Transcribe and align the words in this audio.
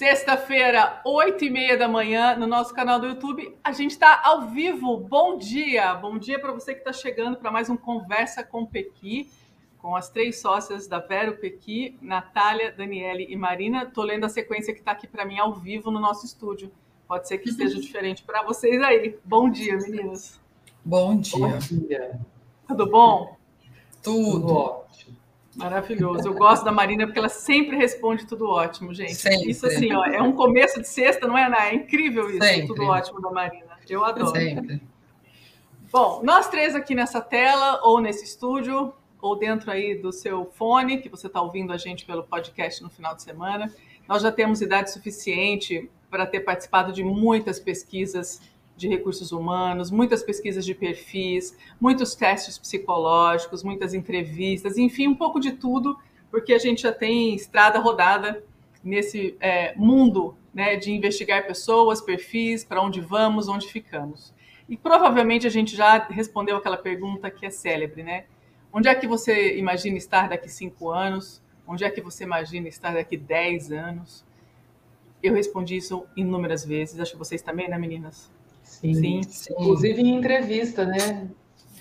Sexta-feira, 0.00 0.98
oito 1.04 1.44
e 1.44 1.50
meia 1.50 1.76
da 1.76 1.86
manhã, 1.86 2.34
no 2.34 2.46
nosso 2.46 2.72
canal 2.72 2.98
do 2.98 3.06
YouTube, 3.06 3.54
a 3.62 3.70
gente 3.70 3.90
está 3.90 4.22
ao 4.24 4.48
vivo. 4.48 4.96
Bom 4.96 5.36
dia! 5.36 5.92
Bom 5.92 6.16
dia 6.16 6.40
para 6.40 6.54
você 6.54 6.72
que 6.72 6.80
está 6.80 6.90
chegando 6.90 7.36
para 7.36 7.50
mais 7.50 7.68
um 7.68 7.76
Conversa 7.76 8.42
com 8.42 8.64
Pequi, 8.64 9.30
com 9.76 9.94
as 9.94 10.08
três 10.08 10.40
sócias 10.40 10.88
da 10.88 11.00
Vero 11.00 11.36
Pequi, 11.36 11.98
Natália, 12.00 12.72
Daniele 12.72 13.26
e 13.28 13.36
Marina. 13.36 13.82
Estou 13.82 14.02
lendo 14.02 14.24
a 14.24 14.30
sequência 14.30 14.72
que 14.72 14.80
está 14.80 14.92
aqui 14.92 15.06
para 15.06 15.26
mim 15.26 15.38
ao 15.38 15.52
vivo 15.52 15.90
no 15.90 16.00
nosso 16.00 16.24
estúdio. 16.24 16.72
Pode 17.06 17.28
ser 17.28 17.36
que 17.36 17.50
esteja 17.50 17.76
diferente 17.78 18.22
para 18.22 18.42
vocês 18.42 18.80
aí. 18.80 19.18
Bom 19.22 19.50
dia, 19.50 19.76
meninas. 19.76 20.40
Bom 20.82 21.14
dia. 21.20 21.38
Bom 21.38 21.58
dia. 21.58 22.20
Tudo 22.66 22.86
bom? 22.86 23.36
Tudo. 24.02 24.46
Tudo 24.46 25.19
Maravilhoso. 25.56 26.28
Eu 26.28 26.34
gosto 26.34 26.64
da 26.64 26.70
Marina 26.70 27.06
porque 27.06 27.18
ela 27.18 27.28
sempre 27.28 27.76
responde 27.76 28.26
tudo 28.26 28.48
ótimo, 28.48 28.94
gente. 28.94 29.14
Sempre. 29.14 29.50
Isso 29.50 29.66
assim, 29.66 29.92
ó, 29.92 30.04
é 30.04 30.22
um 30.22 30.32
começo 30.32 30.80
de 30.80 30.88
sexta, 30.88 31.26
não 31.26 31.36
é, 31.36 31.46
Ana? 31.46 31.66
É 31.66 31.74
incrível 31.74 32.30
isso, 32.30 32.42
sempre. 32.44 32.68
tudo 32.68 32.84
ótimo 32.84 33.20
da 33.20 33.30
Marina. 33.30 33.78
Eu 33.88 34.04
adoro. 34.04 34.30
Sempre. 34.30 34.80
Bom, 35.92 36.20
nós 36.22 36.48
três 36.48 36.76
aqui 36.76 36.94
nessa 36.94 37.20
tela, 37.20 37.80
ou 37.82 38.00
nesse 38.00 38.24
estúdio, 38.24 38.94
ou 39.20 39.36
dentro 39.36 39.72
aí 39.72 39.96
do 39.96 40.12
seu 40.12 40.44
fone, 40.44 40.98
que 40.98 41.08
você 41.08 41.26
está 41.26 41.42
ouvindo 41.42 41.72
a 41.72 41.76
gente 41.76 42.06
pelo 42.06 42.22
podcast 42.22 42.80
no 42.82 42.88
final 42.88 43.14
de 43.14 43.22
semana, 43.22 43.72
nós 44.08 44.22
já 44.22 44.30
temos 44.30 44.60
idade 44.60 44.92
suficiente 44.92 45.90
para 46.08 46.26
ter 46.26 46.40
participado 46.40 46.92
de 46.92 47.02
muitas 47.02 47.58
pesquisas 47.58 48.40
de 48.80 48.88
recursos 48.88 49.30
humanos, 49.30 49.90
muitas 49.90 50.22
pesquisas 50.22 50.64
de 50.64 50.74
perfis, 50.74 51.54
muitos 51.78 52.14
testes 52.14 52.56
psicológicos, 52.56 53.62
muitas 53.62 53.92
entrevistas, 53.92 54.78
enfim, 54.78 55.06
um 55.06 55.14
pouco 55.14 55.38
de 55.38 55.52
tudo, 55.52 55.98
porque 56.30 56.54
a 56.54 56.58
gente 56.58 56.82
já 56.82 56.92
tem 56.92 57.34
estrada 57.34 57.78
rodada 57.78 58.42
nesse 58.82 59.36
é, 59.38 59.74
mundo 59.76 60.34
né, 60.54 60.76
de 60.76 60.90
investigar 60.92 61.46
pessoas, 61.46 62.00
perfis, 62.00 62.64
para 62.64 62.80
onde 62.80 63.02
vamos, 63.02 63.48
onde 63.48 63.68
ficamos. 63.68 64.32
E 64.66 64.78
provavelmente 64.78 65.46
a 65.46 65.50
gente 65.50 65.76
já 65.76 65.98
respondeu 66.06 66.56
aquela 66.56 66.78
pergunta 66.78 67.30
que 67.30 67.44
é 67.44 67.50
célebre, 67.50 68.02
né? 68.02 68.24
Onde 68.72 68.88
é 68.88 68.94
que 68.94 69.06
você 69.06 69.58
imagina 69.58 69.98
estar 69.98 70.28
daqui 70.28 70.48
cinco 70.48 70.90
anos? 70.90 71.42
Onde 71.66 71.84
é 71.84 71.90
que 71.90 72.00
você 72.00 72.24
imagina 72.24 72.66
estar 72.66 72.94
daqui 72.94 73.16
dez 73.16 73.70
anos? 73.70 74.24
Eu 75.22 75.34
respondi 75.34 75.76
isso 75.76 76.06
inúmeras 76.16 76.64
vezes, 76.64 76.98
acho 76.98 77.12
que 77.12 77.18
vocês 77.18 77.42
também, 77.42 77.68
né, 77.68 77.76
meninas? 77.76 78.30
Sim, 78.80 79.22
sim. 79.22 79.52
Inclusive 79.52 80.00
em 80.00 80.16
entrevista, 80.16 80.86
né? 80.86 81.28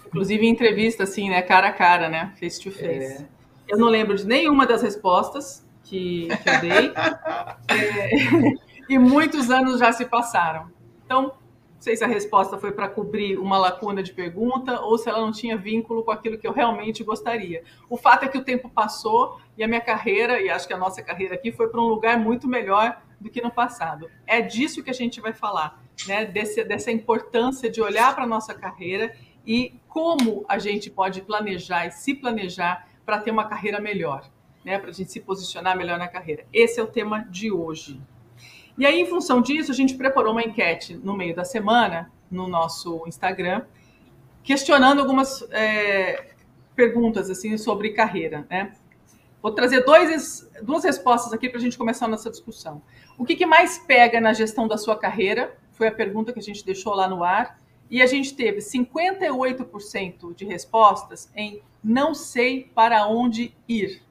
Inclusive 0.05 0.45
em 0.45 0.50
entrevista, 0.50 1.03
assim, 1.03 1.30
né? 1.30 1.42
Cara 1.42 1.69
a 1.69 1.73
cara, 1.73 2.09
né? 2.09 2.33
Face 2.39 2.61
to 2.61 2.72
face. 2.72 3.23
É. 3.23 3.25
Eu 3.67 3.78
não 3.78 3.88
lembro 3.88 4.17
de 4.17 4.25
nenhuma 4.25 4.66
das 4.66 4.81
respostas 4.81 5.66
que, 5.83 6.27
que 6.27 6.50
eu 6.50 6.61
dei. 6.61 6.92
é, 7.70 8.89
e 8.89 9.00
muitos 9.00 9.50
anos 9.50 9.80
já 9.80 9.92
se 9.94 10.05
passaram. 10.05 10.70
Então, 11.05 11.22
não 11.23 11.33
sei 11.80 11.95
se 11.95 12.03
a 12.03 12.08
resposta 12.08 12.58
foi 12.58 12.73
para 12.73 12.89
cobrir 12.89 13.39
uma 13.39 13.58
lacuna 13.58 14.03
de 14.03 14.11
pergunta 14.11 14.81
ou 14.81 14.97
se 14.97 15.08
ela 15.08 15.21
não 15.21 15.32
tinha 15.32 15.55
vínculo 15.55 16.04
com 16.04 16.11
aquilo 16.11 16.38
que 16.38 16.45
eu 16.45 16.52
realmente 16.52 17.04
gostaria. 17.04 17.64
O 17.89 17.95
fato 17.95 18.26
é 18.26 18.27
que 18.27 18.38
o 18.38 18.43
tempo 18.43 18.70
passou 18.70 19.39
e 19.58 19.64
a 19.64 19.67
minha 19.67 19.80
carreira, 19.80 20.42
e 20.42 20.49
acho 20.49 20.67
que 20.67 20.73
a 20.73 20.77
nossa 20.77 21.02
carreira 21.02 21.36
aqui, 21.36 21.54
foi 21.54 21.70
para 21.70 21.80
um 21.80 21.88
lugar 21.88 22.20
muito 22.20 22.49
melhor 22.49 23.02
do 23.19 23.30
que 23.30 23.41
no 23.41 23.52
passado. 23.52 24.09
É 24.25 24.41
disso 24.41 24.83
que 24.83 24.89
a 24.89 24.93
gente 24.93 25.19
vai 25.19 25.33
falar 25.33 25.83
né, 26.07 26.25
desse, 26.25 26.63
dessa 26.63 26.91
importância 26.91 27.69
de 27.69 27.81
olhar 27.81 28.13
para 28.15 28.23
a 28.23 28.27
nossa 28.27 28.53
carreira 28.53 29.13
e 29.45 29.80
como 29.87 30.45
a 30.47 30.59
gente 30.59 30.89
pode 30.89 31.21
planejar 31.21 31.87
e 31.87 31.91
se 31.91 32.13
planejar 32.13 32.87
para 33.05 33.19
ter 33.19 33.31
uma 33.31 33.47
carreira 33.47 33.79
melhor, 33.79 34.29
né, 34.63 34.77
para 34.77 34.89
a 34.89 34.93
gente 34.93 35.11
se 35.11 35.19
posicionar 35.19 35.75
melhor 35.75 35.97
na 35.97 36.08
carreira. 36.08 36.45
Esse 36.53 36.79
é 36.79 36.83
o 36.83 36.87
tema 36.87 37.25
de 37.29 37.52
hoje. 37.52 37.99
E 38.77 38.85
aí, 38.85 39.02
em 39.02 39.05
função 39.05 39.41
disso, 39.41 39.71
a 39.71 39.75
gente 39.75 39.95
preparou 39.95 40.31
uma 40.31 40.43
enquete 40.43 40.95
no 40.95 41.15
meio 41.15 41.35
da 41.35 41.43
semana 41.43 42.11
no 42.31 42.47
nosso 42.47 43.03
Instagram, 43.08 43.63
questionando 44.43 44.99
algumas 44.99 45.41
é, 45.52 46.33
perguntas 46.75 47.29
assim 47.29 47.58
sobre 47.58 47.89
carreira, 47.89 48.47
né? 48.49 48.71
Vou 49.42 49.52
trazer 49.52 49.86
dois, 49.86 50.50
duas 50.61 50.83
respostas 50.83 51.32
aqui 51.32 51.48
para 51.48 51.60
a 51.60 51.61
gente 51.61 51.77
começar 51.77 52.05
a 52.05 52.10
nossa 52.10 52.30
discussão. 52.30 52.82
O 53.17 53.26
que, 53.26 53.36
que 53.36 53.45
mais 53.45 53.77
pega 53.77 54.20
na 54.20 54.33
gestão 54.33 54.67
da 54.67 54.77
sua 54.77 54.98
carreira 54.98 55.58
foi 55.72 55.88
a 55.88 55.92
pergunta 55.92 56.33
que 56.33 56.39
a 56.39 56.44
gente 56.44 56.66
deixou 56.66 56.94
lá 56.94 57.08
no 57.08 57.23
ar. 57.23 57.58
E 57.89 58.02
a 58.04 58.05
gente 58.05 58.36
teve 58.36 58.60
58% 58.60 60.36
de 60.36 60.45
respostas 60.45 61.32
em 61.36 61.61
não 61.83 62.14
sei 62.14 62.70
para 62.76 63.08
onde 63.08 63.55
ir. 63.67 64.04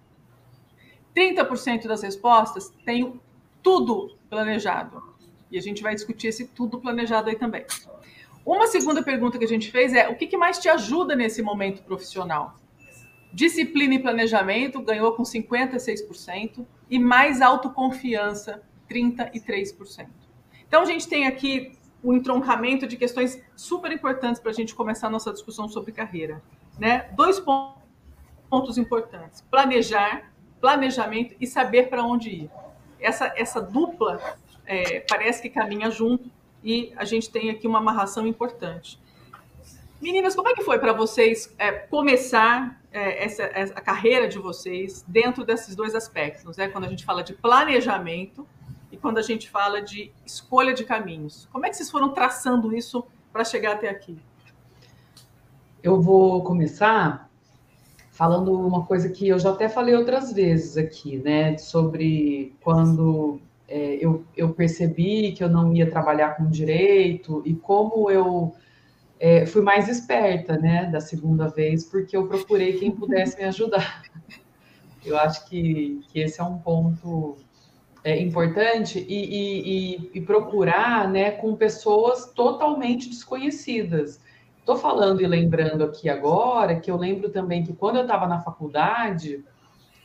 30% 1.14 1.86
das 1.86 2.02
respostas 2.02 2.72
têm 2.84 3.20
tudo 3.62 4.16
planejado. 4.28 5.02
E 5.50 5.58
a 5.58 5.62
gente 5.62 5.82
vai 5.82 5.94
discutir 5.94 6.28
esse 6.28 6.48
tudo 6.48 6.80
planejado 6.80 7.28
aí 7.28 7.36
também. 7.36 7.64
Uma 8.44 8.66
segunda 8.66 9.02
pergunta 9.02 9.38
que 9.38 9.44
a 9.44 9.48
gente 9.48 9.70
fez 9.70 9.92
é: 9.92 10.08
o 10.08 10.16
que, 10.16 10.26
que 10.26 10.36
mais 10.36 10.58
te 10.58 10.68
ajuda 10.68 11.14
nesse 11.14 11.42
momento 11.42 11.82
profissional? 11.82 12.56
Disciplina 13.32 13.94
e 13.94 13.98
planejamento 13.98 14.80
ganhou 14.80 15.12
com 15.12 15.22
56% 15.22 16.64
e 16.90 16.98
mais 16.98 17.40
autoconfiança, 17.40 18.62
33%. 18.90 20.08
Então, 20.66 20.82
a 20.82 20.84
gente 20.84 21.08
tem 21.08 21.26
aqui 21.26 21.72
o 22.02 22.10
um 22.10 22.14
entroncamento 22.14 22.86
de 22.86 22.96
questões 22.96 23.42
super 23.56 23.90
importantes 23.92 24.40
para 24.40 24.50
a 24.50 24.54
gente 24.54 24.74
começar 24.74 25.08
a 25.08 25.10
nossa 25.10 25.32
discussão 25.32 25.68
sobre 25.68 25.92
carreira. 25.92 26.42
Né? 26.78 27.08
Dois 27.14 27.40
pontos 27.40 28.78
importantes: 28.78 29.40
planejar, 29.50 30.32
planejamento 30.60 31.34
e 31.40 31.46
saber 31.46 31.88
para 31.88 32.04
onde 32.04 32.30
ir. 32.30 32.50
Essa, 33.00 33.32
essa 33.36 33.60
dupla 33.60 34.20
é, 34.66 35.00
parece 35.00 35.42
que 35.42 35.50
caminha 35.50 35.90
junto 35.90 36.30
e 36.62 36.92
a 36.96 37.04
gente 37.04 37.30
tem 37.30 37.50
aqui 37.50 37.66
uma 37.66 37.78
amarração 37.78 38.26
importante. 38.26 38.98
Meninas, 40.00 40.36
como 40.36 40.48
é 40.48 40.54
que 40.54 40.62
foi 40.62 40.78
para 40.78 40.92
vocês 40.92 41.52
é, 41.58 41.72
começar 41.72 42.80
é, 42.92 43.24
essa, 43.24 43.42
essa, 43.42 43.74
a 43.74 43.80
carreira 43.80 44.28
de 44.28 44.38
vocês 44.38 45.04
dentro 45.08 45.44
desses 45.44 45.74
dois 45.74 45.94
aspectos? 45.94 46.56
Né? 46.56 46.68
Quando 46.68 46.84
a 46.84 46.88
gente 46.88 47.04
fala 47.04 47.24
de 47.24 47.34
planejamento 47.34 48.46
e 48.92 48.96
quando 48.96 49.18
a 49.18 49.22
gente 49.22 49.50
fala 49.50 49.82
de 49.82 50.12
escolha 50.24 50.72
de 50.72 50.84
caminhos. 50.84 51.48
Como 51.52 51.66
é 51.66 51.70
que 51.70 51.76
vocês 51.76 51.90
foram 51.90 52.10
traçando 52.10 52.76
isso 52.76 53.04
para 53.32 53.44
chegar 53.44 53.72
até 53.72 53.88
aqui? 53.88 54.16
Eu 55.82 56.00
vou 56.00 56.42
começar 56.44 57.28
falando 58.12 58.52
uma 58.52 58.84
coisa 58.84 59.08
que 59.08 59.28
eu 59.28 59.38
já 59.38 59.50
até 59.50 59.68
falei 59.68 59.94
outras 59.94 60.32
vezes 60.32 60.76
aqui, 60.76 61.18
né? 61.18 61.56
Sobre 61.58 62.54
quando 62.60 63.40
é, 63.68 63.98
eu, 64.00 64.24
eu 64.36 64.50
percebi 64.50 65.32
que 65.32 65.42
eu 65.42 65.48
não 65.48 65.72
ia 65.72 65.90
trabalhar 65.90 66.36
com 66.36 66.48
direito 66.48 67.42
e 67.44 67.54
como 67.54 68.10
eu 68.10 68.54
é, 69.18 69.46
fui 69.46 69.62
mais 69.62 69.88
esperta, 69.88 70.56
né, 70.56 70.86
da 70.86 71.00
segunda 71.00 71.48
vez, 71.48 71.84
porque 71.84 72.16
eu 72.16 72.26
procurei 72.28 72.78
quem 72.78 72.90
pudesse 72.90 73.36
me 73.36 73.44
ajudar. 73.44 74.02
Eu 75.04 75.16
acho 75.16 75.48
que, 75.48 76.00
que 76.08 76.20
esse 76.20 76.40
é 76.40 76.44
um 76.44 76.58
ponto 76.58 77.36
é, 78.04 78.20
importante 78.20 78.98
e, 79.08 79.94
e, 79.94 80.10
e, 80.12 80.20
procurar 80.20 81.08
né, 81.08 81.30
com 81.30 81.56
pessoas 81.56 82.26
totalmente 82.32 83.08
desconhecidas. 83.08 84.20
Estou 84.58 84.76
falando 84.76 85.22
e 85.22 85.26
lembrando 85.26 85.84
aqui 85.84 86.10
agora 86.10 86.78
que 86.78 86.90
eu 86.90 86.96
lembro 86.96 87.30
também 87.30 87.62
que 87.62 87.72
quando 87.72 87.96
eu 87.96 88.02
estava 88.02 88.26
na 88.26 88.40
faculdade, 88.40 89.42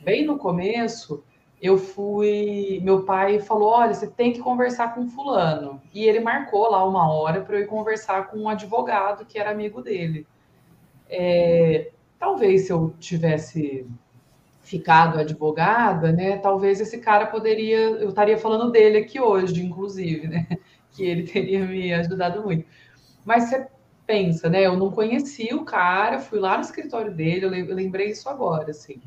bem 0.00 0.24
no 0.24 0.38
começo, 0.38 1.22
eu 1.66 1.78
fui. 1.78 2.80
Meu 2.82 3.04
pai 3.04 3.40
falou: 3.40 3.70
olha, 3.70 3.94
você 3.94 4.06
tem 4.06 4.32
que 4.32 4.40
conversar 4.40 4.94
com 4.94 5.08
fulano. 5.08 5.80
E 5.94 6.04
ele 6.04 6.20
marcou 6.20 6.70
lá 6.70 6.84
uma 6.86 7.10
hora 7.12 7.40
para 7.40 7.56
eu 7.56 7.62
ir 7.62 7.66
conversar 7.66 8.28
com 8.28 8.38
um 8.38 8.48
advogado 8.48 9.24
que 9.24 9.38
era 9.38 9.50
amigo 9.50 9.80
dele. 9.82 10.26
É, 11.08 11.90
talvez 12.18 12.66
se 12.66 12.72
eu 12.72 12.94
tivesse 12.98 13.86
ficado 14.62 15.18
advogada, 15.18 16.12
né? 16.12 16.38
Talvez 16.38 16.80
esse 16.80 16.98
cara 16.98 17.26
poderia, 17.26 17.78
eu 17.78 18.08
estaria 18.10 18.38
falando 18.38 18.70
dele 18.70 18.98
aqui 18.98 19.20
hoje, 19.20 19.64
inclusive, 19.64 20.28
né? 20.28 20.46
Que 20.94 21.04
ele 21.04 21.24
teria 21.24 21.66
me 21.66 21.92
ajudado 21.92 22.42
muito. 22.44 22.66
Mas 23.24 23.44
você 23.44 23.66
pensa, 24.06 24.48
né? 24.48 24.64
Eu 24.64 24.76
não 24.76 24.92
conhecia 24.92 25.56
o 25.56 25.64
cara, 25.64 26.20
fui 26.20 26.38
lá 26.38 26.56
no 26.56 26.62
escritório 26.62 27.12
dele, 27.12 27.46
eu 27.46 27.74
lembrei 27.74 28.10
isso 28.10 28.28
agora, 28.28 28.70
assim. 28.70 29.02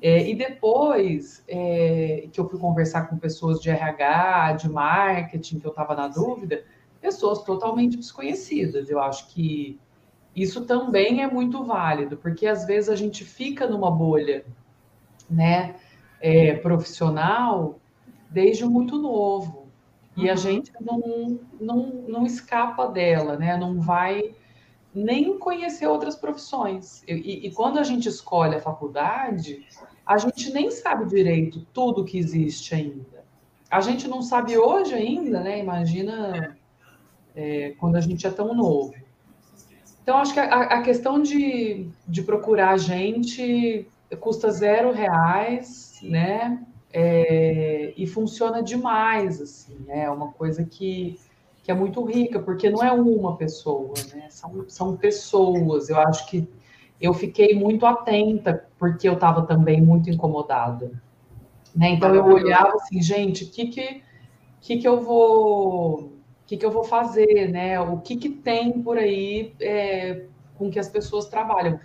É, 0.00 0.28
e 0.28 0.34
depois 0.34 1.44
é, 1.48 2.28
que 2.32 2.38
eu 2.40 2.48
fui 2.48 2.58
conversar 2.58 3.08
com 3.08 3.18
pessoas 3.18 3.60
de 3.60 3.68
RH, 3.68 4.52
de 4.52 4.68
marketing, 4.68 5.58
que 5.58 5.66
eu 5.66 5.70
estava 5.70 5.94
na 5.94 6.06
dúvida, 6.06 6.64
pessoas 7.00 7.42
totalmente 7.42 7.96
desconhecidas. 7.96 8.88
Eu 8.88 9.00
acho 9.00 9.28
que 9.28 9.78
isso 10.34 10.64
também 10.64 11.22
é 11.22 11.26
muito 11.26 11.64
válido, 11.64 12.16
porque 12.16 12.46
às 12.46 12.64
vezes 12.64 12.88
a 12.88 12.96
gente 12.96 13.24
fica 13.24 13.66
numa 13.66 13.90
bolha, 13.90 14.44
né, 15.28 15.74
é, 16.20 16.54
profissional 16.54 17.78
desde 18.30 18.64
muito 18.64 18.98
novo 18.98 19.68
e 20.16 20.26
uhum. 20.26 20.32
a 20.32 20.36
gente 20.36 20.72
não, 20.80 21.40
não, 21.60 21.86
não 22.08 22.26
escapa 22.26 22.86
dela, 22.86 23.36
né, 23.36 23.56
não 23.56 23.80
vai 23.80 24.34
nem 24.94 25.38
conhecer 25.38 25.86
outras 25.86 26.16
profissões. 26.16 27.02
E, 27.06 27.46
e, 27.46 27.50
quando 27.52 27.78
a 27.78 27.82
gente 27.82 28.08
escolhe 28.08 28.56
a 28.56 28.60
faculdade, 28.60 29.64
a 30.08 30.16
gente 30.16 30.50
nem 30.52 30.70
sabe 30.70 31.04
direito 31.04 31.66
tudo 31.72 32.04
que 32.04 32.18
existe 32.18 32.74
ainda. 32.74 33.24
A 33.70 33.82
gente 33.82 34.08
não 34.08 34.22
sabe 34.22 34.56
hoje 34.56 34.94
ainda, 34.94 35.40
né? 35.40 35.58
Imagina 35.58 36.56
é, 37.36 37.74
quando 37.78 37.96
a 37.96 38.00
gente 38.00 38.26
é 38.26 38.30
tão 38.30 38.54
novo. 38.54 38.94
Então, 40.02 40.16
acho 40.16 40.32
que 40.32 40.40
a, 40.40 40.62
a 40.62 40.82
questão 40.82 41.20
de, 41.20 41.90
de 42.06 42.22
procurar 42.22 42.78
gente 42.78 43.86
custa 44.18 44.50
zero 44.50 44.90
reais, 44.90 46.00
né? 46.02 46.64
É, 46.90 47.92
e 47.94 48.06
funciona 48.06 48.62
demais, 48.62 49.42
assim, 49.42 49.76
né? 49.86 50.04
é 50.04 50.10
uma 50.10 50.32
coisa 50.32 50.64
que 50.64 51.20
que 51.62 51.70
é 51.70 51.74
muito 51.74 52.02
rica, 52.02 52.40
porque 52.40 52.70
não 52.70 52.82
é 52.82 52.90
uma 52.90 53.36
pessoa, 53.36 53.92
né? 54.14 54.28
São, 54.30 54.64
são 54.68 54.96
pessoas. 54.96 55.90
Eu 55.90 55.98
acho 55.98 56.26
que 56.26 56.48
eu 57.00 57.14
fiquei 57.14 57.54
muito 57.54 57.86
atenta, 57.86 58.66
porque 58.78 59.08
eu 59.08 59.14
estava 59.14 59.42
também 59.42 59.80
muito 59.80 60.10
incomodada. 60.10 60.90
Né? 61.74 61.90
Então 61.90 62.14
eu 62.14 62.24
olhava 62.24 62.74
assim, 62.74 63.00
gente, 63.00 63.44
o 63.44 63.50
que, 63.50 63.66
que, 63.66 64.02
que, 64.60 64.78
que 64.78 64.88
eu 64.88 65.00
vou 65.00 66.18
que, 66.48 66.56
que 66.56 66.64
eu 66.64 66.70
vou 66.70 66.82
fazer, 66.82 67.50
né? 67.52 67.78
O 67.78 67.98
que, 67.98 68.16
que 68.16 68.30
tem 68.30 68.80
por 68.82 68.96
aí 68.96 69.54
é, 69.60 70.24
com 70.56 70.70
que 70.70 70.78
as 70.78 70.88
pessoas 70.88 71.26
trabalham. 71.26 71.78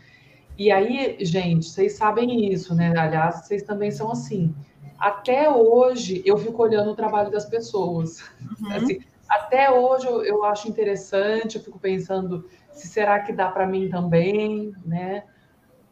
E 0.57 0.71
aí, 0.71 1.17
gente, 1.19 1.65
vocês 1.65 1.93
sabem 1.93 2.51
isso, 2.51 2.73
né? 2.73 2.93
Aliás, 2.97 3.45
vocês 3.45 3.63
também 3.63 3.91
são 3.91 4.09
assim. 4.09 4.55
Até 4.97 5.49
hoje 5.49 6.23
eu 6.25 6.37
fico 6.37 6.63
olhando 6.63 6.91
o 6.91 6.95
trabalho 6.95 7.29
das 7.29 7.45
pessoas. 7.45 8.23
Uhum. 8.61 8.71
Assim, 8.71 8.99
até 9.27 9.69
hoje 9.69 10.07
eu, 10.07 10.23
eu 10.23 10.45
acho 10.45 10.69
interessante, 10.69 11.57
eu 11.57 11.63
fico 11.63 11.77
pensando 11.77 12.47
se 12.73 12.87
será 12.87 13.19
que 13.19 13.31
dá 13.31 13.49
para 13.49 13.65
mim 13.65 13.89
também, 13.89 14.73
né? 14.85 15.23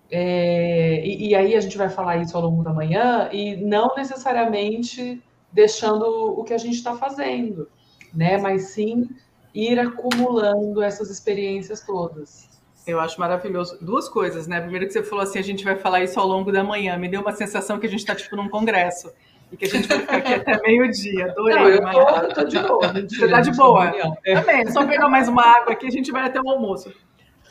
É, 0.10 1.06
e, 1.06 1.30
e, 1.30 1.36
aí 1.36 1.56
a 1.56 1.62
gente 1.62 1.78
vai 1.78 1.88
falar 1.88 2.18
isso 2.18 2.36
ao 2.36 2.44
longo 2.44 2.62
da 2.63 2.74
manhã 2.74 3.30
e 3.31 3.56
não 3.56 3.95
necessariamente 3.95 5.24
deixando 5.54 6.04
o 6.38 6.44
que 6.44 6.54
a 6.54 6.57
gente 6.57 6.75
está 6.75 6.95
fazendo, 6.98 7.69
né? 8.13 8.38
Mas 8.38 8.72
sim 8.72 9.10
ir 9.54 9.80
acumulando 9.80 10.81
essas 10.81 11.10
experiências 11.10 11.81
todas. 11.81 12.50
Eu 12.86 13.00
acho 13.00 13.19
maravilhoso. 13.19 13.78
Duas 13.81 14.10
coisas, 14.10 14.48
né? 14.48 14.60
Primeiro 14.60 14.88
que 14.88 14.94
você 14.94 15.04
falou 15.04 15.24
assim, 15.24 15.39
a 15.39 15.44
gente 15.44 15.63
vai 15.63 15.78
falar 15.78 16.04
isso 16.04 16.19
ao 16.19 16.28
longo 16.28 16.51
da 16.51 16.63
manhã. 16.63 16.98
Me 16.98 17.07
deu 17.07 17.22
uma 17.22 17.31
sensação 17.31 17.80
que 17.80 17.86
a 17.86 17.89
gente 17.89 18.00
está 18.00 18.16
tipo 18.16 18.36
num 18.36 18.50
congresso 18.50 19.12
e 19.51 19.57
que 19.57 19.65
a 19.65 19.69
gente 19.69 19.88
vai 19.88 20.00
ficar 20.00 20.18
aqui 20.18 20.33
até 20.33 20.62
meio-dia. 20.62 21.25
Adorei. 21.31 21.56
Não, 21.56 21.68
eu, 21.69 21.81
tô, 21.81 22.00
eu 22.00 22.33
tô 22.33 22.44
de 22.45 22.59
boa. 22.59 22.94
Você 22.94 23.27
tá 23.27 23.42
de 23.42 23.51
boa? 23.51 23.94
É. 24.25 24.36
Também, 24.36 24.71
só 24.71 24.86
pegar 24.86 25.09
mais 25.09 25.27
uma 25.27 25.44
água 25.44 25.74
aqui 25.74 25.88
a 25.88 25.92
gente 25.92 26.12
vai 26.12 26.25
até 26.25 26.39
o 26.39 26.50
almoço. 26.50 26.94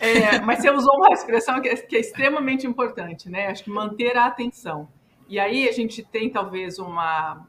É, 0.00 0.40
mas 0.40 0.60
você 0.60 0.70
usou 0.70 0.96
uma 0.96 1.12
expressão 1.12 1.60
que 1.60 1.68
é, 1.68 1.76
que 1.76 1.94
é, 1.94 2.00
extremamente 2.00 2.66
importante, 2.66 3.28
né? 3.28 3.48
Acho 3.48 3.64
que 3.64 3.70
manter 3.70 4.16
a 4.16 4.24
atenção. 4.26 4.88
E 5.28 5.38
aí 5.38 5.68
a 5.68 5.72
gente 5.72 6.02
tem 6.02 6.30
talvez 6.30 6.78
uma, 6.78 7.46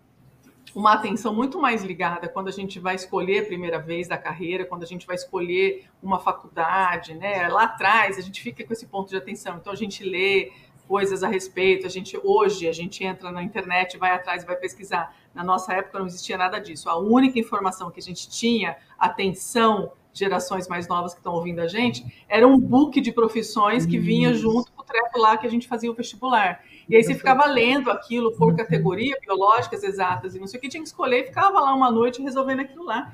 uma 0.75 0.93
atenção 0.93 1.33
muito 1.33 1.59
mais 1.59 1.81
ligada 1.81 2.27
quando 2.27 2.49
a 2.49 2.51
gente 2.51 2.77
vai 2.77 2.95
escolher 2.95 3.43
a 3.43 3.45
primeira 3.45 3.79
vez 3.79 4.09
da 4.09 4.17
carreira, 4.17 4.65
quando 4.65 4.83
a 4.83 4.85
gente 4.85 5.07
vai 5.07 5.15
escolher 5.15 5.85
uma 6.03 6.19
faculdade, 6.19 7.13
né? 7.13 7.47
Lá 7.47 7.63
atrás 7.63 8.17
a 8.17 8.21
gente 8.21 8.41
fica 8.41 8.65
com 8.65 8.73
esse 8.73 8.85
ponto 8.85 9.09
de 9.09 9.15
atenção. 9.15 9.55
Então 9.55 9.71
a 9.71 9.75
gente 9.75 10.03
lê, 10.03 10.51
coisas 10.91 11.23
a 11.23 11.29
respeito. 11.29 11.87
A 11.87 11.89
gente 11.89 12.19
hoje 12.21 12.67
a 12.67 12.73
gente 12.73 13.01
entra 13.01 13.31
na 13.31 13.41
internet, 13.41 13.97
vai 13.97 14.11
atrás, 14.11 14.43
vai 14.43 14.57
pesquisar. 14.57 15.15
Na 15.33 15.41
nossa 15.41 15.73
época 15.73 15.97
não 15.97 16.05
existia 16.05 16.37
nada 16.37 16.59
disso. 16.59 16.89
A 16.89 16.97
única 16.97 17.39
informação 17.39 17.89
que 17.89 18.01
a 18.01 18.03
gente 18.03 18.29
tinha, 18.29 18.75
atenção, 18.99 19.93
gerações 20.11 20.67
mais 20.67 20.89
novas 20.89 21.13
que 21.13 21.21
estão 21.21 21.33
ouvindo 21.33 21.61
a 21.61 21.67
gente, 21.67 22.05
era 22.27 22.45
um 22.45 22.59
book 22.59 22.99
de 22.99 23.09
profissões 23.13 23.85
que 23.85 23.97
vinha 23.97 24.33
junto 24.33 24.69
com 24.73 24.81
o 24.81 24.85
treco 24.85 25.17
lá 25.17 25.37
que 25.37 25.47
a 25.47 25.49
gente 25.49 25.65
fazia 25.65 25.89
o 25.89 25.93
vestibular. 25.93 26.61
E 26.89 26.97
aí 26.97 27.01
você 27.01 27.15
ficava 27.15 27.45
lendo 27.45 27.89
aquilo 27.89 28.33
por 28.33 28.53
categoria, 28.53 29.17
biológicas, 29.21 29.83
exatas 29.83 30.35
e 30.35 30.39
não 30.41 30.47
sei 30.47 30.57
o 30.57 30.61
que, 30.61 30.67
tinha 30.67 30.83
que 30.83 30.89
escolher 30.89 31.21
e 31.21 31.27
ficava 31.27 31.57
lá 31.61 31.73
uma 31.73 31.89
noite 31.89 32.21
resolvendo 32.21 32.59
aquilo 32.59 32.83
lá, 32.83 33.13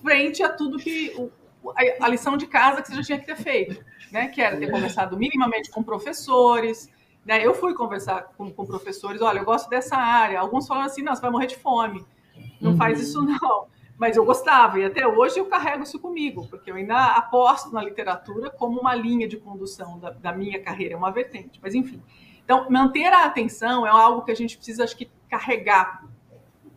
frente 0.00 0.40
a 0.40 0.48
tudo 0.48 0.78
que 0.78 1.12
a, 2.00 2.08
lição 2.08 2.36
de 2.36 2.46
casa 2.46 2.80
que 2.80 2.86
você 2.86 2.94
já 2.94 3.02
tinha 3.02 3.18
que 3.18 3.26
ter 3.26 3.36
feito, 3.36 3.84
né? 4.12 4.28
Que 4.28 4.40
era 4.40 4.56
ter 4.56 4.70
conversado 4.70 5.16
minimamente 5.16 5.68
com 5.68 5.82
professores, 5.82 6.88
né? 7.28 7.46
Eu 7.46 7.52
fui 7.52 7.74
conversar 7.74 8.32
com, 8.38 8.50
com 8.50 8.64
professores, 8.64 9.20
olha, 9.20 9.40
eu 9.40 9.44
gosto 9.44 9.68
dessa 9.68 9.96
área. 9.96 10.40
Alguns 10.40 10.66
falaram 10.66 10.86
assim, 10.86 11.02
não, 11.02 11.14
você 11.14 11.20
vai 11.20 11.30
morrer 11.30 11.46
de 11.46 11.58
fome. 11.58 12.02
Não 12.58 12.70
uhum. 12.70 12.76
faz 12.78 12.98
isso 12.98 13.20
não. 13.20 13.66
Mas 13.98 14.16
eu 14.16 14.24
gostava, 14.24 14.78
e 14.78 14.84
até 14.84 15.06
hoje 15.06 15.38
eu 15.38 15.44
carrego 15.44 15.82
isso 15.82 15.98
comigo, 15.98 16.46
porque 16.48 16.70
eu 16.70 16.76
ainda 16.76 17.16
aposto 17.16 17.70
na 17.70 17.82
literatura 17.82 18.48
como 18.48 18.80
uma 18.80 18.94
linha 18.94 19.28
de 19.28 19.36
condução 19.36 19.98
da, 19.98 20.10
da 20.10 20.32
minha 20.32 20.62
carreira, 20.62 20.94
é 20.94 20.96
uma 20.96 21.10
vertente. 21.10 21.58
Mas 21.62 21.74
enfim. 21.74 22.00
Então, 22.42 22.70
manter 22.70 23.12
a 23.12 23.24
atenção 23.24 23.86
é 23.86 23.90
algo 23.90 24.22
que 24.22 24.30
a 24.30 24.36
gente 24.36 24.56
precisa, 24.56 24.84
acho 24.84 24.96
que, 24.96 25.10
carregar 25.28 26.06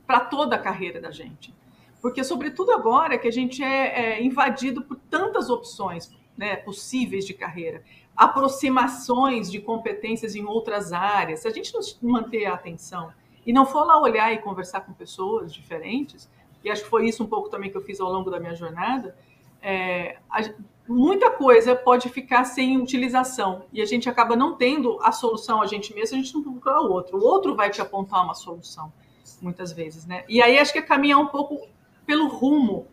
para 0.05 0.19
toda 0.19 0.57
a 0.57 0.59
carreira 0.59 0.99
da 0.99 1.11
gente. 1.11 1.55
Porque, 2.01 2.23
sobretudo 2.25 2.73
agora 2.73 3.17
que 3.17 3.27
a 3.27 3.31
gente 3.31 3.63
é, 3.63 4.15
é 4.15 4.21
invadido 4.21 4.81
por 4.81 4.97
tantas 5.09 5.49
opções 5.49 6.11
né, 6.41 6.55
possíveis 6.55 7.23
de 7.25 7.35
carreira 7.35 7.83
aproximações 8.15 9.49
de 9.49 9.59
competências 9.59 10.35
em 10.35 10.45
outras 10.45 10.91
áreas, 10.91 11.39
se 11.41 11.47
a 11.47 11.51
gente 11.51 11.73
não 11.73 11.81
manter 12.11 12.45
a 12.45 12.53
atenção 12.53 13.11
e 13.45 13.53
não 13.53 13.65
for 13.65 13.85
lá 13.85 13.99
olhar 13.99 14.31
e 14.33 14.37
conversar 14.37 14.81
com 14.81 14.93
pessoas 14.93 15.53
diferentes, 15.53 16.29
e 16.63 16.69
acho 16.69 16.83
que 16.83 16.89
foi 16.89 17.07
isso 17.07 17.23
um 17.23 17.27
pouco 17.27 17.49
também 17.49 17.71
que 17.71 17.77
eu 17.77 17.81
fiz 17.81 17.99
ao 17.99 18.11
longo 18.11 18.29
da 18.29 18.39
minha 18.39 18.53
jornada, 18.53 19.17
é, 19.61 20.17
a, 20.29 20.41
muita 20.87 21.31
coisa 21.31 21.75
pode 21.75 22.09
ficar 22.09 22.43
sem 22.43 22.79
utilização 22.79 23.65
e 23.73 23.81
a 23.81 23.85
gente 23.85 24.09
acaba 24.09 24.35
não 24.35 24.55
tendo 24.55 24.99
a 25.01 25.11
solução 25.11 25.61
a 25.61 25.65
gente 25.65 25.93
mesmo, 25.93 26.17
a 26.17 26.21
gente 26.21 26.33
não 26.33 26.43
procura 26.43 26.81
o 26.81 26.91
outro. 26.91 27.17
O 27.17 27.23
outro 27.23 27.55
vai 27.55 27.69
te 27.69 27.81
apontar 27.81 28.23
uma 28.23 28.35
solução, 28.35 28.91
muitas 29.41 29.71
vezes, 29.71 30.05
né? 30.05 30.23
E 30.27 30.41
aí 30.41 30.59
acho 30.59 30.73
que 30.73 30.79
é 30.79 30.83
caminhar 30.83 31.19
um 31.19 31.27
pouco 31.27 31.67
pelo 32.05 32.27
rumo. 32.27 32.87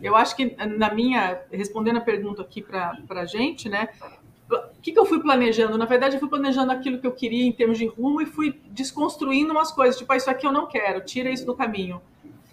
Eu 0.00 0.16
acho 0.16 0.36
que 0.36 0.56
na 0.66 0.92
minha, 0.92 1.40
respondendo 1.50 1.98
a 1.98 2.00
pergunta 2.00 2.42
aqui 2.42 2.62
para 2.62 2.96
a 3.10 3.24
gente, 3.24 3.68
né? 3.68 3.88
o 4.50 4.80
que, 4.82 4.92
que 4.92 4.98
eu 4.98 5.06
fui 5.06 5.20
planejando? 5.20 5.78
Na 5.78 5.84
verdade, 5.84 6.16
eu 6.16 6.20
fui 6.20 6.28
planejando 6.28 6.72
aquilo 6.72 6.98
que 6.98 7.06
eu 7.06 7.12
queria 7.12 7.46
em 7.46 7.52
termos 7.52 7.78
de 7.78 7.86
rumo 7.86 8.20
e 8.20 8.26
fui 8.26 8.60
desconstruindo 8.66 9.52
umas 9.52 9.72
coisas, 9.72 9.96
tipo, 9.96 10.12
ah, 10.12 10.16
isso 10.16 10.30
aqui 10.30 10.46
eu 10.46 10.52
não 10.52 10.66
quero, 10.66 11.04
tira 11.04 11.30
isso 11.30 11.46
do 11.46 11.54
caminho. 11.54 12.02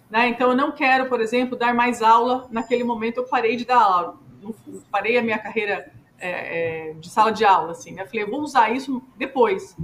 Né? 0.08 0.28
Então, 0.28 0.50
eu 0.50 0.56
não 0.56 0.72
quero, 0.72 1.06
por 1.06 1.20
exemplo, 1.20 1.56
dar 1.56 1.74
mais 1.74 2.02
aula. 2.02 2.48
Naquele 2.50 2.82
momento, 2.82 3.18
eu 3.18 3.24
parei 3.24 3.56
de 3.56 3.64
dar 3.64 3.80
aula, 3.80 4.18
parei 4.90 5.18
a 5.18 5.22
minha 5.22 5.38
carreira 5.38 5.92
é, 6.18 6.90
é, 6.90 6.92
de 6.94 7.08
sala 7.08 7.32
de 7.32 7.44
aula, 7.44 7.72
assim, 7.72 7.92
né? 7.92 8.04
Falei, 8.06 8.24
vou 8.24 8.42
usar 8.42 8.70
isso 8.70 9.02
depois. 9.16 9.76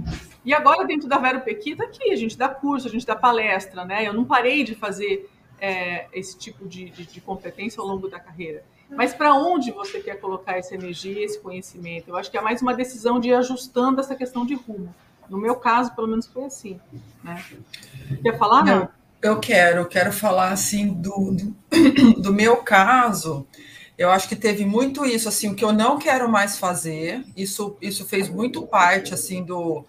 E 0.45 0.53
agora, 0.53 0.85
dentro 0.85 1.07
da 1.07 1.17
Vero 1.17 1.41
Pequi, 1.41 1.75
tá 1.75 1.85
aqui, 1.85 2.11
a 2.11 2.15
gente 2.15 2.37
dá 2.37 2.47
curso, 2.47 2.87
a 2.87 2.91
gente 2.91 3.05
dá 3.05 3.15
palestra, 3.15 3.85
né? 3.85 4.07
Eu 4.07 4.13
não 4.13 4.25
parei 4.25 4.63
de 4.63 4.75
fazer 4.75 5.29
é, 5.59 6.07
esse 6.13 6.37
tipo 6.37 6.67
de, 6.67 6.89
de, 6.89 7.05
de 7.05 7.21
competência 7.21 7.81
ao 7.81 7.87
longo 7.87 8.07
da 8.07 8.19
carreira. 8.19 8.63
Mas 8.89 9.13
para 9.13 9.33
onde 9.33 9.71
você 9.71 9.99
quer 9.99 10.19
colocar 10.19 10.57
essa 10.57 10.73
energia, 10.73 11.23
esse 11.23 11.39
conhecimento? 11.39 12.09
Eu 12.09 12.15
acho 12.15 12.31
que 12.31 12.37
é 12.37 12.41
mais 12.41 12.61
uma 12.61 12.73
decisão 12.73 13.19
de 13.19 13.29
ir 13.29 13.33
ajustando 13.33 13.99
essa 13.99 14.15
questão 14.15 14.45
de 14.45 14.53
rumo. 14.53 14.93
No 15.29 15.37
meu 15.37 15.55
caso, 15.55 15.93
pelo 15.93 16.07
menos 16.07 16.25
foi 16.25 16.45
assim. 16.45 16.79
Né? 17.21 17.43
Quer 18.23 18.37
falar? 18.37 18.63
Não, 18.63 18.79
não? 18.79 18.89
eu 19.21 19.39
quero. 19.39 19.81
Eu 19.81 19.85
quero 19.85 20.11
falar 20.11 20.51
assim 20.51 20.93
do, 20.93 21.31
do, 21.31 21.55
do 22.21 22.33
meu 22.33 22.57
caso. 22.57 23.45
Eu 23.97 24.09
acho 24.11 24.29
que 24.29 24.35
teve 24.35 24.63
muito 24.63 25.05
isso, 25.05 25.27
assim, 25.27 25.49
o 25.49 25.55
que 25.55 25.65
eu 25.65 25.73
não 25.73 25.97
quero 25.97 26.29
mais 26.29 26.57
fazer. 26.57 27.25
Isso, 27.35 27.75
isso 27.81 28.05
fez 28.05 28.29
muito 28.29 28.61
parte, 28.61 29.13
assim, 29.13 29.43
do, 29.43 29.83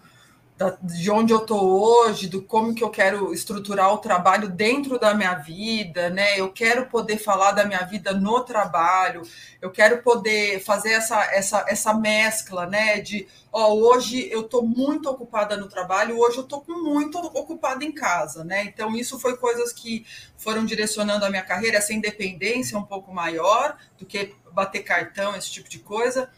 da, 0.59 0.77
de 0.81 1.09
onde 1.09 1.31
eu 1.31 1.37
estou 1.37 1.81
hoje, 1.81 2.27
do 2.27 2.41
como 2.41 2.75
que 2.75 2.83
eu 2.83 2.89
quero 2.89 3.33
estruturar 3.33 3.93
o 3.93 3.97
trabalho 3.97 4.49
dentro 4.49 4.99
da 4.99 5.13
minha 5.13 5.35
vida, 5.35 6.09
né? 6.09 6.37
Eu 6.37 6.51
quero 6.51 6.87
poder 6.87 7.17
falar 7.17 7.53
da 7.53 7.63
minha 7.63 7.79
vida 7.85 8.11
no 8.11 8.41
trabalho, 8.41 9.21
eu 9.61 9.71
quero 9.71 10.03
poder 10.03 10.59
fazer 10.59 10.91
essa, 10.91 11.23
essa, 11.33 11.65
essa 11.65 11.93
mescla, 11.93 12.65
né? 12.65 12.99
De 12.99 13.25
ó, 13.53 13.73
hoje 13.73 14.27
eu 14.29 14.41
estou 14.41 14.61
muito 14.61 15.09
ocupada 15.09 15.55
no 15.55 15.69
trabalho, 15.69 16.19
hoje 16.19 16.39
eu 16.39 16.43
estou 16.43 16.61
muito 16.67 17.17
ocupada 17.17 17.85
em 17.85 17.93
casa, 17.93 18.43
né? 18.43 18.65
Então, 18.65 18.93
isso 18.97 19.17
foi 19.17 19.37
coisas 19.37 19.71
que 19.71 20.05
foram 20.35 20.65
direcionando 20.65 21.23
a 21.23 21.29
minha 21.29 21.41
carreira, 21.41 21.77
essa 21.77 21.93
independência 21.93 22.77
um 22.77 22.83
pouco 22.83 23.13
maior 23.13 23.77
do 23.97 24.05
que 24.05 24.35
bater 24.51 24.83
cartão, 24.83 25.33
esse 25.37 25.49
tipo 25.49 25.69
de 25.69 25.79
coisa. 25.79 26.29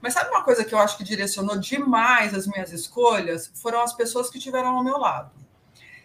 Mas 0.00 0.14
sabe 0.14 0.30
uma 0.30 0.42
coisa 0.42 0.64
que 0.64 0.74
eu 0.74 0.78
acho 0.78 0.96
que 0.96 1.04
direcionou 1.04 1.58
demais 1.58 2.34
as 2.34 2.46
minhas 2.46 2.72
escolhas? 2.72 3.50
Foram 3.54 3.80
as 3.80 3.92
pessoas 3.92 4.30
que 4.30 4.38
tiveram 4.38 4.76
ao 4.76 4.84
meu 4.84 4.98
lado. 4.98 5.30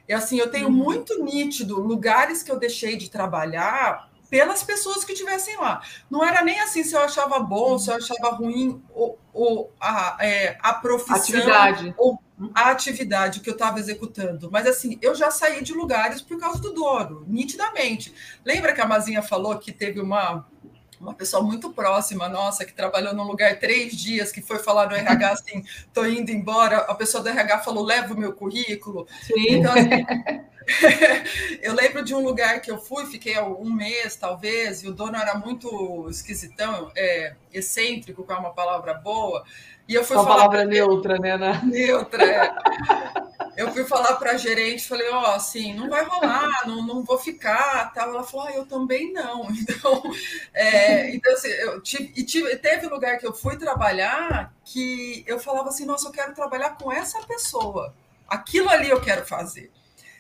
E 0.08 0.14
assim, 0.14 0.38
eu 0.38 0.50
tenho 0.52 0.68
uhum. 0.68 0.74
muito 0.74 1.24
nítido 1.24 1.80
lugares 1.80 2.44
que 2.44 2.52
eu 2.52 2.60
deixei 2.60 2.98
de 2.98 3.10
trabalhar 3.10 4.10
pelas 4.30 4.64
pessoas 4.64 5.06
que 5.06 5.14
estivessem 5.14 5.56
lá. 5.58 5.82
Não 6.10 6.26
era 6.26 6.44
nem 6.44 6.60
assim 6.60 6.84
se 6.84 6.96
eu 6.96 7.02
achava 7.02 7.40
bom, 7.40 7.78
se 7.78 7.92
eu 7.92 7.96
achava 7.96 8.32
ruim 8.32 8.82
ou, 8.92 9.20
ou 9.32 9.72
a, 9.80 10.18
é, 10.20 10.58
a 10.60 10.74
profissão 10.74 11.18
atividade. 11.18 11.94
ou 11.98 12.20
a 12.54 12.72
atividade 12.72 13.42
que 13.42 13.50
eu 13.50 13.54
estava 13.54 13.80
executando. 13.80 14.50
Mas 14.52 14.66
assim, 14.66 14.98
eu 15.04 15.14
já 15.14 15.30
saí 15.30 15.64
de 15.64 15.72
lugares 15.72 16.20
por 16.22 16.40
causa 16.40 16.60
do 16.60 16.74
dono, 16.74 17.24
nitidamente. 17.28 18.12
Lembra 18.44 18.74
que 18.74 18.82
a 18.82 18.88
Mazinha 18.88 19.22
falou 19.22 19.58
que 19.60 19.72
teve 19.72 20.02
uma 20.02 20.46
uma 21.04 21.14
pessoa 21.14 21.44
muito 21.44 21.72
próxima 21.72 22.30
nossa 22.30 22.66
que 22.66 22.74
trabalhou 22.74 23.14
num 23.14 23.24
lugar 23.24 23.60
três 23.60 23.94
dias, 23.96 24.32
que 24.32 24.42
foi 24.42 24.58
falar 24.60 24.88
no 24.90 24.96
RH 24.96 25.32
assim, 25.32 25.64
tô 25.94 26.06
indo 26.06 26.32
embora, 26.32 26.78
a 26.78 26.96
pessoa 26.96 27.22
do 27.22 27.30
RH 27.30 27.60
falou, 27.60 27.84
leva 27.84 28.14
o 28.14 28.18
meu 28.18 28.34
currículo. 28.34 29.06
Sim. 29.22 29.46
Então, 29.50 29.74
assim, 29.74 30.06
eu 31.62 31.74
lembro 31.74 32.04
de 32.04 32.16
um 32.16 32.24
lugar 32.24 32.62
que 32.62 32.72
eu 32.72 32.78
fui, 32.78 33.06
fiquei 33.06 33.40
um 33.40 33.72
mês, 33.72 34.16
talvez, 34.16 34.82
e 34.84 34.88
o 34.88 34.94
dono 34.94 35.18
era 35.18 35.36
muito 35.36 36.08
esquisitão, 36.10 36.92
é, 36.96 37.36
excêntrico, 37.52 38.24
com 38.24 38.34
uma 38.34 38.54
palavra 38.54 38.94
boa, 38.94 39.44
e 39.88 39.94
eu 39.94 40.04
fui 40.04 40.16
uma 40.16 40.24
falar... 40.24 40.36
palavra 40.36 40.66
neutra, 40.66 41.18
né, 41.20 41.32
Ana? 41.32 41.62
Neutra, 41.64 42.24
é. 42.24 42.54
eu 43.56 43.72
fui 43.72 43.84
falar 43.86 44.16
para 44.16 44.32
a 44.32 44.38
gerente, 44.38 44.88
falei, 44.88 45.10
ó, 45.10 45.22
oh, 45.22 45.26
assim, 45.36 45.74
não 45.74 45.90
vai 45.90 46.04
rolar, 46.04 46.50
não, 46.68 46.86
não 46.86 47.04
vou 47.04 47.18
ficar, 47.18 47.94
tal. 47.94 48.10
Ela 48.10 48.24
falou, 48.24 48.48
ah, 48.48 48.52
eu 48.52 48.66
também 48.66 49.12
não. 49.14 49.48
Então, 49.64 50.02
é, 50.54 51.16
então 51.16 51.34
assim, 51.34 51.48
eu 51.48 51.82
tive, 51.82 52.14
e 52.16 52.24
tive, 52.24 52.56
teve 52.58 52.88
lugar 52.88 53.18
que 53.18 53.26
eu 53.26 53.34
fui 53.34 53.58
trabalhar 53.58 54.54
que 54.66 55.24
eu 55.28 55.40
falava 55.40 55.70
assim, 55.70 55.86
nossa, 55.86 56.08
eu 56.08 56.12
quero 56.12 56.34
trabalhar 56.34 56.78
com 56.78 56.92
essa 56.92 57.22
pessoa. 57.24 57.94
Aquilo 58.28 58.70
ali 58.70 58.90
eu 58.90 59.02
quero 59.02 59.26
fazer. 59.26 59.72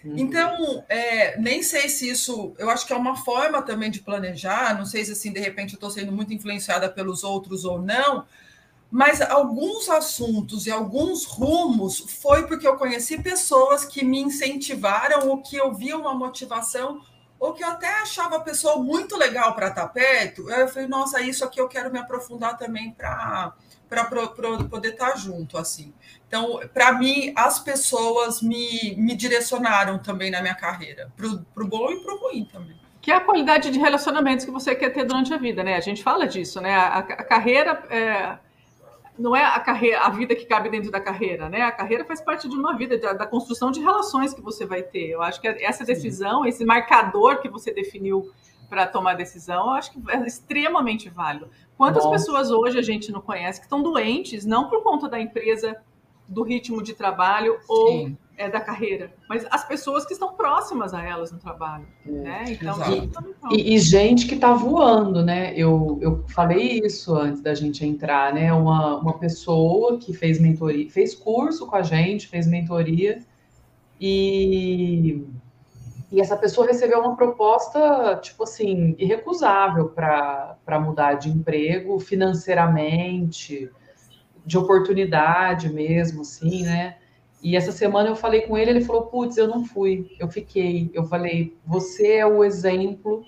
Uhum. 0.04 0.18
Então, 0.18 0.84
é, 0.90 1.40
nem 1.40 1.64
sei 1.64 1.88
se 1.88 2.10
isso, 2.10 2.54
eu 2.58 2.70
acho 2.70 2.86
que 2.86 2.94
é 2.94 2.96
uma 2.96 3.16
forma 3.16 3.62
também 3.62 3.90
de 3.90 4.02
planejar, 4.02 4.78
não 4.78 4.86
sei 4.86 5.06
se 5.06 5.14
assim, 5.14 5.32
de 5.32 5.40
repente 5.40 5.74
eu 5.74 5.78
estou 5.78 5.90
sendo 5.90 6.12
muito 6.12 6.34
influenciada 6.34 6.90
pelos 6.90 7.24
outros 7.24 7.64
ou 7.64 7.82
não, 7.82 8.26
mas 8.94 9.20
alguns 9.22 9.90
assuntos 9.90 10.68
e 10.68 10.72
alguns 10.72 11.26
rumos 11.26 11.98
foi 12.22 12.46
porque 12.46 12.68
eu 12.68 12.78
conheci 12.78 13.20
pessoas 13.20 13.84
que 13.84 14.06
me 14.06 14.22
incentivaram 14.22 15.30
ou 15.30 15.42
que 15.42 15.56
eu 15.56 15.74
via 15.74 15.98
uma 15.98 16.14
motivação 16.14 17.02
ou 17.40 17.54
que 17.54 17.64
eu 17.64 17.70
até 17.70 17.88
achava 18.02 18.36
a 18.36 18.42
pessoa 18.42 18.78
muito 18.78 19.18
legal 19.18 19.56
para 19.56 19.70
estar 19.70 19.88
perto. 19.88 20.48
Eu 20.48 20.68
falei, 20.68 20.88
nossa, 20.88 21.20
isso 21.22 21.44
aqui 21.44 21.60
eu 21.60 21.68
quero 21.68 21.92
me 21.92 21.98
aprofundar 21.98 22.56
também 22.56 22.92
para 22.92 23.54
para 23.90 24.06
poder 24.70 24.90
estar 24.90 25.18
junto, 25.18 25.58
assim. 25.58 25.92
Então, 26.28 26.60
para 26.72 26.94
mim, 26.94 27.34
as 27.36 27.60
pessoas 27.60 28.44
me, 28.44 28.96
me 28.96 29.16
direcionaram 29.16 29.98
também 29.98 30.30
na 30.30 30.42
minha 30.42 30.56
carreira, 30.56 31.12
para 31.18 31.64
o 31.64 31.68
bom 31.68 31.92
e 31.92 32.00
para 32.00 32.14
o 32.14 32.18
ruim 32.20 32.46
também. 32.46 32.80
Que 33.02 33.12
é 33.12 33.16
a 33.16 33.22
qualidade 33.22 33.72
de 33.72 33.80
relacionamentos 33.80 34.46
que 34.46 34.52
você 34.52 34.76
quer 34.76 34.92
ter 34.92 35.04
durante 35.04 35.34
a 35.34 35.38
vida, 35.38 35.64
né? 35.64 35.76
A 35.76 35.82
gente 35.82 36.04
fala 36.04 36.28
disso, 36.28 36.62
né? 36.62 36.76
A, 36.76 37.00
a 37.00 37.24
carreira 37.24 37.84
é 37.90 38.38
não 39.18 39.36
é 39.36 39.44
a 39.44 39.60
carreira, 39.60 40.02
a 40.02 40.10
vida 40.10 40.36
que 40.36 40.46
cabe 40.46 40.70
dentro 40.70 40.92
da 40.92 41.00
carreira, 41.00 41.48
né? 41.50 41.62
A 41.62 41.72
carreira 41.72 42.04
faz 42.04 42.20
parte 42.20 42.50
de 42.50 42.56
uma 42.56 42.76
vida, 42.76 42.98
da, 42.98 43.14
da 43.14 43.26
construção 43.26 43.72
de 43.72 43.80
relações 43.80 44.34
que 44.34 44.42
você 44.42 44.66
vai 44.66 44.82
ter. 44.82 45.10
Eu 45.10 45.22
acho 45.22 45.40
que 45.40 45.48
essa 45.48 45.86
decisão, 45.86 46.44
Sim. 46.44 46.50
esse 46.50 46.66
marcador 46.66 47.40
que 47.42 47.50
você 47.50 47.72
definiu 47.72 48.32
para 48.70 48.88
tomar 48.88 49.14
decisão, 49.14 49.68
eu 49.68 49.74
acho 49.74 49.92
que 49.92 50.00
é 50.10 50.26
extremamente 50.26 51.10
válido. 51.10 51.48
Quantas 51.78 52.04
Nossa. 52.04 52.18
pessoas 52.18 52.50
hoje 52.50 52.80
a 52.80 52.82
gente 52.82 53.12
não 53.12 53.22
conhece 53.22 53.60
que 53.60 53.66
estão 53.66 53.84
doentes, 53.84 54.46
não 54.46 54.68
por 54.68 54.82
conta 54.82 55.08
da 55.08 55.20
empresa, 55.20 55.78
do 56.28 56.44
ritmo 56.44 56.82
de 56.82 56.94
trabalho 56.94 57.58
Sim. 57.62 57.66
ou 57.68 58.12
é, 58.38 58.50
da 58.50 58.60
carreira, 58.60 59.14
mas 59.30 59.46
as 59.52 59.68
pessoas 59.68 60.06
que 60.06 60.14
estão 60.14 60.34
próximas 60.34 60.94
a 60.94 61.04
elas 61.04 61.32
no 61.32 61.38
trabalho, 61.38 61.86
é, 62.06 62.10
né? 62.10 62.44
Então, 62.50 62.78
e, 63.52 63.76
e, 63.76 63.80
gente 63.80 64.26
que 64.26 64.36
está 64.36 64.54
voando, 64.54 65.24
né? 65.24 65.54
Eu, 65.56 66.00
eu 66.02 66.24
falei 66.30 66.82
isso 66.84 67.16
antes 67.16 67.42
da 67.42 67.54
gente 67.54 67.86
entrar, 67.86 68.34
né? 68.34 68.52
Uma, 68.52 68.98
uma 68.98 69.18
pessoa 69.20 69.98
que 70.00 70.14
fez 70.14 70.40
mentoria, 70.40 70.90
fez 70.90 71.14
curso 71.14 71.68
com 71.68 71.76
a 71.76 71.84
gente, 71.84 72.28
fez 72.28 72.48
mentoria 72.48 73.20
e 74.02 75.24
e 76.14 76.22
essa 76.22 76.38
pessoa 76.38 76.68
recebeu 76.68 77.00
uma 77.00 77.16
proposta, 77.16 78.16
tipo 78.22 78.44
assim, 78.44 78.96
irrecusável 79.00 79.90
para 79.90 80.80
mudar 80.80 81.16
de 81.16 81.28
emprego 81.28 82.00
financeiramente, 82.00 83.68
de 84.46 84.58
oportunidade 84.58 85.72
mesmo, 85.72 86.22
assim, 86.22 86.64
né? 86.64 86.98
E 87.42 87.58
essa 87.58 87.72
semana 87.72 88.10
eu 88.10 88.16
falei 88.16 88.42
com 88.42 88.58
ele, 88.58 88.72
ele 88.72 88.86
falou: 88.86 89.04
Putz, 89.04 89.38
eu 89.38 89.48
não 89.48 89.66
fui, 89.66 90.16
eu 90.20 90.30
fiquei. 90.30 90.90
Eu 90.94 91.04
falei: 91.04 91.56
Você 91.66 92.14
é 92.14 92.26
o 92.26 92.44
exemplo 92.44 93.26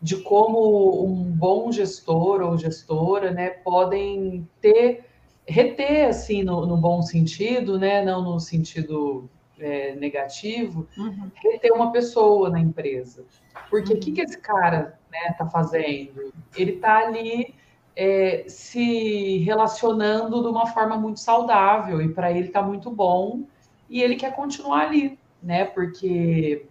de 0.00 0.16
como 0.16 1.04
um 1.04 1.24
bom 1.24 1.72
gestor 1.72 2.40
ou 2.40 2.56
gestora, 2.56 3.30
né, 3.32 3.50
podem 3.50 4.48
ter, 4.60 5.04
reter, 5.46 6.08
assim, 6.08 6.42
no, 6.42 6.64
no 6.66 6.76
bom 6.76 7.02
sentido, 7.02 7.78
né, 7.78 8.04
não 8.04 8.22
no 8.22 8.38
sentido 8.38 9.28
é, 9.58 9.94
negativo, 9.96 10.86
uhum. 10.96 11.30
reter 11.42 11.72
uma 11.72 11.90
pessoa 11.90 12.48
na 12.48 12.60
empresa. 12.60 13.24
Porque 13.68 13.92
o 13.92 13.96
uhum. 13.96 14.00
que, 14.00 14.12
que 14.12 14.20
esse 14.20 14.38
cara 14.38 14.98
né, 15.10 15.34
tá 15.36 15.46
fazendo? 15.46 16.32
Ele 16.56 16.72
tá 16.72 16.98
ali 16.98 17.54
é, 17.98 18.44
se 18.46 19.38
relacionando 19.38 20.40
de 20.40 20.46
uma 20.46 20.68
forma 20.68 20.96
muito 20.96 21.18
saudável 21.18 22.00
e 22.00 22.08
para 22.08 22.30
ele 22.30 22.46
tá 22.46 22.62
muito 22.62 22.92
bom 22.92 23.42
e 23.90 24.00
ele 24.00 24.14
quer 24.14 24.36
continuar 24.36 24.86
ali, 24.86 25.18
né? 25.42 25.64
Porque 25.64 26.64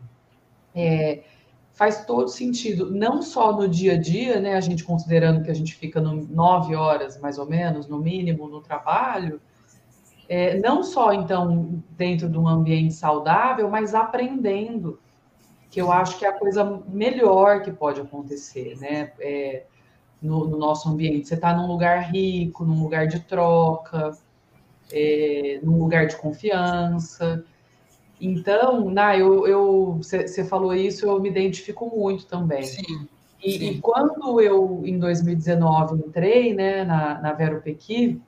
é, 0.74 1.24
faz 1.74 2.06
todo 2.06 2.30
sentido, 2.30 2.90
não 2.90 3.22
só 3.22 3.52
no 3.52 3.68
dia 3.68 3.96
a 3.96 3.98
dia, 3.98 4.40
né? 4.40 4.56
A 4.56 4.62
gente 4.62 4.86
considerando 4.86 5.44
que 5.44 5.52
a 5.52 5.54
gente 5.54 5.76
fica 5.76 6.00
no, 6.00 6.26
nove 6.28 6.74
horas, 6.76 7.20
mais 7.20 7.38
ou 7.38 7.46
menos, 7.46 7.90
no 7.90 8.00
mínimo, 8.00 8.48
no 8.48 8.62
trabalho, 8.62 9.42
é, 10.30 10.58
não 10.60 10.82
só 10.82 11.12
então 11.12 11.84
dentro 11.90 12.30
de 12.30 12.38
um 12.38 12.48
ambiente 12.48 12.94
saudável, 12.94 13.70
mas 13.70 13.94
aprendendo, 13.94 14.98
que 15.70 15.82
eu 15.82 15.92
acho 15.92 16.18
que 16.18 16.26
é 16.26 16.30
a 16.30 16.40
coisa 16.40 16.82
melhor 16.88 17.64
que 17.64 17.72
pode 17.74 18.00
acontecer, 18.00 18.78
né? 18.80 19.12
É, 19.20 19.66
no, 20.22 20.48
no, 20.48 20.58
nosso 20.58 20.90
ambiente. 20.90 21.28
Você 21.28 21.36
está 21.36 21.56
num 21.56 21.68
lugar 21.68 22.12
rico, 22.12 22.66
num 22.66 22.82
lugar 22.82 23.08
de 23.08 23.20
troca, 23.20 24.18
é, 24.92 25.60
num 25.64 25.78
lugar 25.78 26.08
de 26.08 26.16
confiança. 26.16 27.44
Então, 28.20 28.90
na, 28.90 29.18
eu 29.18 29.98
você 29.98 30.44
falou 30.44 30.74
isso, 30.74 31.06
eu 31.06 31.20
me 31.20 31.30
identifico 31.30 31.86
muito 31.96 32.26
também. 32.26 32.64
Sim, 32.64 33.08
e, 33.44 33.52
sim. 33.52 33.70
e, 33.70 33.82
quando 33.82 34.42
eu, 34.42 34.82
em 34.86 34.98
2019, 34.98 35.96
entrei 36.08 36.54
né, 36.54 36.84
na, 36.84 37.22
na 37.22 37.34
Vero 37.34 37.62
Pequi, 37.62 38.20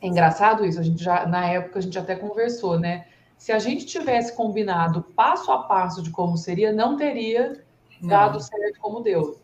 é 0.00 0.08
engraçado 0.08 0.64
isso, 0.66 0.80
a 0.80 0.82
gente 0.82 1.02
já, 1.02 1.26
na 1.26 1.46
época 1.46 1.78
a 1.78 1.82
gente 1.82 1.98
até 1.98 2.16
conversou, 2.16 2.78
né? 2.78 3.06
Se 3.38 3.52
a 3.52 3.58
gente 3.58 3.86
tivesse 3.86 4.34
combinado 4.34 5.02
passo 5.14 5.52
a 5.52 5.58
passo 5.62 6.02
de 6.02 6.10
como 6.10 6.36
seria, 6.36 6.72
não 6.72 6.96
teria 6.96 7.62
dado 8.02 8.34
não. 8.34 8.40
certo 8.40 8.80
como 8.80 9.00
deu 9.00 9.38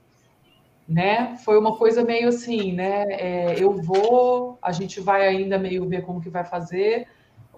né? 0.90 1.36
Foi 1.44 1.56
uma 1.56 1.76
coisa 1.76 2.02
meio 2.02 2.28
assim, 2.28 2.72
né? 2.72 3.04
É, 3.10 3.54
eu 3.56 3.72
vou, 3.80 4.58
a 4.60 4.72
gente 4.72 5.00
vai 5.00 5.24
ainda 5.24 5.56
meio 5.56 5.88
ver 5.88 6.02
como 6.02 6.20
que 6.20 6.28
vai 6.28 6.44
fazer, 6.44 7.06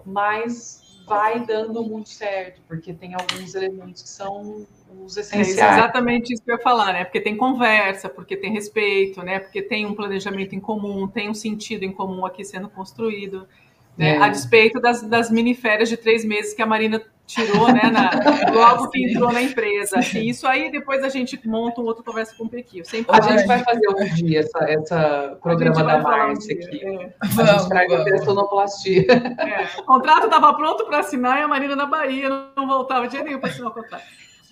mas 0.05 1.01
vai 1.07 1.43
dando 1.43 1.83
muito 1.83 2.09
certo, 2.09 2.61
porque 2.67 2.93
tem 2.93 3.15
alguns 3.15 3.55
elementos 3.55 4.03
que 4.03 4.09
são 4.09 4.67
os 5.03 5.17
essenciais. 5.17 5.57
É 5.57 5.79
exatamente 5.79 6.31
isso 6.31 6.43
que 6.43 6.51
eu 6.51 6.57
ia 6.57 6.61
falar, 6.61 6.93
né? 6.93 7.05
Porque 7.05 7.19
tem 7.19 7.35
conversa, 7.35 8.07
porque 8.07 8.37
tem 8.37 8.53
respeito, 8.53 9.23
né? 9.23 9.39
Porque 9.39 9.63
tem 9.63 9.83
um 9.83 9.95
planejamento 9.95 10.53
em 10.53 10.59
comum, 10.59 11.07
tem 11.07 11.27
um 11.27 11.33
sentido 11.33 11.83
em 11.83 11.91
comum 11.91 12.27
aqui 12.27 12.45
sendo 12.45 12.69
construído. 12.69 13.47
Né? 13.97 14.15
É. 14.15 14.17
A 14.19 14.29
despeito 14.29 14.79
das, 14.79 15.01
das 15.01 15.31
miniférias 15.31 15.89
de 15.89 15.97
três 15.97 16.23
meses 16.23 16.53
que 16.53 16.61
a 16.61 16.67
Marina 16.67 17.01
tirou, 17.25 17.71
né, 17.71 17.89
na, 17.89 18.51
logo 18.51 18.89
que 18.89 19.09
entrou 19.09 19.31
na 19.31 19.41
empresa. 19.41 19.99
E 20.13 20.29
isso 20.29 20.45
aí 20.45 20.71
depois 20.71 21.03
a 21.03 21.09
gente 21.09 21.39
monta 21.47 21.81
um 21.81 21.85
outro 21.85 22.03
conversa 22.03 22.35
com 22.35 22.45
o 22.45 22.49
Pequio. 22.49 22.83
A 23.07 23.21
gente 23.21 23.47
vai 23.47 23.63
fazer 23.63 23.87
um 23.89 24.05
dia 24.13 24.41
essa, 24.41 24.59
essa 24.65 25.37
programa 25.41 25.83
da 25.83 25.99
Márcia 25.99 26.55
um 26.55 26.59
aqui. 26.59 26.85
É. 26.85 27.13
A 27.19 27.27
vamos, 27.27 27.51
gente 27.51 27.69
traz 27.69 27.91
a 27.91 28.25
sonoplastia. 28.25 29.05
É. 29.11 29.79
O 29.79 29.83
contrato 29.83 30.25
estava 30.25 30.53
pronto 30.53 30.85
para 30.85 30.99
assinar 30.99 31.39
e 31.39 31.43
a 31.43 31.47
Marina 31.47 31.75
na 31.75 31.85
Bahia 31.85 32.29
não 32.55 32.67
voltava 32.67 33.07
de 33.07 33.21
nenhum 33.21 33.39
para 33.39 33.49
assinar 33.49 33.71
o 33.71 33.73
contrato. 33.73 34.03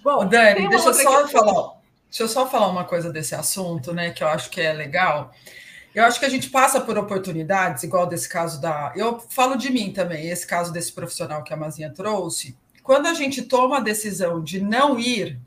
Bom, 0.04 0.26
Dani, 0.28 0.68
deixa 0.68 0.90
eu 0.90 0.94
só 0.94 1.28
falar. 1.28 1.82
Deixa 2.10 2.24
eu 2.24 2.28
só 2.28 2.46
falar 2.46 2.68
uma 2.68 2.84
coisa 2.84 3.10
desse 3.10 3.34
assunto, 3.34 3.94
né, 3.94 4.10
que 4.10 4.22
eu 4.22 4.28
acho 4.28 4.50
que 4.50 4.60
é 4.60 4.74
legal. 4.74 5.32
Eu 5.94 6.06
acho 6.06 6.20
que 6.20 6.26
a 6.26 6.30
gente 6.30 6.50
passa 6.50 6.80
por 6.80 6.98
oportunidades, 6.98 7.84
igual 7.84 8.06
desse 8.06 8.28
caso 8.28 8.62
da. 8.62 8.94
Eu 8.96 9.20
falo 9.20 9.56
de 9.56 9.72
mim 9.72 9.92
também, 9.92 10.30
esse 10.30 10.48
caso 10.48 10.72
desse 10.72 10.92
profissional 10.92 11.44
que 11.44 11.54
a 11.54 11.58
Mazinha 11.58 11.90
trouxe. 11.90 12.58
Quando 12.92 13.08
a 13.08 13.14
gente 13.14 13.44
toma 13.44 13.78
a 13.78 13.80
decisão 13.80 14.44
de 14.44 14.60
não 14.60 15.00
ir, 15.00 15.40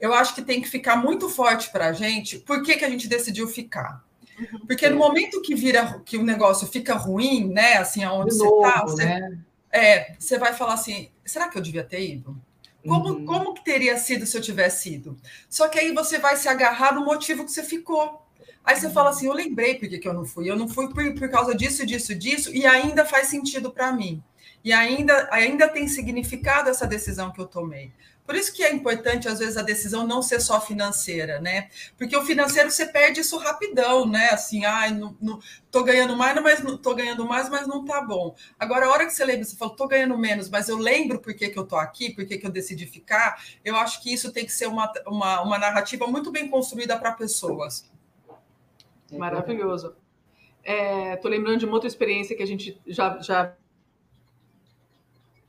eu 0.00 0.12
acho 0.12 0.34
que 0.34 0.42
tem 0.42 0.60
que 0.60 0.68
ficar 0.68 0.96
muito 0.96 1.28
forte 1.28 1.70
para 1.70 1.86
a 1.86 1.92
gente. 1.92 2.36
Por 2.40 2.64
que, 2.64 2.76
que 2.76 2.84
a 2.84 2.90
gente 2.90 3.06
decidiu 3.06 3.46
ficar? 3.46 4.04
Uhum. 4.36 4.66
Porque 4.66 4.88
no 4.88 4.98
momento 4.98 5.40
que 5.40 5.54
vira 5.54 6.02
que 6.04 6.16
o 6.16 6.24
negócio 6.24 6.66
fica 6.66 6.94
ruim, 6.94 7.48
né? 7.48 7.74
Assim, 7.74 8.02
aonde 8.02 8.34
você 8.34 8.44
está, 8.44 8.82
você, 8.82 9.04
né? 9.04 9.38
é, 9.70 10.16
você 10.18 10.36
vai 10.36 10.52
falar 10.52 10.74
assim: 10.74 11.10
será 11.24 11.48
que 11.48 11.56
eu 11.56 11.62
devia 11.62 11.84
ter 11.84 12.04
ido? 12.04 12.36
Como, 12.84 13.08
uhum. 13.08 13.24
como 13.24 13.54
que 13.54 13.64
teria 13.64 13.96
sido 13.96 14.26
se 14.26 14.36
eu 14.36 14.42
tivesse 14.42 14.94
ido? 14.94 15.16
Só 15.48 15.68
que 15.68 15.78
aí 15.78 15.94
você 15.94 16.18
vai 16.18 16.36
se 16.36 16.48
agarrar 16.48 16.92
no 16.92 17.04
motivo 17.04 17.44
que 17.44 17.52
você 17.52 17.62
ficou. 17.62 18.26
Aí 18.64 18.74
você 18.74 18.90
fala 18.90 19.10
assim: 19.10 19.28
eu 19.28 19.32
lembrei 19.32 19.76
por 19.76 19.88
que, 19.88 19.98
que 19.98 20.08
eu 20.08 20.12
não 20.12 20.24
fui. 20.24 20.50
Eu 20.50 20.56
não 20.56 20.68
fui 20.68 20.92
por, 20.92 21.14
por 21.14 21.30
causa 21.30 21.54
disso, 21.54 21.86
disso, 21.86 22.16
disso, 22.16 22.52
e 22.52 22.66
ainda 22.66 23.04
faz 23.04 23.28
sentido 23.28 23.70
para 23.70 23.92
mim. 23.92 24.20
E 24.68 24.72
ainda, 24.74 25.26
ainda 25.32 25.66
tem 25.66 25.88
significado 25.88 26.68
essa 26.68 26.86
decisão 26.86 27.32
que 27.32 27.40
eu 27.40 27.46
tomei. 27.46 27.90
Por 28.26 28.34
isso 28.34 28.52
que 28.52 28.62
é 28.62 28.70
importante, 28.70 29.26
às 29.26 29.38
vezes, 29.38 29.56
a 29.56 29.62
decisão 29.62 30.06
não 30.06 30.20
ser 30.20 30.40
só 30.40 30.60
financeira, 30.60 31.40
né? 31.40 31.70
Porque 31.96 32.14
o 32.14 32.22
financeiro 32.22 32.70
você 32.70 32.84
perde 32.84 33.20
isso 33.20 33.38
rapidão, 33.38 34.06
né? 34.06 34.28
Assim, 34.28 34.66
ai, 34.66 34.90
não, 34.90 35.16
não, 35.22 35.40
tô 35.70 35.82
ganhando 35.82 36.14
mais, 36.14 36.38
mas 36.42 36.62
não 36.62 36.76
tô 36.76 36.94
ganhando 36.94 37.24
mais, 37.24 37.48
mas 37.48 37.66
não 37.66 37.82
tá 37.82 38.02
bom. 38.02 38.36
Agora, 38.58 38.84
a 38.84 38.90
hora 38.90 39.06
que 39.06 39.12
você 39.14 39.24
lembra, 39.24 39.44
você 39.44 39.56
fala, 39.56 39.74
tô 39.74 39.88
ganhando 39.88 40.18
menos, 40.18 40.50
mas 40.50 40.68
eu 40.68 40.76
lembro 40.76 41.18
por 41.18 41.32
que, 41.32 41.48
que 41.48 41.58
eu 41.58 41.64
tô 41.64 41.76
aqui, 41.76 42.10
por 42.10 42.26
que, 42.26 42.36
que 42.36 42.46
eu 42.46 42.50
decidi 42.50 42.84
ficar, 42.84 43.42
eu 43.64 43.74
acho 43.74 44.02
que 44.02 44.12
isso 44.12 44.30
tem 44.30 44.44
que 44.44 44.52
ser 44.52 44.66
uma, 44.66 44.92
uma, 45.06 45.40
uma 45.40 45.58
narrativa 45.58 46.06
muito 46.06 46.30
bem 46.30 46.46
construída 46.46 46.98
para 46.98 47.12
pessoas. 47.12 47.90
Maravilhoso. 49.10 49.96
É, 50.62 51.16
tô 51.16 51.26
lembrando 51.26 51.60
de 51.60 51.64
uma 51.64 51.72
outra 51.72 51.88
experiência 51.88 52.36
que 52.36 52.42
a 52.42 52.46
gente 52.46 52.78
já, 52.86 53.18
já 53.22 53.56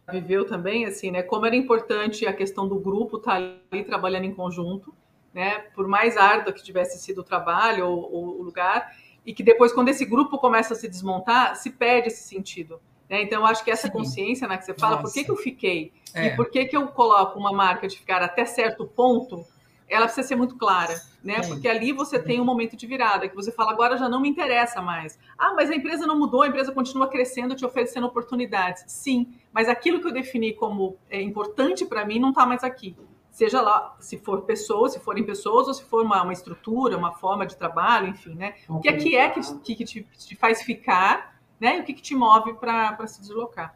viveu 0.09 0.45
também, 0.45 0.85
assim, 0.85 1.11
né? 1.11 1.21
Como 1.21 1.45
era 1.45 1.55
importante 1.55 2.25
a 2.25 2.33
questão 2.33 2.67
do 2.67 2.79
grupo 2.79 3.17
estar 3.17 3.39
tá 3.39 3.57
ali 3.71 3.83
trabalhando 3.83 4.25
em 4.25 4.33
conjunto, 4.33 4.93
né? 5.33 5.59
Por 5.75 5.87
mais 5.87 6.17
árduo 6.17 6.53
que 6.53 6.63
tivesse 6.63 6.99
sido 6.99 7.19
o 7.19 7.23
trabalho 7.23 7.87
ou, 7.87 8.13
ou, 8.13 8.39
o 8.39 8.43
lugar, 8.43 8.95
e 9.25 9.33
que 9.33 9.43
depois, 9.43 9.71
quando 9.71 9.89
esse 9.89 10.05
grupo 10.05 10.37
começa 10.37 10.73
a 10.73 10.77
se 10.77 10.87
desmontar, 10.87 11.55
se 11.55 11.71
perde 11.71 12.07
esse 12.07 12.23
sentido. 12.23 12.81
Né? 13.09 13.23
Então, 13.23 13.41
eu 13.41 13.45
acho 13.45 13.63
que 13.63 13.71
essa 13.71 13.87
Sim. 13.87 13.93
consciência 13.93 14.47
né, 14.47 14.57
que 14.57 14.65
você 14.65 14.73
fala, 14.73 14.97
Nossa. 14.97 15.07
por 15.07 15.13
que, 15.13 15.23
que 15.23 15.31
eu 15.31 15.35
fiquei? 15.35 15.91
É. 16.13 16.27
E 16.27 16.35
por 16.35 16.49
que, 16.49 16.65
que 16.65 16.77
eu 16.77 16.87
coloco 16.87 17.37
uma 17.37 17.51
marca 17.51 17.87
de 17.87 17.97
ficar 17.97 18.21
até 18.21 18.45
certo 18.45 18.85
ponto 18.85 19.45
ela 19.89 20.05
precisa 20.05 20.27
ser 20.27 20.36
muito 20.36 20.55
clara, 20.55 21.01
né? 21.24 21.41
Porque 21.48 21.67
ali 21.67 21.91
você 21.91 22.19
tem 22.19 22.39
um 22.39 22.46
momento 22.46 22.77
de 22.77 22.86
virada, 22.86 23.27
que 23.27 23.36
você 23.36 23.51
fala, 23.51 23.72
agora 23.72 23.98
já 23.98 24.08
não 24.08 24.22
me 24.22 24.29
interessa 24.29 24.81
mais. 24.81 25.17
Ah, 25.38 25.53
mas 25.55 25.69
a 25.69 25.75
empresa 25.75 26.05
não 26.05 26.17
mudou, 26.17 26.43
a 26.43 26.48
empresa 26.48 26.72
continua 26.72 27.08
crescendo, 27.08 27.55
te 27.55 27.65
oferecendo 27.65 28.05
oportunidades. 28.05 28.84
Sim, 28.88 29.34
mas 29.51 29.67
aquilo 29.67 30.00
que 30.00 30.08
eu 30.08 30.13
defini 30.13 30.53
como 30.53 30.98
é, 31.10 31.22
importante 31.22 31.86
para 31.86 32.05
mim 32.05 32.19
não 32.19 32.29
está 32.29 32.46
mais 32.46 32.63
aqui. 32.63 32.96
Seja 33.31 33.62
lá, 33.62 33.96
se 34.00 34.17
for 34.17 34.41
pessoas, 34.41 34.93
se 34.93 35.00
forem 35.00 35.24
pessoas, 35.24 35.67
ou 35.67 35.74
se 35.74 35.84
for 35.84 36.03
uma, 36.03 36.22
uma 36.24 36.34
estrutura, 36.34 36.98
uma 36.98 37.13
forma 37.13 37.46
de 37.46 37.55
trabalho, 37.55 38.10
enfim, 38.10 38.36
né? 38.36 38.55
O 38.67 38.79
que 38.79 38.89
é 38.89 38.93
que, 38.93 39.15
é 39.15 39.29
que, 39.29 39.75
que 39.75 39.86
te, 39.86 40.03
te, 40.03 40.36
faz 40.36 40.62
ficar, 40.62 41.39
né? 41.60 41.77
E 41.77 41.79
o 41.81 41.84
que, 41.84 41.93
que 41.93 42.01
te 42.01 42.13
move 42.13 42.53
para 42.55 43.08
se 43.08 43.22
deslocar. 43.22 43.75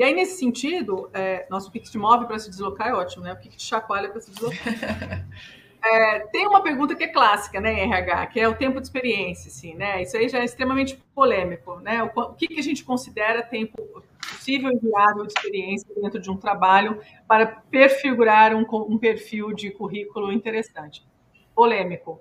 E 0.00 0.02
aí, 0.02 0.14
nesse 0.14 0.38
sentido, 0.38 1.10
é, 1.12 1.46
nosso 1.50 1.70
Pix 1.70 1.90
te 1.90 1.98
move 1.98 2.24
para 2.24 2.38
se 2.38 2.48
deslocar 2.48 2.88
é 2.88 2.94
ótimo, 2.94 3.22
né? 3.22 3.34
O 3.34 3.36
que 3.36 3.50
te 3.50 3.62
chacoalha 3.62 4.08
para 4.08 4.20
se 4.22 4.30
deslocar. 4.30 5.28
É, 5.82 6.18
tem 6.26 6.46
uma 6.46 6.62
pergunta 6.62 6.94
que 6.94 7.04
é 7.04 7.08
clássica, 7.08 7.58
né, 7.58 7.84
RH, 7.84 8.26
que 8.26 8.38
é 8.38 8.46
o 8.46 8.54
tempo 8.54 8.78
de 8.78 8.86
experiência, 8.86 9.48
assim, 9.48 9.74
né? 9.74 10.02
Isso 10.02 10.14
aí 10.14 10.28
já 10.28 10.40
é 10.40 10.44
extremamente 10.44 11.02
polêmico, 11.14 11.80
né? 11.80 12.02
O, 12.02 12.20
o 12.20 12.34
que, 12.34 12.48
que 12.48 12.60
a 12.60 12.62
gente 12.62 12.84
considera 12.84 13.42
tempo 13.42 13.82
possível 14.30 14.70
e 14.70 14.76
viável 14.76 15.24
de 15.24 15.32
experiência 15.32 15.88
dentro 15.96 16.20
de 16.20 16.30
um 16.30 16.36
trabalho 16.36 17.00
para 17.26 17.46
perfigurar 17.46 18.54
um, 18.54 18.66
um 18.70 18.98
perfil 18.98 19.54
de 19.54 19.70
currículo 19.70 20.30
interessante? 20.30 21.02
Polêmico. 21.54 22.20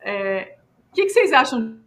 É, 0.00 0.56
o 0.92 0.94
que, 0.94 1.02
que 1.02 1.10
vocês 1.10 1.32
acham 1.32 1.80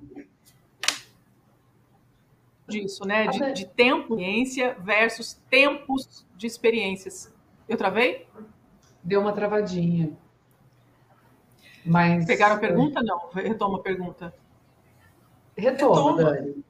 disso, 2.68 3.06
né? 3.06 3.28
De, 3.28 3.54
de 3.54 3.66
tempo, 3.66 4.14
experiência 4.14 4.76
versus 4.80 5.34
tempos 5.50 6.26
de 6.36 6.48
experiências. 6.48 7.34
Eu 7.68 7.78
travei? 7.78 8.28
Deu 9.04 9.22
uma 9.22 9.34
travadinha. 9.34 10.12
Mas. 11.86 12.26
Pegaram 12.26 12.56
a 12.56 12.60
pergunta? 12.60 13.02
Não, 13.02 13.30
retoma 13.34 13.78
a 13.78 13.82
pergunta. 13.82 14.34
Retoma, 15.56 15.96
Retoma. 15.96 16.24
Dani. 16.24 16.64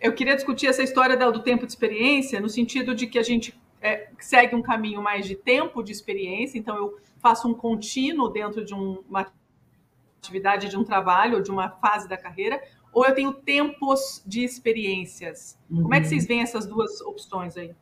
Eu 0.00 0.14
queria 0.14 0.34
discutir 0.34 0.66
essa 0.66 0.82
história 0.82 1.16
do 1.16 1.42
tempo 1.42 1.64
de 1.64 1.72
experiência, 1.72 2.40
no 2.40 2.48
sentido 2.48 2.94
de 2.94 3.06
que 3.06 3.18
a 3.18 3.22
gente 3.22 3.58
é, 3.80 4.08
segue 4.18 4.54
um 4.54 4.62
caminho 4.62 5.00
mais 5.02 5.26
de 5.26 5.34
tempo 5.34 5.82
de 5.82 5.92
experiência, 5.92 6.58
então 6.58 6.76
eu 6.76 6.98
faço 7.18 7.48
um 7.48 7.54
contínuo 7.54 8.28
dentro 8.28 8.64
de 8.64 8.74
um, 8.74 9.02
uma 9.08 9.26
atividade, 10.18 10.68
de 10.68 10.76
um 10.76 10.84
trabalho, 10.84 11.42
de 11.42 11.50
uma 11.50 11.70
fase 11.70 12.08
da 12.08 12.16
carreira, 12.16 12.62
ou 12.96 13.04
eu 13.04 13.14
tenho 13.14 13.30
tempos 13.30 14.22
de 14.24 14.42
experiências? 14.42 15.58
Uhum. 15.70 15.82
Como 15.82 15.94
é 15.94 16.00
que 16.00 16.08
vocês 16.08 16.22
uhum. 16.22 16.28
veem 16.28 16.40
essas 16.40 16.64
duas 16.64 16.98
opções 17.02 17.54
aí? 17.54 17.74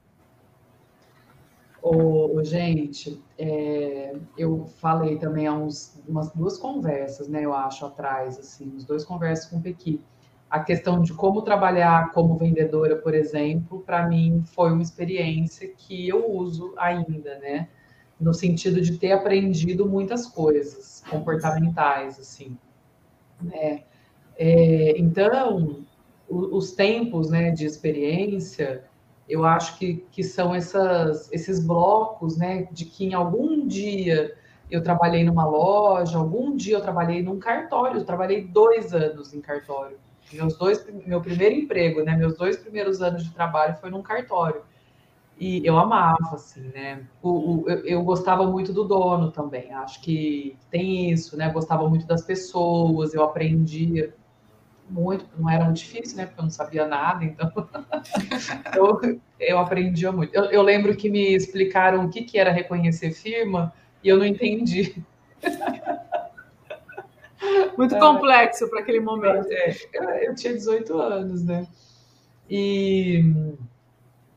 Oh, 1.81 2.43
gente, 2.43 3.23
é, 3.39 4.17
eu 4.37 4.67
falei 4.81 5.17
também 5.17 5.47
há 5.47 5.53
uns, 5.53 6.03
umas 6.09 6.33
duas 6.33 6.59
conversas, 6.59 7.29
né, 7.29 7.45
eu 7.45 7.55
acho, 7.55 7.87
atrás, 7.87 8.41
assim, 8.41 8.73
uns 8.75 8.85
dois 8.85 9.05
conversas 9.05 9.47
com 9.49 9.59
o 9.59 9.63
Pequi. 9.63 10.01
A 10.51 10.59
questão 10.59 11.01
de 11.01 11.15
como 11.15 11.43
trabalhar 11.43 12.11
como 12.11 12.37
vendedora, 12.37 12.97
por 12.97 13.15
exemplo, 13.15 13.83
para 13.87 14.09
mim 14.09 14.43
foi 14.45 14.73
uma 14.73 14.83
experiência 14.83 15.69
que 15.77 16.09
eu 16.09 16.29
uso 16.29 16.75
ainda, 16.77 17.39
né? 17.39 17.69
No 18.19 18.35
sentido 18.35 18.81
de 18.81 18.99
ter 18.99 19.13
aprendido 19.13 19.89
muitas 19.89 20.27
coisas 20.27 21.05
comportamentais, 21.09 22.19
assim. 22.19 22.57
Né? 23.41 23.85
É, 24.37 24.99
então, 24.99 25.85
o, 26.29 26.57
os 26.57 26.73
tempos 26.73 27.31
né, 27.31 27.51
de 27.51 27.65
experiência, 27.65 28.85
eu 29.29 29.45
acho 29.45 29.79
que, 29.79 30.05
que 30.11 30.23
são 30.23 30.55
essas, 30.55 31.33
esses 31.33 31.65
blocos 31.65 32.37
né, 32.37 32.69
de 32.73 32.85
que 32.85 33.07
em 33.07 33.15
algum 33.15 33.67
dia 33.67 34.35
eu 34.71 34.83
trabalhei 34.83 35.25
numa 35.25 35.47
loja, 35.47 36.19
algum 36.19 36.57
dia 36.57 36.77
eu 36.77 36.81
trabalhei 36.81 37.23
num 37.23 37.39
cartório, 37.39 38.01
eu 38.01 38.05
trabalhei 38.05 38.45
dois 38.45 38.93
anos 38.93 39.33
em 39.33 39.41
cartório. 39.41 39.99
Meus 40.33 40.57
dois, 40.57 40.85
meu 41.07 41.21
primeiro 41.21 41.55
emprego, 41.55 42.03
né, 42.03 42.17
meus 42.17 42.37
dois 42.37 42.57
primeiros 42.57 43.03
anos 43.03 43.23
de 43.25 43.31
trabalho 43.33 43.77
foi 43.77 43.91
num 43.91 44.03
cartório. 44.03 44.63
E 45.39 45.67
eu 45.67 45.77
amava, 45.77 46.35
assim, 46.35 46.71
né? 46.73 47.05
O, 47.21 47.29
o, 47.29 47.69
eu, 47.69 47.85
eu, 47.85 48.05
gostava 48.05 48.47
muito 48.47 48.73
do 48.73 48.85
dono 48.85 49.33
também. 49.33 49.73
Acho 49.73 50.01
que 50.01 50.57
tem 50.71 51.11
isso, 51.11 51.37
né? 51.37 51.51
Gostava 51.51 51.89
muito 51.89 52.07
das 52.07 52.23
pessoas, 52.23 53.15
eu 53.15 53.25
aprendia 53.25 54.15
muito, 54.89 55.27
não 55.37 55.49
era 55.49 55.65
muito 55.65 55.79
difícil, 55.79 56.17
né? 56.17 56.27
Porque 56.27 56.41
eu 56.41 56.45
não 56.45 56.51
sabia 56.51 56.87
nada, 56.87 57.25
então 57.25 57.51
eu, 58.77 59.21
eu 59.41 59.59
aprendia 59.59 60.13
muito. 60.13 60.35
Eu, 60.35 60.45
eu, 60.45 60.63
lembro 60.63 60.95
que 60.97 61.09
me 61.09 61.35
explicaram 61.35 62.05
o 62.05 62.11
que, 62.11 62.23
que 62.23 62.39
era 62.39 62.51
reconhecer 62.51 63.13
firma 63.13 63.73
e 64.03 64.09
eu 64.09 64.19
não 64.19 64.25
entendi. 64.25 65.03
Muito 67.77 67.99
complexo 67.99 68.69
para 68.71 68.81
aquele 68.81 69.01
momento. 69.01 69.47
É, 69.51 70.27
eu 70.27 70.35
tinha 70.35 70.55
18 70.55 70.99
anos, 70.99 71.45
né? 71.45 71.67
E, 72.49 73.23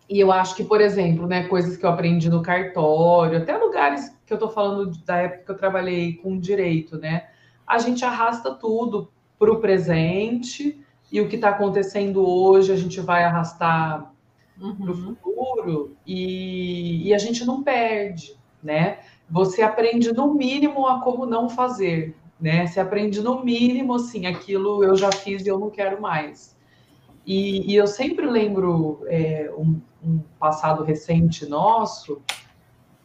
e 0.09 0.19
eu 0.19 0.31
acho 0.31 0.55
que, 0.55 0.63
por 0.63 0.81
exemplo, 0.81 1.27
né, 1.27 1.47
coisas 1.47 1.77
que 1.77 1.85
eu 1.85 1.89
aprendi 1.89 2.29
no 2.29 2.41
cartório, 2.41 3.37
até 3.37 3.55
lugares 3.57 4.09
que 4.25 4.33
eu 4.33 4.35
estou 4.35 4.49
falando 4.49 4.91
da 5.05 5.17
época 5.17 5.45
que 5.45 5.51
eu 5.51 5.57
trabalhei 5.57 6.15
com 6.15 6.37
direito, 6.37 6.97
né? 6.97 7.27
A 7.65 7.77
gente 7.77 8.03
arrasta 8.03 8.53
tudo 8.53 9.11
para 9.37 9.51
o 9.51 9.59
presente 9.59 10.79
e 11.11 11.21
o 11.21 11.27
que 11.27 11.35
está 11.35 11.49
acontecendo 11.49 12.27
hoje 12.27 12.71
a 12.71 12.75
gente 12.75 12.99
vai 12.99 13.23
arrastar 13.23 14.13
uhum. 14.59 14.75
para 14.75 14.91
o 14.91 14.95
futuro 14.95 15.95
e, 16.05 17.07
e, 17.07 17.13
a 17.13 17.17
gente 17.17 17.45
não 17.45 17.63
perde, 17.63 18.35
né? 18.61 18.99
Você 19.29 19.61
aprende 19.61 20.11
no 20.11 20.33
mínimo 20.33 20.87
a 20.87 21.01
como 21.01 21.25
não 21.25 21.49
fazer, 21.49 22.15
né? 22.39 22.65
Você 22.65 22.79
aprende 22.79 23.21
no 23.21 23.43
mínimo 23.43 23.95
assim, 23.95 24.25
aquilo 24.25 24.83
eu 24.83 24.95
já 24.95 25.11
fiz 25.11 25.45
e 25.45 25.49
eu 25.49 25.59
não 25.59 25.69
quero 25.69 26.01
mais. 26.01 26.55
E, 27.25 27.71
e 27.71 27.75
eu 27.75 27.87
sempre 27.87 28.25
lembro 28.25 29.01
é, 29.07 29.51
um, 29.57 29.79
um 30.03 30.19
passado 30.39 30.83
recente 30.83 31.45
nosso, 31.45 32.21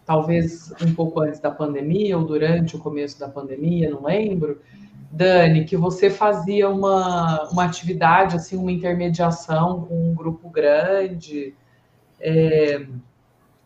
talvez 0.05 0.73
um 0.81 0.95
pouco 0.95 1.21
antes 1.21 1.41
da 1.41 1.51
pandemia 1.51 2.17
ou 2.17 2.25
durante 2.25 2.77
o 2.77 2.79
começo 2.79 3.19
da 3.19 3.29
pandemia, 3.29 3.91
não 3.91 4.05
lembro, 4.05 4.61
Dani, 5.13 5.67
que 5.67 5.77
você 5.77 6.09
fazia 6.09 6.71
uma, 6.71 7.51
uma 7.51 7.65
atividade, 7.65 8.35
assim, 8.35 8.57
uma 8.57 8.73
intermediação 8.73 9.83
com 9.83 10.11
um 10.11 10.15
grupo 10.15 10.49
grande, 10.49 11.55
é, 12.19 12.87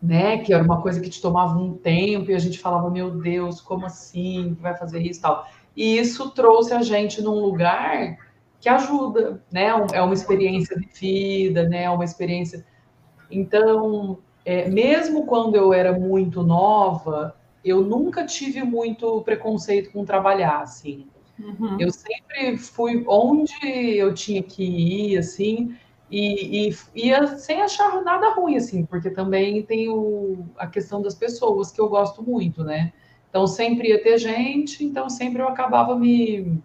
né, 0.03 0.39
que 0.39 0.53
era 0.53 0.65
uma 0.65 0.83
coisa 0.83 1.01
que 1.01 1.09
te 1.09 1.23
tomava 1.23 1.57
um 1.57 1.75
tempo 1.75 2.33
e 2.33 2.35
a 2.35 2.39
gente 2.39 2.59
falava, 2.59 2.91
meu 2.91 3.13
Deus, 3.13 3.61
como 3.61 3.87
assim, 3.87 4.55
que 4.57 4.63
vai 4.63 4.77
fazer 4.77 5.01
isso 5.01 5.21
e 5.21 5.23
tal. 5.23 5.47
E 5.77 5.97
isso 5.97 6.31
trouxe 6.31 6.75
a 6.75 6.83
gente 6.83 7.23
num 7.23 7.39
lugar 7.39 8.19
que 8.61 8.69
ajuda, 8.69 9.41
né, 9.53 9.69
é 9.93 10.03
uma 10.03 10.15
experiência 10.15 10.77
de 10.77 10.89
vida, 10.93 11.69
né, 11.69 11.85
é 11.85 11.91
uma 11.91 12.05
experiência... 12.05 12.67
Então, 13.31 14.19
é, 14.45 14.69
mesmo 14.69 15.27
quando 15.27 15.55
eu 15.55 15.73
era 15.73 15.93
muito 15.93 16.43
nova, 16.43 17.37
eu 17.65 17.83
nunca 17.83 18.25
tive 18.25 18.63
muito 18.65 19.21
preconceito 19.23 19.93
com 19.93 20.05
trabalhar, 20.05 20.61
assim. 20.61 21.07
Uhum. 21.38 21.77
Eu 21.79 21.90
sempre 21.90 22.57
fui 22.57 23.05
onde 23.07 23.53
eu 23.96 24.14
tinha 24.14 24.42
que 24.42 24.62
ir, 24.64 25.18
assim, 25.18 25.75
E, 26.09 26.70
e 26.94 27.09
ia 27.09 27.37
sem 27.37 27.61
achar 27.61 28.01
nada 28.05 28.33
ruim, 28.35 28.57
assim, 28.57 28.85
porque 28.87 29.11
também 29.11 29.62
tem 29.64 29.88
o, 29.88 30.46
a 30.57 30.68
questão 30.68 31.03
das 31.03 31.16
pessoas, 31.16 31.72
que 31.72 31.81
eu 31.81 31.88
gosto 31.88 32.22
muito, 32.22 32.62
né? 32.62 32.92
Então, 33.29 33.44
sempre 33.46 33.88
ia 33.88 34.01
ter 34.01 34.16
gente, 34.16 34.85
então 34.85 35.11
sempre 35.11 35.42
eu 35.42 35.49
acabava 35.49 35.99
me... 35.99 36.62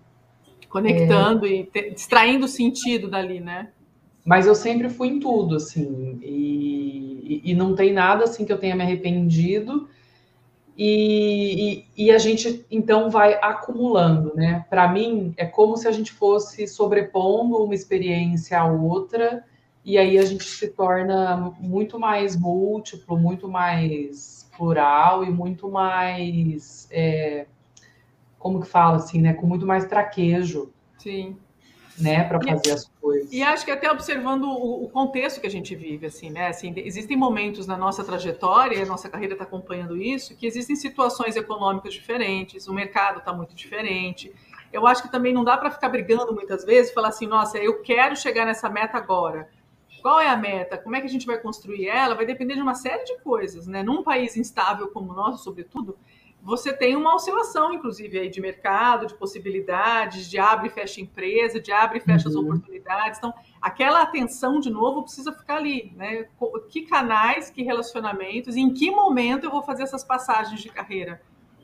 Conectando 0.69 1.45
é... 1.47 1.49
e 1.49 1.63
te, 1.65 1.93
extraindo 1.95 2.45
o 2.45 2.47
sentido 2.47 3.09
dali, 3.09 3.39
né? 3.39 3.69
Mas 4.23 4.45
eu 4.45 4.53
sempre 4.53 4.89
fui 4.89 5.07
em 5.07 5.19
tudo, 5.19 5.55
assim, 5.55 6.19
e, 6.21 7.41
e, 7.43 7.51
e 7.51 7.55
não 7.55 7.73
tem 7.73 7.91
nada, 7.91 8.25
assim, 8.25 8.45
que 8.45 8.53
eu 8.53 8.59
tenha 8.59 8.75
me 8.75 8.83
arrependido, 8.83 9.89
e, 10.77 11.85
e, 11.97 12.05
e, 12.05 12.11
a 12.11 12.17
gente 12.17 12.65
então 12.71 13.09
vai 13.09 13.37
acumulando, 13.41 14.33
né? 14.35 14.65
Para 14.69 14.87
mim 14.87 15.33
é 15.37 15.45
como 15.45 15.77
se 15.77 15.87
a 15.87 15.91
gente 15.91 16.11
fosse 16.11 16.67
sobrepondo 16.67 17.63
uma 17.63 17.75
experiência 17.75 18.59
à 18.59 18.65
outra, 18.65 19.43
e 19.83 19.97
aí 19.97 20.17
a 20.17 20.25
gente 20.25 20.43
se 20.43 20.69
torna 20.69 21.53
muito 21.59 21.99
mais 21.99 22.35
múltiplo, 22.35 23.17
muito 23.17 23.47
mais 23.47 24.49
plural 24.55 25.23
e 25.23 25.29
muito 25.29 25.69
mais 25.69 26.87
é, 26.91 27.45
como 28.39 28.61
que 28.61 28.67
fala 28.67 28.97
assim, 28.97 29.21
né? 29.21 29.33
Com 29.33 29.47
muito 29.47 29.65
mais 29.65 29.85
traquejo. 29.85 30.71
Sim 30.97 31.37
né, 32.01 32.23
para 32.23 32.39
fazer 32.41 32.71
as 32.71 32.91
coisas. 32.99 33.31
E 33.31 33.41
acho 33.41 33.63
que 33.63 33.71
até 33.71 33.91
observando 33.91 34.43
o, 34.43 34.85
o, 34.85 34.89
contexto 34.89 35.39
que 35.39 35.47
a 35.47 35.51
gente 35.51 35.75
vive, 35.75 36.07
assim, 36.07 36.29
né, 36.29 36.47
assim, 36.47 36.73
existem 36.77 37.15
momentos 37.15 37.67
na 37.67 37.77
nossa 37.77 38.03
trajetória, 38.03 38.77
e 38.77 38.81
a 38.81 38.85
nossa 38.85 39.09
carreira 39.09 39.33
está 39.33 39.43
acompanhando 39.43 39.95
isso, 39.95 40.35
que 40.35 40.45
existem 40.45 40.75
situações 40.75 41.35
econômicas 41.35 41.93
diferentes, 41.93 42.67
o 42.67 42.73
mercado 42.73 43.19
está 43.19 43.31
muito 43.31 43.55
diferente. 43.55 44.33
Eu 44.73 44.87
acho 44.87 45.03
que 45.03 45.11
também 45.11 45.33
não 45.33 45.43
dá 45.43 45.57
para 45.57 45.69
ficar 45.69 45.89
brigando 45.89 46.33
muitas 46.33 46.63
vezes, 46.65 46.93
falar 46.93 47.09
assim, 47.09 47.27
nossa, 47.27 47.57
eu 47.57 47.81
quero 47.81 48.15
chegar 48.15 48.45
nessa 48.45 48.69
meta 48.69 48.97
agora. 48.97 49.49
Qual 50.01 50.19
é 50.19 50.27
a 50.27 50.35
meta? 50.35 50.77
Como 50.77 50.95
é 50.95 50.99
que 50.99 51.05
a 51.05 51.09
gente 51.09 51.27
vai 51.27 51.37
construir 51.37 51.87
ela? 51.87 52.15
Vai 52.15 52.25
depender 52.25 52.55
de 52.55 52.61
uma 52.61 52.73
série 52.73 53.03
de 53.03 53.19
coisas, 53.19 53.67
né? 53.67 53.83
Num 53.83 54.01
país 54.01 54.35
instável 54.35 54.87
como 54.87 55.11
o 55.11 55.15
nosso, 55.15 55.43
sobretudo, 55.43 55.95
você 56.43 56.73
tem 56.73 56.95
uma 56.95 57.13
oscilação, 57.15 57.73
inclusive, 57.73 58.17
aí 58.17 58.29
de 58.29 58.41
mercado, 58.41 59.05
de 59.05 59.13
possibilidades, 59.13 60.29
de 60.29 60.39
abre 60.39 60.67
e 60.67 60.71
fecha 60.71 60.99
empresa, 60.99 61.59
de 61.59 61.71
abre 61.71 61.99
e 61.99 62.01
fecha 62.01 62.27
uhum. 62.27 62.31
as 62.31 62.35
oportunidades. 62.35 63.19
Então, 63.19 63.33
aquela 63.61 64.01
atenção, 64.01 64.59
de 64.59 64.69
novo, 64.69 65.03
precisa 65.03 65.31
ficar 65.31 65.57
ali, 65.57 65.93
né? 65.95 66.25
Que 66.69 66.81
canais, 66.81 67.51
que 67.51 67.61
relacionamentos, 67.61 68.55
em 68.55 68.73
que 68.73 68.89
momento 68.89 69.43
eu 69.43 69.51
vou 69.51 69.61
fazer 69.61 69.83
essas 69.83 70.03
passagens 70.03 70.61
de 70.61 70.69
carreira, 70.69 71.21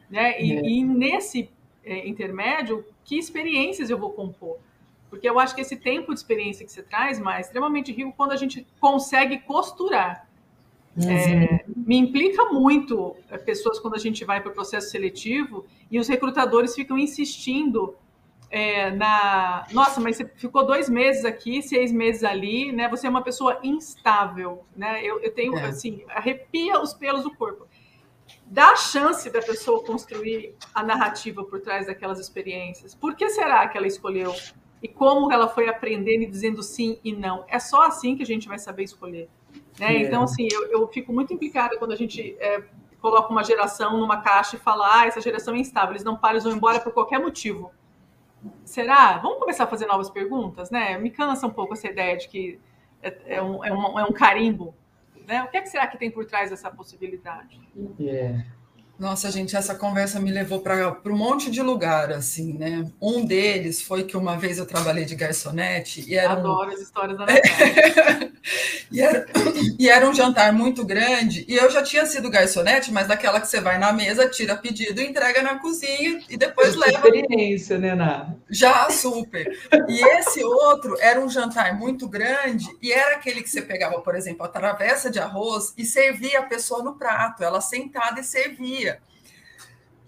né? 0.09 0.39
E, 0.39 0.53
é. 0.53 0.61
e 0.61 0.83
nesse 0.83 1.49
é, 1.83 2.07
intermédio, 2.07 2.85
que 3.03 3.17
experiências 3.17 3.89
eu 3.89 3.97
vou 3.97 4.11
compor? 4.11 4.57
Porque 5.09 5.27
eu 5.27 5.39
acho 5.39 5.55
que 5.55 5.61
esse 5.61 5.77
tempo 5.77 6.13
de 6.13 6.19
experiência 6.19 6.65
que 6.65 6.71
você 6.71 6.83
traz, 6.83 7.19
mais 7.19 7.37
é 7.37 7.41
extremamente 7.47 7.91
rico 7.91 8.13
quando 8.15 8.33
a 8.33 8.35
gente 8.35 8.67
consegue 8.79 9.39
costurar 9.39 10.27
Uhum. 10.97 11.11
É, 11.11 11.65
me 11.87 11.95
implica 11.95 12.43
muito 12.51 13.15
é, 13.29 13.37
pessoas 13.37 13.79
quando 13.79 13.95
a 13.95 13.97
gente 13.97 14.25
vai 14.25 14.41
para 14.41 14.51
o 14.51 14.53
processo 14.53 14.89
seletivo 14.89 15.65
e 15.89 15.97
os 15.97 16.09
recrutadores 16.09 16.75
ficam 16.75 16.97
insistindo 16.97 17.95
é, 18.49 18.91
na. 18.91 19.65
Nossa, 19.71 20.01
mas 20.01 20.17
você 20.17 20.25
ficou 20.35 20.65
dois 20.65 20.89
meses 20.89 21.23
aqui, 21.23 21.61
seis 21.61 21.93
meses 21.93 22.25
ali, 22.25 22.73
né? 22.73 22.89
Você 22.89 23.07
é 23.07 23.09
uma 23.09 23.21
pessoa 23.21 23.59
instável, 23.63 24.65
né? 24.75 25.01
Eu, 25.01 25.21
eu 25.21 25.33
tenho, 25.33 25.55
é. 25.55 25.67
assim, 25.67 26.03
arrepia 26.09 26.77
os 26.81 26.93
pelos 26.93 27.23
do 27.23 27.33
corpo. 27.33 27.65
Dá 28.45 28.71
a 28.71 28.75
chance 28.75 29.29
da 29.29 29.41
pessoa 29.41 29.81
construir 29.81 30.55
a 30.75 30.83
narrativa 30.83 31.41
por 31.45 31.61
trás 31.61 31.87
daquelas 31.87 32.19
experiências. 32.19 32.93
Por 32.93 33.15
que 33.15 33.29
será 33.29 33.65
que 33.65 33.77
ela 33.77 33.87
escolheu? 33.87 34.35
E 34.83 34.89
como 34.89 35.31
ela 35.31 35.47
foi 35.47 35.69
aprendendo 35.69 36.23
e 36.23 36.27
dizendo 36.27 36.61
sim 36.61 36.99
e 37.01 37.13
não? 37.13 37.45
É 37.47 37.59
só 37.59 37.83
assim 37.83 38.17
que 38.17 38.23
a 38.23 38.25
gente 38.25 38.47
vai 38.47 38.59
saber 38.59 38.83
escolher. 38.83 39.29
Né? 39.79 39.95
É. 39.95 40.01
Então, 40.01 40.23
assim, 40.23 40.47
eu, 40.51 40.67
eu, 40.71 40.87
fico 40.87 41.13
muito 41.13 41.33
implicada 41.33 41.77
quando 41.77 41.91
a 41.91 41.95
gente 41.95 42.35
é, 42.39 42.63
coloca 42.99 43.31
uma 43.31 43.43
geração 43.43 43.97
numa 43.97 44.21
caixa 44.21 44.55
e 44.55 44.59
fala, 44.59 45.01
ah, 45.01 45.05
essa 45.05 45.21
geração 45.21 45.53
é 45.55 45.59
instável, 45.59 45.91
eles 45.91 46.03
não 46.03 46.17
param, 46.17 46.35
eles 46.35 46.43
vão 46.43 46.53
embora 46.53 46.79
por 46.79 46.93
qualquer 46.93 47.19
motivo. 47.19 47.71
Será? 48.63 49.17
Vamos 49.17 49.39
começar 49.39 49.65
a 49.65 49.67
fazer 49.67 49.85
novas 49.87 50.09
perguntas, 50.09 50.69
né? 50.69 50.97
Me 50.97 51.09
cansa 51.09 51.47
um 51.47 51.51
pouco 51.51 51.73
essa 51.73 51.87
ideia 51.87 52.17
de 52.17 52.27
que 52.27 52.59
é, 53.01 53.37
é, 53.37 53.41
um, 53.41 53.63
é, 53.63 53.73
um, 53.73 53.99
é 53.99 54.03
um, 54.03 54.11
carimbo. 54.11 54.75
Né? 55.27 55.43
O 55.43 55.47
que, 55.47 55.57
é 55.57 55.61
que 55.61 55.69
será 55.69 55.87
que 55.87 55.97
tem 55.97 56.09
por 56.09 56.25
trás 56.25 56.49
dessa 56.49 56.69
possibilidade? 56.69 57.59
Yeah. 57.99 58.45
Nossa, 58.99 59.29
gente, 59.29 59.55
essa 59.55 59.75
conversa 59.75 60.19
me 60.19 60.31
levou 60.31 60.59
para 60.59 60.99
um 61.05 61.15
monte 61.15 61.51
de 61.51 61.61
lugar, 61.61 62.11
assim, 62.11 62.53
né? 62.53 62.83
Um 62.99 63.23
deles 63.23 63.79
foi 63.79 64.03
que 64.03 64.17
uma 64.17 64.37
vez 64.37 64.57
eu 64.57 64.65
trabalhei 64.65 65.05
de 65.05 65.15
garçonete 65.15 66.03
e 66.07 66.15
era 66.15 66.33
Adoro 66.33 66.71
um... 66.71 66.73
as 66.73 66.81
histórias 66.81 67.15
da 67.15 67.25
e, 68.91 68.99
era... 68.99 69.25
e 69.77 69.87
era 69.87 70.09
um 70.09 70.13
jantar 70.13 70.51
muito 70.51 70.83
grande 70.83 71.45
e 71.47 71.55
eu 71.55 71.69
já 71.69 71.83
tinha 71.83 72.07
sido 72.07 72.29
garçonete, 72.29 72.91
mas 72.91 73.07
daquela 73.07 73.39
que 73.39 73.47
você 73.47 73.61
vai 73.61 73.77
na 73.77 73.93
mesa, 73.93 74.27
tira 74.27 74.55
pedido, 74.55 74.99
entrega 74.99 75.43
na 75.43 75.59
cozinha 75.59 76.19
e 76.27 76.35
depois 76.35 76.75
leva. 76.75 77.07
Experiência, 77.07 77.77
né, 77.77 77.93
Ná? 77.93 78.33
Já, 78.49 78.89
super. 78.89 79.47
E 79.87 80.01
esse 80.17 80.43
outro 80.43 80.97
era 80.99 81.19
um 81.19 81.29
jantar 81.29 81.77
muito 81.77 82.07
grande 82.07 82.67
e 82.81 82.91
era 82.91 83.15
aquele 83.15 83.43
que 83.43 83.49
você 83.49 83.61
pegava, 83.61 84.01
por 84.01 84.15
exemplo, 84.15 84.43
a 84.43 84.49
travessa 84.49 85.11
de 85.11 85.19
arroz 85.19 85.73
e 85.77 85.85
servia 85.85 86.39
a 86.39 86.43
pessoa 86.43 86.81
no 86.81 86.95
prato, 86.95 87.43
ela 87.43 87.61
sentada 87.61 88.19
e 88.19 88.23
servia. 88.23 88.86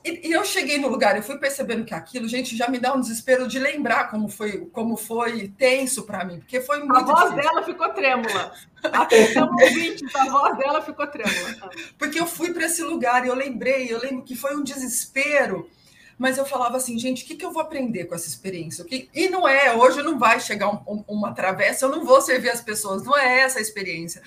E, 0.10 0.30
e, 0.30 0.32
eu 0.32 0.44
cheguei 0.44 0.80
no 0.80 0.88
lugar, 0.88 1.16
eu 1.16 1.22
fui 1.22 1.38
percebendo 1.38 1.86
que 1.86 1.94
aquilo, 1.94 2.28
gente, 2.28 2.58
já 2.58 2.68
me 2.68 2.80
dá 2.80 2.94
um 2.94 3.00
desespero 3.00 3.48
de 3.48 3.60
lembrar 3.60 4.10
como 4.10 4.28
foi, 4.28 4.66
como 4.72 4.98
foi 4.98 5.50
tenso 5.50 6.04
para 6.04 6.26
mim, 6.26 6.40
porque 6.40 6.60
foi 6.62 6.80
muito. 6.80 6.96
A 6.96 7.04
voz 7.04 7.30
difícil. 7.30 7.52
dela 7.52 7.64
ficou 7.64 7.90
trêmula. 7.90 8.52
Atenção, 8.84 9.50
ouvinte, 9.52 10.06
a 10.16 10.30
voz 10.30 10.58
dela 10.58 10.82
ficou 10.82 11.06
trêmula. 11.06 11.72
Porque 11.98 12.20
eu 12.20 12.26
fui 12.26 12.52
para 12.52 12.66
esse 12.66 12.82
lugar 12.82 13.24
e 13.24 13.28
eu 13.28 13.36
lembrei, 13.36 13.94
eu 13.94 14.00
lembro 14.00 14.24
que 14.24 14.36
foi 14.36 14.56
um 14.56 14.64
desespero, 14.64 15.70
mas 16.18 16.38
eu 16.38 16.46
falava 16.46 16.78
assim, 16.78 16.98
gente, 16.98 17.24
o 17.24 17.28
que, 17.28 17.36
que 17.36 17.46
eu 17.46 17.52
vou 17.52 17.62
aprender 17.62 18.06
com 18.06 18.16
essa 18.16 18.28
experiência? 18.28 18.84
Que... 18.86 19.10
E 19.14 19.30
não 19.30 19.48
é, 19.48 19.76
hoje 19.76 20.02
não 20.02 20.18
vai 20.18 20.40
chegar 20.40 20.70
um, 20.70 20.82
um, 20.88 21.04
uma 21.08 21.34
travessa, 21.34 21.86
eu 21.86 21.90
não 21.90 22.04
vou 22.04 22.22
servir 22.22 22.50
as 22.50 22.62
pessoas, 22.62 23.04
não 23.04 23.16
é 23.18 23.42
essa 23.42 23.60
a 23.60 23.62
experiência 23.62 24.22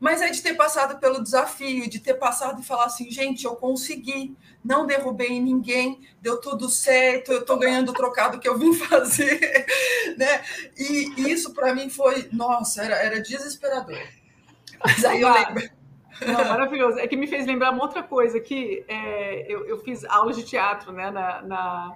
mas 0.00 0.22
é 0.22 0.30
de 0.30 0.40
ter 0.40 0.54
passado 0.54 0.98
pelo 0.98 1.22
desafio, 1.22 1.88
de 1.88 1.98
ter 1.98 2.14
passado 2.14 2.60
e 2.60 2.64
falar 2.64 2.84
assim, 2.84 3.10
gente, 3.10 3.44
eu 3.44 3.56
consegui, 3.56 4.36
não 4.64 4.86
derrubei 4.86 5.40
ninguém, 5.40 6.00
deu 6.20 6.40
tudo 6.40 6.68
certo, 6.68 7.32
eu 7.32 7.40
estou 7.40 7.58
ganhando 7.58 7.90
o 7.90 7.94
trocado 7.94 8.38
que 8.38 8.48
eu 8.48 8.58
vim 8.58 8.74
fazer, 8.74 9.66
né? 10.16 10.42
E, 10.76 11.30
isso 11.30 11.54
para 11.54 11.74
mim 11.74 11.88
foi, 11.88 12.28
nossa, 12.32 12.82
era, 12.82 12.96
era 12.96 13.22
desesperador. 13.22 13.98
Mas 14.84 15.04
aí 15.04 15.20
eu 15.20 15.32
lembro. 15.32 15.78
Não, 16.26 16.44
maravilhoso. 16.48 16.98
É 16.98 17.06
que 17.06 17.16
me 17.16 17.26
fez 17.26 17.46
lembrar 17.46 17.70
uma 17.70 17.82
outra 17.82 18.02
coisa 18.02 18.40
que 18.40 18.84
é, 18.88 19.46
eu, 19.48 19.66
eu, 19.66 19.78
fiz 19.78 20.04
aulas 20.04 20.36
de 20.36 20.42
teatro 20.42 20.92
né, 20.92 21.10
na, 21.10 21.42
na, 21.42 21.94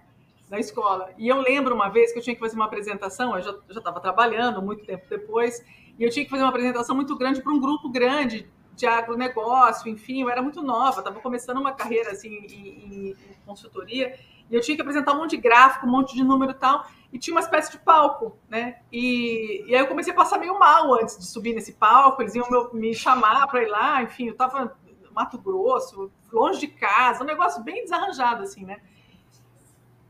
na, 0.49 0.59
escola. 0.61 1.11
E 1.19 1.29
eu 1.29 1.41
lembro 1.41 1.75
uma 1.75 1.89
vez 1.89 2.13
que 2.13 2.19
eu 2.19 2.23
tinha 2.23 2.35
que 2.35 2.41
fazer 2.41 2.55
uma 2.55 2.67
apresentação, 2.67 3.37
eu 3.37 3.43
já 3.43 3.55
estava 3.69 4.01
trabalhando 4.01 4.63
muito 4.63 4.85
tempo 4.85 5.05
depois, 5.11 5.65
e 5.99 6.05
eu 6.05 6.11
tinha 6.11 6.25
que 6.25 6.31
fazer 6.31 6.43
uma 6.43 6.51
apresentação 6.51 6.95
muito 6.95 7.17
grande 7.17 7.43
para 7.43 7.53
um 7.53 7.61
grupo 7.61 7.89
grande 7.91 8.49
de 8.75 8.87
agronegócio, 8.87 9.89
enfim, 9.91 10.23
eu 10.23 10.31
era 10.31 10.43
muito 10.43 10.63
nova, 10.63 11.01
estava 11.01 11.21
começando 11.21 11.59
uma 11.59 11.73
carreira 11.73 12.13
assim 12.13 12.29
em, 12.29 13.11
em, 13.11 13.17
consultoria, 13.45 14.19
e 14.51 14.55
eu 14.55 14.61
tinha 14.61 14.75
que 14.75 14.83
apresentar 14.83 15.13
um 15.13 15.19
monte 15.19 15.31
de 15.33 15.37
gráfico, 15.39 15.87
um 15.87 15.91
monte 15.91 16.15
de 16.15 16.25
número 16.25 16.53
e 16.53 16.55
tal, 16.55 16.87
e 17.13 17.19
tinha 17.19 17.35
uma 17.35 17.41
espécie 17.41 17.73
de 17.73 17.79
palco, 17.79 18.37
né? 18.49 18.81
E, 18.91 19.65
e 19.67 19.75
aí 19.75 19.81
eu 19.81 19.87
comecei 19.87 20.13
a 20.13 20.17
passar 20.17 20.39
meio 20.39 20.59
mal 20.59 20.95
antes 20.95 21.19
de 21.19 21.27
subir 21.27 21.55
nesse 21.55 21.75
palco, 21.75 22.23
eles 22.23 22.35
iam 22.35 22.47
me 22.73 22.95
chamar 22.95 23.47
para 23.47 23.63
ir 23.63 23.69
lá, 23.69 24.03
enfim, 24.03 24.27
eu 24.27 24.33
estava 24.33 24.77
no 25.05 25.13
Mato 25.13 25.39
Grosso, 25.39 26.11
longe 26.33 26.61
de 26.61 26.69
casa, 26.69 27.23
um 27.23 27.27
negócio 27.27 27.63
bem 27.63 27.83
desarranjado, 27.83 28.43
assim, 28.43 28.65
né? 28.65 28.81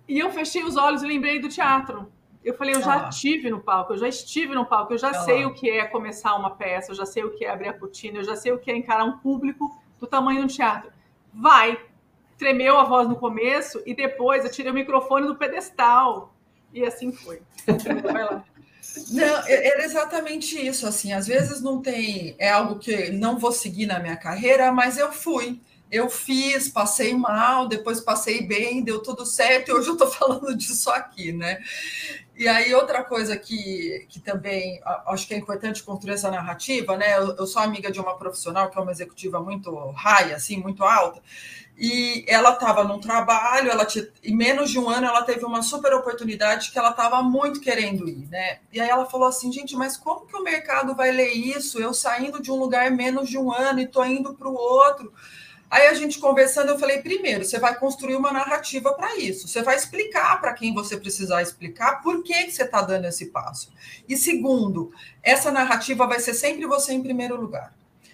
E 0.09 0.19
eu 0.19 0.31
fechei 0.31 0.63
os 0.63 0.77
olhos 0.77 1.03
e 1.03 1.07
lembrei 1.07 1.41
do 1.41 1.49
teatro, 1.49 2.13
eu 2.45 2.55
falei, 2.55 2.75
eu 2.75 2.83
já 2.83 3.09
estive 3.09 3.51
no 3.51 3.61
palco, 3.61 3.93
eu 3.93 3.99
já 3.99 4.09
estive 4.09 4.55
no 4.55 4.67
palco, 4.67 4.93
eu 4.93 4.99
já 4.99 5.15
sei 5.15 5.45
o 5.45 5.55
que 5.55 5.71
é 5.71 5.85
começar 5.85 6.35
uma 6.35 6.51
peça, 6.51 6.91
eu 6.91 6.95
já 6.95 7.07
sei 7.07 7.25
o 7.25 7.31
que 7.31 7.45
é 7.45 7.51
abrir 7.51 7.69
a 7.69 7.73
cortina, 7.73 8.19
eu 8.19 8.25
já 8.25 8.35
sei 8.35 8.53
o 8.53 8.59
que 8.59 8.71
é 8.71 8.77
encarar 8.77 9.05
um 9.05 9.19
público 9.19 9.81
do 9.99 10.07
tamanho 10.07 10.43
do 10.43 10.49
teatro. 10.49 10.91
Vai! 11.33 11.79
Tremeu 12.37 12.77
a 12.77 12.85
voz 12.85 13.09
no 13.09 13.15
começo 13.15 13.81
e 13.87 13.95
depois 13.95 14.45
eu 14.45 14.51
tirei 14.51 14.73
o 14.73 14.75
microfone 14.75 15.27
do 15.27 15.37
pedestal. 15.37 16.35
E 16.73 16.85
assim 16.85 17.13
foi. 17.13 17.41
Vai 18.03 18.25
lá. 18.25 18.45
Não, 19.11 19.47
era 19.47 19.85
exatamente 19.85 20.57
isso. 20.59 20.87
Assim, 20.87 21.13
às 21.13 21.27
vezes 21.27 21.61
não 21.61 21.81
tem, 21.81 22.35
é 22.39 22.51
algo 22.51 22.81
que 22.81 23.11
não 23.11 23.39
vou 23.39 23.53
seguir 23.53 23.87
na 23.87 24.01
minha 24.01 24.17
carreira, 24.17 24.73
mas 24.73 24.99
eu 24.99 25.13
fui 25.13 25.61
eu 25.93 26.09
fiz, 26.09 26.71
passei 26.71 27.15
mal, 27.15 27.69
depois 27.69 28.01
passei 28.01 28.47
bem, 28.47 28.83
deu 28.83 29.03
tudo 29.03 29.27
certo, 29.27 29.69
e 29.69 29.73
hoje 29.73 29.89
eu 29.89 29.93
estou 29.93 30.09
falando 30.11 30.57
disso 30.57 30.91
aqui, 30.91 31.33
né? 31.33 31.63
E 32.35 32.49
aí, 32.49 32.75
outra 32.75 33.05
coisa 33.05 33.37
que, 33.37 34.07
que 34.09 34.19
também 34.19 34.81
acho 35.07 35.29
que 35.29 35.35
é 35.35 35.37
importante 35.37 35.83
construir 35.83 36.15
essa 36.15 36.31
narrativa, 36.31 36.97
né? 36.97 37.19
Eu, 37.19 37.37
eu 37.37 37.47
sou 37.47 37.61
amiga 37.61 37.93
de 37.93 38.01
uma 38.01 38.17
profissional 38.17 38.71
que 38.71 38.79
é 38.79 38.81
uma 38.81 38.91
executiva 38.91 39.39
muito 39.39 39.71
high, 39.91 40.33
assim, 40.33 40.57
muito 40.57 40.83
alta, 40.83 41.21
e 41.77 42.25
ela 42.27 42.55
estava 42.55 42.85
num 42.85 42.99
trabalho, 42.99 43.71
ela 43.71 43.85
tinha, 43.85 44.09
em 44.25 44.35
menos 44.35 44.71
de 44.71 44.79
um 44.79 44.89
ano 44.89 45.07
ela 45.07 45.23
teve 45.23 45.45
uma 45.45 45.61
super 45.61 45.93
oportunidade 45.93 46.71
que 46.71 46.79
ela 46.79 46.91
estava 46.91 47.23
muito 47.23 47.61
querendo 47.61 48.09
ir, 48.09 48.27
né? 48.31 48.61
E 48.73 48.81
aí 48.81 48.89
ela 48.89 49.05
falou 49.05 49.29
assim, 49.29 49.53
gente, 49.53 49.77
mas 49.77 49.99
como 49.99 50.27
que 50.27 50.37
o 50.37 50.43
mercado 50.43 50.95
vai 50.95 51.11
ler 51.13 51.33
isso? 51.33 51.79
Eu 51.79 51.93
saindo 51.93 52.41
de 52.41 52.51
um 52.51 52.57
lugar 52.57 52.91
menos 52.91 53.29
de 53.29 53.37
um 53.37 53.53
ano 53.53 53.79
e 53.81 53.87
tô 53.87 54.03
indo 54.05 54.33
para 54.35 54.49
o 54.49 54.55
outro. 54.55 55.13
Aí 55.73 55.87
a 55.87 55.95
gente 55.95 56.19
conversando, 56.19 56.69
eu 56.69 56.79
falei: 56.79 56.99
primeiro, 56.99 57.47
você 57.47 57.59
vai 57.59 57.75
construir 57.75 58.15
uma 58.15 58.31
narrativa 58.31 58.93
para 58.93 59.17
isso. 59.17 59.49
Você 59.49 59.63
vai 59.63 59.75
explicar 59.75 60.39
para 60.39 60.53
quem 60.53 60.75
você 60.75 60.99
precisar 60.99 61.41
explicar 61.41 62.03
por 62.03 62.23
que, 62.23 62.45
que 62.45 62.53
você 62.53 62.65
está 62.65 62.83
dando 62.83 63.07
esse 63.07 63.31
passo. 63.31 63.73
E 64.07 64.15
segundo, 64.15 64.93
essa 65.23 65.51
narrativa 65.51 66.07
vai 66.07 66.21
ser 66.21 66.35
sempre 66.35 66.67
você 66.67 66.93
em 66.93 67.03
primeiro 67.03 67.41
lugar. 67.41 67.73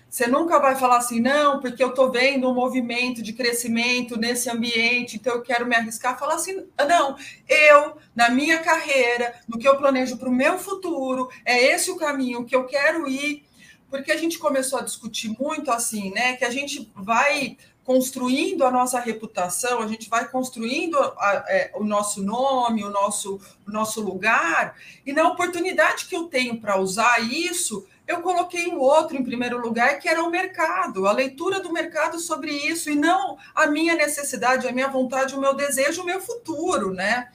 Você 0.08 0.28
nunca 0.28 0.60
vai 0.60 0.76
falar 0.76 0.98
assim, 0.98 1.20
não, 1.20 1.60
porque 1.60 1.82
eu 1.82 1.88
estou 1.90 2.12
vendo 2.12 2.48
um 2.48 2.54
movimento 2.54 3.22
de 3.22 3.32
crescimento 3.32 4.16
nesse 4.16 4.48
ambiente, 4.48 5.16
então 5.16 5.34
eu 5.34 5.42
quero 5.42 5.66
me 5.66 5.74
arriscar. 5.74 6.16
Falar 6.16 6.36
assim, 6.36 6.64
não, 6.88 7.16
eu, 7.48 7.96
na 8.14 8.30
minha 8.30 8.60
carreira, 8.60 9.34
no 9.48 9.58
que 9.58 9.66
eu 9.66 9.76
planejo 9.76 10.16
para 10.16 10.28
o 10.28 10.32
meu 10.32 10.58
futuro, 10.58 11.28
é 11.44 11.60
esse 11.74 11.90
o 11.90 11.96
caminho 11.96 12.44
que 12.44 12.54
eu 12.54 12.64
quero 12.66 13.08
ir. 13.08 13.47
Porque 13.90 14.12
a 14.12 14.16
gente 14.16 14.38
começou 14.38 14.78
a 14.78 14.82
discutir 14.82 15.34
muito 15.40 15.70
assim, 15.70 16.10
né? 16.10 16.36
Que 16.36 16.44
a 16.44 16.50
gente 16.50 16.90
vai 16.94 17.56
construindo 17.88 18.66
a 18.66 18.70
nossa 18.70 19.00
reputação, 19.00 19.80
a 19.80 19.86
gente 19.86 20.10
vai 20.10 20.28
construindo 20.28 20.98
a, 20.98 21.44
é, 21.48 21.70
o 21.74 21.82
nosso 21.82 22.22
nome, 22.22 22.84
o 22.84 22.90
nosso, 22.90 23.40
o 23.66 23.70
nosso 23.70 24.02
lugar, 24.02 24.76
e 25.06 25.12
na 25.14 25.26
oportunidade 25.26 26.04
que 26.04 26.14
eu 26.14 26.24
tenho 26.24 26.60
para 26.60 26.78
usar 26.78 27.18
isso, 27.20 27.86
eu 28.06 28.20
coloquei 28.20 28.66
o 28.66 28.78
outro 28.78 29.16
em 29.16 29.24
primeiro 29.24 29.58
lugar, 29.58 29.98
que 29.98 30.06
era 30.06 30.22
o 30.22 30.30
mercado, 30.30 31.06
a 31.06 31.12
leitura 31.12 31.60
do 31.60 31.72
mercado 31.72 32.18
sobre 32.18 32.52
isso, 32.52 32.90
e 32.90 32.94
não 32.94 33.38
a 33.54 33.66
minha 33.66 33.94
necessidade, 33.94 34.68
a 34.68 34.72
minha 34.72 34.88
vontade, 34.88 35.34
o 35.34 35.40
meu 35.40 35.54
desejo, 35.54 36.02
o 36.02 36.06
meu 36.06 36.20
futuro, 36.20 36.92
né? 36.92 37.30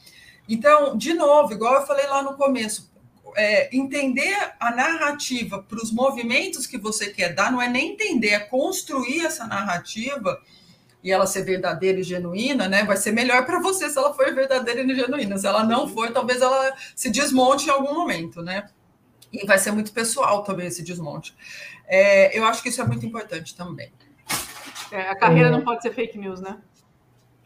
Então, 0.48 0.96
de 0.96 1.16
novo, 1.16 1.52
igual 1.52 1.74
eu 1.74 1.88
falei 1.88 2.06
lá 2.06 2.22
no 2.22 2.36
começo, 2.36 2.93
é, 3.36 3.76
entender 3.76 4.36
a 4.60 4.72
narrativa 4.72 5.62
para 5.62 5.78
os 5.78 5.92
movimentos 5.92 6.68
que 6.68 6.78
você 6.78 7.10
quer 7.10 7.34
dar, 7.34 7.52
não 7.52 7.62
é 7.62 7.68
nem 7.68 7.94
entender, 7.94 8.30
é 8.30 8.40
construir 8.40 9.26
essa 9.26 9.46
narrativa 9.46 10.42
e 11.04 11.12
ela 11.12 11.28
ser 11.28 11.44
verdadeira 11.44 12.00
e 12.00 12.04
genuína, 12.04 12.68
né? 12.70 12.84
Vai 12.84 12.96
ser 12.96 13.12
melhor 13.12 13.46
para 13.46 13.60
você 13.60 13.90
se 13.90 13.98
ela 13.98 14.14
for 14.14 14.34
verdadeira 14.34 14.82
e 14.82 14.96
genuína. 14.96 15.38
Se 15.38 15.46
ela 15.46 15.64
não 15.64 15.88
for, 15.88 16.12
talvez 16.12 16.42
ela 16.42 16.74
se 16.96 17.10
desmonte 17.10 17.68
em 17.68 17.72
algum 17.72 17.94
momento, 17.94 18.42
né? 18.42 18.70
E 19.32 19.46
vai 19.46 19.58
ser 19.58 19.72
muito 19.72 19.92
pessoal 19.92 20.44
também 20.44 20.68
esse 20.68 20.82
desmonte. 20.82 21.36
É, 21.86 22.38
eu 22.38 22.46
acho 22.46 22.64
que 22.64 22.70
isso 22.70 22.82
é 22.82 22.86
muito 22.86 23.06
importante 23.06 23.56
também. 23.56 23.92
É, 24.92 25.10
a 25.10 25.16
carreira 25.16 25.50
é. 25.50 25.52
não 25.52 25.62
pode 25.62 25.82
ser 25.82 25.94
fake 25.94 26.18
news, 26.18 26.40
né? 26.40 26.58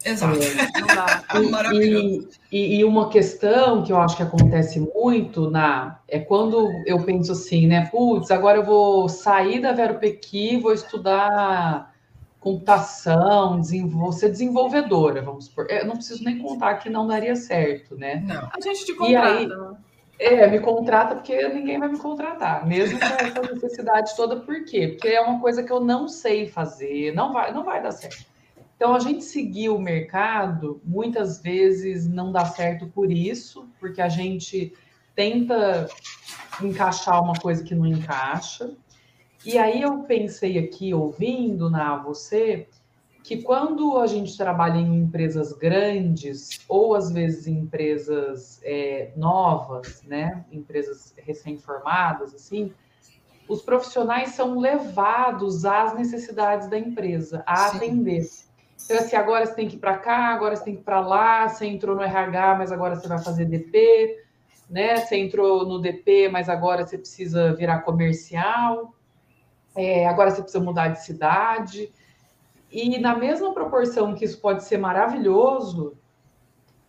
Exato. 0.06 0.40
É. 0.42 0.80
Não 0.80 0.88
dá. 0.88 1.24
E, 1.74 2.28
e, 2.52 2.80
e, 2.80 2.86
uma 2.86 3.10
questão 3.10 3.84
que 3.84 3.92
eu 3.92 3.98
acho 3.98 4.16
que 4.16 4.24
acontece 4.24 4.80
muito 4.80 5.50
na 5.50 6.00
é 6.08 6.18
quando 6.20 6.72
eu 6.86 7.04
penso 7.04 7.34
assim, 7.34 7.68
né? 7.68 7.88
Putz, 7.92 8.32
agora 8.32 8.60
eu 8.60 8.64
vou 8.64 9.10
sair 9.10 9.60
da 9.60 9.74
Vero 9.74 10.00
Pequi, 10.00 10.58
vou 10.58 10.72
estudar 10.72 11.94
computação, 12.40 13.62
vou 13.90 14.14
ser 14.14 14.30
desenvolvedora, 14.30 15.22
vamos 15.22 15.46
supor. 15.46 15.68
Eu 15.70 15.86
não 15.86 15.96
preciso 15.96 16.24
nem 16.24 16.38
contar 16.38 16.76
que 16.76 16.90
não 16.90 17.06
daria 17.06 17.36
certo, 17.36 17.98
né? 17.98 18.24
Não. 18.26 18.50
A 18.56 18.62
gente 18.62 18.86
te 18.86 18.94
contrata. 18.94 19.42
E 19.42 19.46
aí, 19.46 19.50
é, 20.20 20.48
me 20.48 20.60
contrata 20.60 21.16
porque 21.16 21.48
ninguém 21.50 21.78
vai 21.78 21.90
me 21.90 21.98
contratar, 21.98 22.66
mesmo 22.66 22.98
com 23.00 23.06
essa 23.06 23.54
necessidade 23.54 24.16
toda. 24.16 24.38
Por 24.38 24.64
quê? 24.64 24.88
Porque 24.88 25.10
é 25.10 25.22
uma 25.22 25.40
coisa 25.40 25.62
que 25.62 25.72
eu 25.72 25.82
não 25.82 26.08
sei 26.08 26.48
fazer, 26.48 27.14
não 27.14 27.34
vai, 27.34 27.54
não 27.54 27.64
vai 27.64 27.82
dar 27.82 27.92
certo. 27.92 28.26
Então, 28.78 28.96
a 28.96 29.00
gente 29.00 29.24
seguir 29.24 29.70
o 29.70 29.80
mercado, 29.80 30.80
muitas 30.86 31.42
vezes 31.42 32.08
não 32.08 32.32
dá 32.32 32.46
certo 32.46 32.86
por 32.88 33.12
isso, 33.12 33.68
porque 33.80 34.00
a 34.00 34.08
gente 34.08 34.72
tenta 35.16 35.90
encaixar 36.62 37.22
uma 37.24 37.34
coisa 37.34 37.64
que 37.64 37.74
não 37.74 37.88
encaixa. 37.88 38.78
E 39.44 39.58
aí 39.58 39.82
eu 39.82 40.04
pensei 40.04 40.60
aqui, 40.60 40.94
ouvindo 40.94 41.72
na 41.72 41.98
você, 41.98 42.68
que 43.24 43.42
quando 43.42 43.98
a 43.98 44.06
gente 44.06 44.38
trabalha 44.38 44.78
em 44.78 45.00
empresas 45.00 45.52
grandes 45.54 46.62
ou 46.70 46.96
às 46.96 47.12
vezes 47.12 47.48
em 47.48 47.58
empresas 47.60 48.62
é, 48.64 49.12
novas, 49.18 50.04
né, 50.04 50.46
empresas 50.52 51.16
recém-formadas, 51.18 52.34
assim, 52.36 52.72
os 53.50 53.62
profissionais 53.62 54.30
são 54.30 54.60
levados 54.60 55.66
às 55.66 55.96
necessidades 55.96 56.70
da 56.70 56.78
empresa, 56.78 57.44
a 57.46 57.70
Sim. 57.70 57.78
atender. 57.78 58.30
Então, 58.86 58.98
assim, 58.98 59.16
agora 59.16 59.46
você 59.46 59.54
tem 59.54 59.68
que 59.68 59.76
ir 59.76 59.80
para 59.80 59.98
cá, 59.98 60.28
agora 60.28 60.56
você 60.56 60.64
tem 60.64 60.76
que 60.76 60.82
ir 60.82 60.84
para 60.84 61.00
lá, 61.00 61.48
você 61.48 61.66
entrou 61.66 61.96
no 61.96 62.04
RH, 62.04 62.56
mas 62.56 62.72
agora 62.72 62.96
você 62.96 63.08
vai 63.08 63.20
fazer 63.20 63.46
DP, 63.46 64.24
né? 64.70 64.98
Você 64.98 65.18
entrou 65.18 65.66
no 65.66 65.80
DP, 65.80 66.30
mas 66.30 66.48
agora 66.48 66.86
você 66.86 66.98
precisa 66.98 67.54
virar 67.54 67.82
comercial, 67.82 68.96
é, 69.76 70.08
agora 70.08 70.32
você 70.32 70.42
precisa 70.42 70.64
mudar 70.64 70.90
de 70.90 71.04
cidade. 71.04 71.92
E 72.72 73.00
na 73.00 73.16
mesma 73.16 73.54
proporção 73.54 74.14
que 74.14 74.26
isso 74.26 74.40
pode 74.40 74.64
ser 74.64 74.78
maravilhoso, 74.78 75.98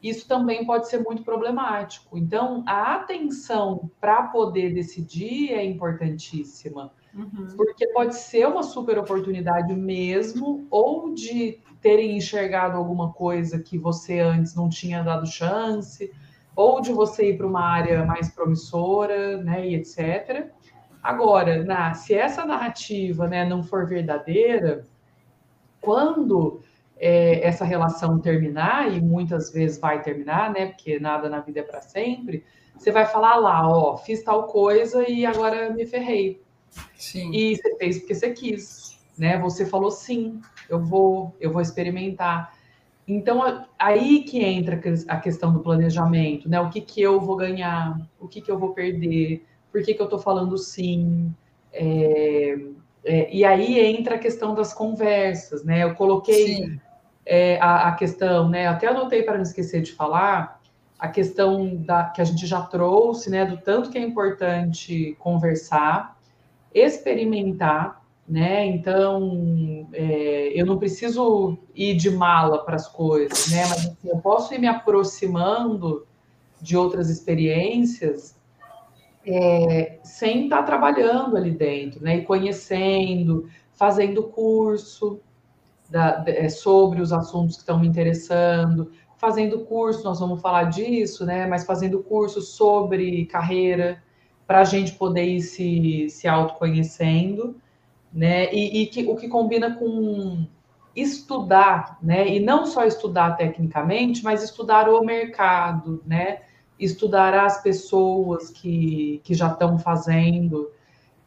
isso 0.02 0.28
também 0.28 0.64
pode 0.64 0.88
ser 0.88 1.02
muito 1.02 1.22
problemático. 1.22 2.16
Então, 2.16 2.62
a 2.66 2.94
atenção 2.94 3.90
para 4.00 4.24
poder 4.24 4.72
decidir 4.72 5.52
é 5.52 5.64
importantíssima, 5.64 6.92
uhum. 7.14 7.54
porque 7.56 7.86
pode 7.88 8.16
ser 8.16 8.46
uma 8.46 8.62
super 8.62 8.98
oportunidade 8.98 9.74
mesmo, 9.74 10.66
ou 10.70 11.14
de 11.14 11.60
terem 11.80 12.16
enxergado 12.16 12.76
alguma 12.76 13.12
coisa 13.12 13.58
que 13.58 13.78
você 13.78 14.20
antes 14.20 14.54
não 14.54 14.68
tinha 14.68 15.02
dado 15.02 15.26
chance, 15.26 16.12
ou 16.56 16.80
de 16.80 16.92
você 16.92 17.30
ir 17.30 17.36
para 17.36 17.46
uma 17.46 17.64
área 17.64 18.04
mais 18.04 18.30
promissora, 18.30 19.36
né, 19.42 19.68
e 19.68 19.74
etc. 19.76 20.50
Agora, 21.02 21.64
na, 21.64 21.94
se 21.94 22.14
essa 22.14 22.44
narrativa 22.44 23.28
né, 23.28 23.44
não 23.44 23.62
for 23.62 23.86
verdadeira, 23.86 24.86
quando 25.80 26.60
é, 26.98 27.46
essa 27.46 27.64
relação 27.64 28.18
terminar, 28.18 28.92
e 28.92 29.00
muitas 29.00 29.52
vezes 29.52 29.78
vai 29.78 30.02
terminar, 30.02 30.52
né? 30.52 30.66
Porque 30.66 30.98
nada 30.98 31.28
na 31.28 31.40
vida 31.40 31.60
é 31.60 31.62
para 31.62 31.80
sempre, 31.80 32.44
você 32.76 32.90
vai 32.90 33.06
falar 33.06 33.36
lá, 33.36 33.68
ó, 33.68 33.96
fiz 33.96 34.22
tal 34.22 34.44
coisa 34.44 35.08
e 35.08 35.24
agora 35.24 35.70
me 35.70 35.86
ferrei. 35.86 36.42
Sim. 36.96 37.30
E 37.32 37.56
você 37.56 37.76
fez 37.76 37.98
porque 37.98 38.14
você 38.14 38.30
quis, 38.30 38.98
né? 39.16 39.38
Você 39.38 39.66
falou 39.66 39.90
sim, 39.90 40.40
eu 40.68 40.82
vou, 40.82 41.34
eu 41.40 41.52
vou 41.52 41.62
experimentar. 41.62 42.52
Então, 43.06 43.66
aí 43.78 44.22
que 44.22 44.44
entra 44.44 44.80
a 45.08 45.16
questão 45.16 45.52
do 45.52 45.60
planejamento, 45.60 46.48
né? 46.48 46.60
O 46.60 46.68
que, 46.68 46.80
que 46.80 47.00
eu 47.00 47.20
vou 47.20 47.36
ganhar, 47.36 47.98
o 48.20 48.28
que, 48.28 48.40
que 48.40 48.50
eu 48.50 48.58
vou 48.58 48.74
perder, 48.74 49.46
por 49.72 49.82
que, 49.82 49.94
que 49.94 50.00
eu 50.00 50.04
estou 50.04 50.18
falando 50.18 50.58
sim, 50.58 51.34
é, 51.72 52.58
é, 53.04 53.34
e 53.34 53.44
aí 53.44 53.78
entra 53.78 54.16
a 54.16 54.18
questão 54.18 54.54
das 54.54 54.74
conversas, 54.74 55.64
né? 55.64 55.82
Eu 55.84 55.94
coloquei 55.94 56.78
é, 57.24 57.58
a, 57.60 57.88
a, 57.88 57.92
questão, 57.92 58.48
né? 58.48 58.66
Até 58.66 58.88
anotei 58.88 59.22
para 59.22 59.36
não 59.36 59.42
esquecer 59.42 59.80
de 59.80 59.92
falar 59.92 60.60
a 60.98 61.08
questão 61.08 61.76
da, 61.76 62.04
que 62.04 62.20
a 62.20 62.24
gente 62.24 62.46
já 62.46 62.60
trouxe, 62.60 63.30
né? 63.30 63.46
Do 63.46 63.56
tanto 63.56 63.90
que 63.90 63.96
é 63.96 64.02
importante 64.02 65.16
conversar, 65.18 66.17
experimentar, 66.74 68.02
né? 68.28 68.66
Então, 68.66 69.88
é, 69.92 70.52
eu 70.54 70.66
não 70.66 70.78
preciso 70.78 71.58
ir 71.74 71.94
de 71.96 72.10
mala 72.10 72.64
para 72.64 72.76
as 72.76 72.86
coisas, 72.86 73.50
né? 73.50 73.66
Mas 73.68 73.86
assim, 73.86 73.96
eu 74.04 74.18
posso 74.18 74.54
ir 74.54 74.58
me 74.58 74.66
aproximando 74.66 76.06
de 76.60 76.76
outras 76.76 77.08
experiências 77.08 78.36
é, 79.26 79.98
sem 80.02 80.44
estar 80.44 80.58
tá 80.58 80.62
trabalhando 80.62 81.36
ali 81.36 81.50
dentro, 81.50 82.02
né? 82.02 82.18
E 82.18 82.22
conhecendo, 82.22 83.48
fazendo 83.72 84.24
curso 84.24 85.20
da, 85.88 86.22
é, 86.26 86.48
sobre 86.48 87.00
os 87.00 87.12
assuntos 87.12 87.56
que 87.56 87.60
estão 87.60 87.78
me 87.78 87.86
interessando, 87.86 88.90
fazendo 89.16 89.64
curso, 89.64 90.04
nós 90.04 90.20
vamos 90.20 90.40
falar 90.40 90.64
disso, 90.64 91.26
né? 91.26 91.46
Mas 91.46 91.64
fazendo 91.64 92.02
curso 92.02 92.40
sobre 92.40 93.26
carreira, 93.26 94.02
para 94.48 94.60
a 94.60 94.64
gente 94.64 94.92
poder 94.94 95.26
ir 95.26 95.42
se, 95.42 96.08
se 96.10 96.26
autoconhecendo, 96.26 97.54
né? 98.12 98.52
E, 98.52 98.82
e 98.82 98.86
que, 98.86 99.06
o 99.06 99.14
que 99.14 99.28
combina 99.28 99.76
com 99.76 100.44
estudar, 100.96 101.98
né? 102.02 102.26
E 102.26 102.40
não 102.40 102.66
só 102.66 102.84
estudar 102.84 103.36
tecnicamente, 103.36 104.24
mas 104.24 104.42
estudar 104.42 104.88
o 104.88 105.04
mercado, 105.04 106.02
né? 106.04 106.40
estudar 106.78 107.34
as 107.34 107.62
pessoas 107.62 108.50
que, 108.50 109.20
que 109.24 109.34
já 109.34 109.48
estão 109.48 109.78
fazendo 109.78 110.70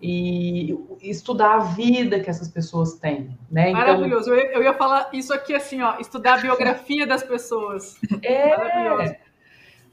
e 0.02 0.76
estudar 1.02 1.56
a 1.56 1.60
vida 1.60 2.20
que 2.20 2.30
essas 2.30 2.48
pessoas 2.48 2.94
têm, 2.96 3.38
né? 3.52 3.70
Então, 3.70 3.82
Maravilhoso. 3.82 4.32
Eu, 4.32 4.52
eu 4.52 4.64
ia 4.64 4.74
falar 4.74 5.10
isso 5.14 5.32
aqui 5.32 5.54
assim, 5.54 5.82
ó, 5.82 6.00
estudar 6.00 6.36
a 6.36 6.42
biografia 6.42 7.06
das 7.06 7.22
pessoas. 7.22 8.00
É. 8.24 8.58
Maravilhoso. 8.58 9.16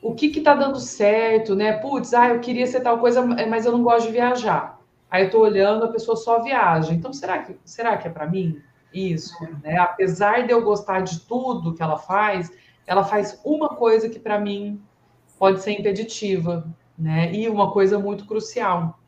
O 0.02 0.14
que 0.14 0.28
que 0.30 0.40
tá 0.40 0.54
dando 0.54 0.78
certo, 0.78 1.54
né? 1.54 1.72
Putz, 1.72 2.14
ah, 2.14 2.28
eu 2.28 2.40
queria 2.40 2.66
ser 2.66 2.80
tal 2.80 2.98
coisa, 2.98 3.22
mas 3.22 3.66
eu 3.66 3.72
não 3.72 3.82
gosto 3.82 4.06
de 4.06 4.12
viajar. 4.12 4.78
Aí 5.10 5.24
eu 5.24 5.30
tô 5.30 5.40
olhando, 5.40 5.84
a 5.84 5.88
pessoa 5.88 6.16
só 6.16 6.42
viaja. 6.42 6.92
Então, 6.92 7.12
será 7.12 7.38
que 7.38 7.56
será 7.64 7.96
que 7.96 8.06
é 8.06 8.10
para 8.10 8.26
mim? 8.26 8.62
isso, 8.92 9.34
né? 9.62 9.76
Apesar 9.78 10.46
de 10.46 10.52
eu 10.52 10.62
gostar 10.62 11.00
de 11.00 11.20
tudo 11.20 11.74
que 11.74 11.82
ela 11.82 11.98
faz, 11.98 12.50
ela 12.86 13.04
faz 13.04 13.40
uma 13.44 13.70
coisa 13.70 14.08
que 14.08 14.18
para 14.18 14.38
mim 14.38 14.80
pode 15.38 15.62
ser 15.62 15.72
impeditiva, 15.72 16.66
né? 16.98 17.32
E 17.32 17.48
uma 17.48 17.70
coisa 17.70 17.98
muito 17.98 18.24
crucial. 18.26 18.98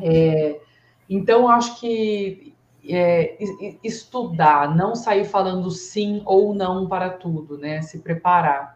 É, 0.00 0.60
então, 1.08 1.48
acho 1.48 1.80
que 1.80 2.54
é, 2.88 3.36
estudar, 3.82 4.74
não 4.76 4.94
sair 4.94 5.24
falando 5.24 5.70
sim 5.70 6.22
ou 6.24 6.54
não 6.54 6.86
para 6.86 7.10
tudo, 7.10 7.56
né? 7.58 7.82
Se 7.82 7.98
preparar. 8.00 8.75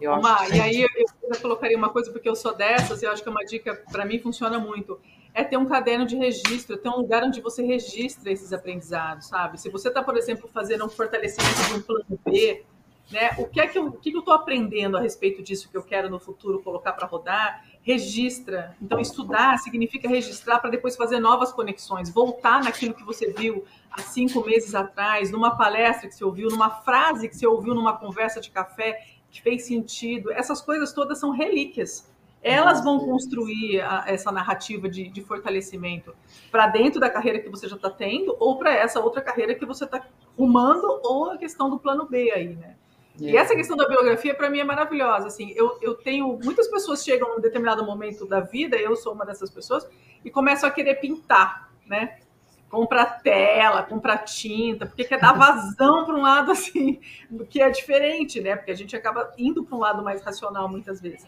Eu 0.00 0.14
Uma, 0.14 0.46
que... 0.46 0.56
E 0.56 0.60
aí 0.60 0.82
eu 0.82 1.40
colocaria 1.40 1.76
uma 1.76 1.90
coisa, 1.90 2.10
porque 2.10 2.28
eu 2.28 2.34
sou 2.34 2.54
dessas, 2.54 3.02
e 3.02 3.04
eu 3.04 3.10
acho 3.10 3.22
que 3.22 3.28
é 3.28 3.32
uma 3.32 3.44
dica 3.44 3.82
para 3.90 4.04
mim 4.04 4.18
funciona 4.18 4.58
muito. 4.58 4.98
É 5.32 5.44
ter 5.44 5.56
um 5.56 5.66
caderno 5.66 6.06
de 6.06 6.16
registro, 6.16 6.76
ter 6.76 6.88
um 6.88 6.96
lugar 6.96 7.22
onde 7.22 7.40
você 7.40 7.62
registra 7.62 8.32
esses 8.32 8.52
aprendizados, 8.52 9.28
sabe? 9.28 9.60
Se 9.60 9.68
você 9.68 9.88
está, 9.88 10.02
por 10.02 10.16
exemplo, 10.16 10.48
fazendo 10.52 10.84
um 10.84 10.88
fortalecimento 10.88 11.62
de 11.68 11.74
um 11.74 11.82
plano 11.82 12.20
B, 12.24 12.64
né? 13.10 13.30
O 13.38 13.46
que 13.46 13.60
é 13.60 13.66
que 13.66 13.78
eu 13.78 13.98
estou 14.04 14.32
aprendendo 14.32 14.96
a 14.96 15.00
respeito 15.00 15.42
disso 15.42 15.68
que 15.68 15.76
eu 15.76 15.82
quero 15.82 16.08
no 16.08 16.18
futuro 16.18 16.62
colocar 16.62 16.92
para 16.92 17.06
rodar? 17.06 17.64
Registra. 17.82 18.76
Então, 18.80 19.00
estudar 19.00 19.58
significa 19.58 20.08
registrar 20.08 20.60
para 20.60 20.70
depois 20.70 20.96
fazer 20.96 21.18
novas 21.18 21.52
conexões, 21.52 22.10
voltar 22.10 22.62
naquilo 22.62 22.94
que 22.94 23.04
você 23.04 23.32
viu 23.32 23.64
há 23.90 24.00
cinco 24.00 24.44
meses 24.44 24.74
atrás, 24.74 25.30
numa 25.30 25.56
palestra 25.56 26.08
que 26.08 26.14
você 26.14 26.24
ouviu, 26.24 26.48
numa 26.48 26.70
frase 26.70 27.28
que 27.28 27.36
você 27.36 27.46
ouviu 27.46 27.74
numa 27.74 27.96
conversa 27.96 28.40
de 28.40 28.50
café 28.50 29.04
que 29.30 29.40
fez 29.40 29.64
sentido. 29.64 30.32
Essas 30.32 30.60
coisas 30.60 30.92
todas 30.92 31.18
são 31.18 31.30
relíquias. 31.30 32.10
Elas 32.42 32.82
vão 32.82 32.98
construir 33.00 33.82
a, 33.82 34.04
essa 34.06 34.32
narrativa 34.32 34.88
de, 34.88 35.08
de 35.08 35.20
fortalecimento 35.20 36.14
para 36.50 36.66
dentro 36.66 36.98
da 36.98 37.10
carreira 37.10 37.38
que 37.38 37.50
você 37.50 37.68
já 37.68 37.76
está 37.76 37.90
tendo 37.90 38.34
ou 38.40 38.58
para 38.58 38.72
essa 38.74 38.98
outra 38.98 39.20
carreira 39.20 39.54
que 39.54 39.66
você 39.66 39.84
está 39.84 40.06
rumando 40.38 41.00
ou 41.02 41.30
a 41.30 41.36
questão 41.36 41.68
do 41.68 41.78
plano 41.78 42.08
B 42.08 42.30
aí, 42.32 42.56
né? 42.56 42.76
E 43.18 43.36
essa 43.36 43.54
questão 43.54 43.76
da 43.76 43.86
biografia, 43.86 44.34
para 44.34 44.48
mim, 44.48 44.60
é 44.60 44.64
maravilhosa. 44.64 45.26
Assim, 45.26 45.52
eu, 45.54 45.78
eu 45.82 45.94
tenho. 45.94 46.38
Muitas 46.42 46.68
pessoas 46.68 47.04
chegam 47.04 47.34
num 47.34 47.40
determinado 47.40 47.84
momento 47.84 48.24
da 48.24 48.40
vida, 48.40 48.76
eu 48.76 48.96
sou 48.96 49.12
uma 49.12 49.26
dessas 49.26 49.50
pessoas, 49.50 49.86
e 50.24 50.30
começam 50.30 50.66
a 50.66 50.72
querer 50.72 50.94
pintar, 50.94 51.70
né? 51.86 52.18
Compra 52.70 53.04
tela, 53.04 53.82
compra 53.82 54.16
tinta, 54.16 54.86
porque 54.86 55.04
quer 55.04 55.18
dar 55.18 55.32
vazão 55.32 56.06
para 56.06 56.14
um 56.14 56.22
lado 56.22 56.52
assim, 56.52 57.00
que 57.50 57.60
é 57.60 57.68
diferente, 57.68 58.40
né? 58.40 58.54
Porque 58.54 58.70
a 58.70 58.76
gente 58.76 58.94
acaba 58.94 59.32
indo 59.36 59.64
para 59.64 59.76
um 59.76 59.80
lado 59.80 60.02
mais 60.02 60.22
racional 60.22 60.68
muitas 60.68 61.00
vezes. 61.00 61.26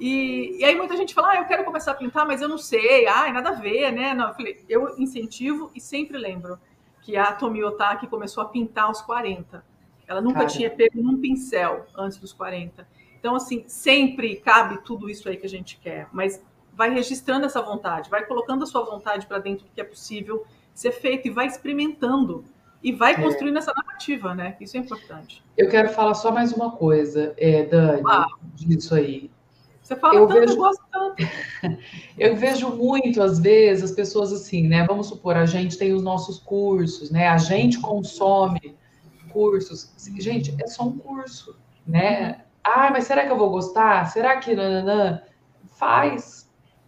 E, 0.00 0.56
e, 0.58 0.64
aí 0.64 0.74
muita 0.74 0.96
gente 0.96 1.14
fala, 1.14 1.30
ah, 1.30 1.36
eu 1.36 1.44
quero 1.44 1.64
começar 1.64 1.92
a 1.92 1.94
pintar, 1.94 2.26
mas 2.26 2.42
eu 2.42 2.48
não 2.48 2.58
sei, 2.58 3.06
ah, 3.06 3.32
nada 3.32 3.50
a 3.50 3.52
ver, 3.52 3.92
né? 3.92 4.12
Não, 4.12 4.28
eu 4.28 4.34
falei, 4.34 4.64
eu 4.68 4.98
incentivo 4.98 5.70
e 5.74 5.80
sempre 5.80 6.18
lembro 6.18 6.58
que 7.02 7.16
a 7.16 7.32
Tomi 7.32 7.62
Otaki 7.62 8.08
começou 8.08 8.42
a 8.42 8.48
pintar 8.48 8.86
aos 8.86 9.00
40. 9.00 9.64
Ela 10.06 10.20
nunca 10.20 10.40
Cara. 10.40 10.48
tinha 10.48 10.68
pego 10.68 11.00
num 11.00 11.20
pincel 11.20 11.86
antes 11.96 12.18
dos 12.18 12.32
40. 12.32 12.86
Então, 13.18 13.36
assim, 13.36 13.64
sempre 13.68 14.34
cabe 14.36 14.78
tudo 14.78 15.08
isso 15.08 15.28
aí 15.28 15.36
que 15.36 15.46
a 15.46 15.48
gente 15.48 15.78
quer, 15.78 16.08
mas 16.12 16.44
vai 16.72 16.90
registrando 16.90 17.46
essa 17.46 17.62
vontade, 17.62 18.10
vai 18.10 18.24
colocando 18.24 18.64
a 18.64 18.66
sua 18.66 18.82
vontade 18.82 19.26
para 19.26 19.38
dentro 19.38 19.66
do 19.66 19.70
que 19.70 19.80
é 19.80 19.84
possível 19.84 20.44
ser 20.74 20.92
feito 20.92 21.28
e 21.28 21.30
vai 21.30 21.46
experimentando 21.46 22.44
e 22.82 22.92
vai 22.92 23.12
é. 23.12 23.16
construindo 23.16 23.56
essa 23.58 23.72
narrativa, 23.74 24.34
né? 24.34 24.56
Isso 24.60 24.76
é 24.76 24.80
importante. 24.80 25.42
Eu 25.56 25.68
quero 25.68 25.88
falar 25.90 26.14
só 26.14 26.32
mais 26.32 26.52
uma 26.52 26.72
coisa, 26.72 27.34
é, 27.36 27.64
Dani, 27.64 28.02
ah. 28.06 28.26
disso 28.54 28.94
aí. 28.94 29.30
Você 29.82 29.96
fala 29.96 30.14
eu 30.14 30.26
tanto, 30.26 30.40
vejo... 30.40 30.52
eu 30.52 30.56
gosto 30.56 30.84
tanto. 30.90 31.16
eu 32.18 32.36
vejo 32.36 32.70
muito, 32.70 33.22
às 33.22 33.38
vezes, 33.38 33.84
as 33.84 33.92
pessoas 33.92 34.32
assim, 34.32 34.68
né? 34.68 34.84
Vamos 34.86 35.08
supor, 35.08 35.36
a 35.36 35.46
gente 35.46 35.76
tem 35.76 35.92
os 35.92 36.02
nossos 36.02 36.38
cursos, 36.38 37.10
né? 37.10 37.28
A 37.28 37.38
gente 37.38 37.80
consome 37.80 38.76
cursos. 39.32 39.92
Gente, 40.18 40.54
é 40.62 40.66
só 40.66 40.84
um 40.84 40.98
curso, 40.98 41.56
né? 41.86 42.42
Ah, 42.62 42.90
mas 42.90 43.04
será 43.04 43.26
que 43.26 43.32
eu 43.32 43.38
vou 43.38 43.50
gostar? 43.50 44.06
Será 44.06 44.36
que 44.36 44.54
nananã? 44.54 45.22
Faz, 45.76 46.41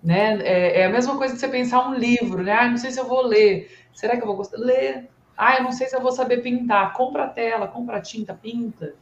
né? 0.04 0.40
É, 0.42 0.80
é, 0.80 0.84
a 0.84 0.90
mesma 0.90 1.16
coisa 1.16 1.34
que 1.34 1.40
você 1.40 1.48
pensar 1.48 1.88
um 1.88 1.94
livro, 1.94 2.42
né? 2.42 2.52
Ah, 2.52 2.68
não 2.68 2.76
sei 2.76 2.90
se 2.90 3.00
eu 3.00 3.06
vou 3.06 3.22
ler. 3.22 3.70
Será 3.94 4.16
que 4.16 4.22
eu 4.22 4.26
vou 4.26 4.36
gostar? 4.36 4.58
Lê. 4.58 5.04
Ah, 5.36 5.56
eu 5.56 5.64
não 5.64 5.72
sei 5.72 5.86
se 5.86 5.96
eu 5.96 6.02
vou 6.02 6.12
saber 6.12 6.42
pintar. 6.42 6.92
Compra 6.92 7.24
a 7.24 7.28
tela, 7.28 7.66
compra 7.66 7.96
a 7.96 8.02
tinta, 8.02 8.34
pinta. 8.34 8.94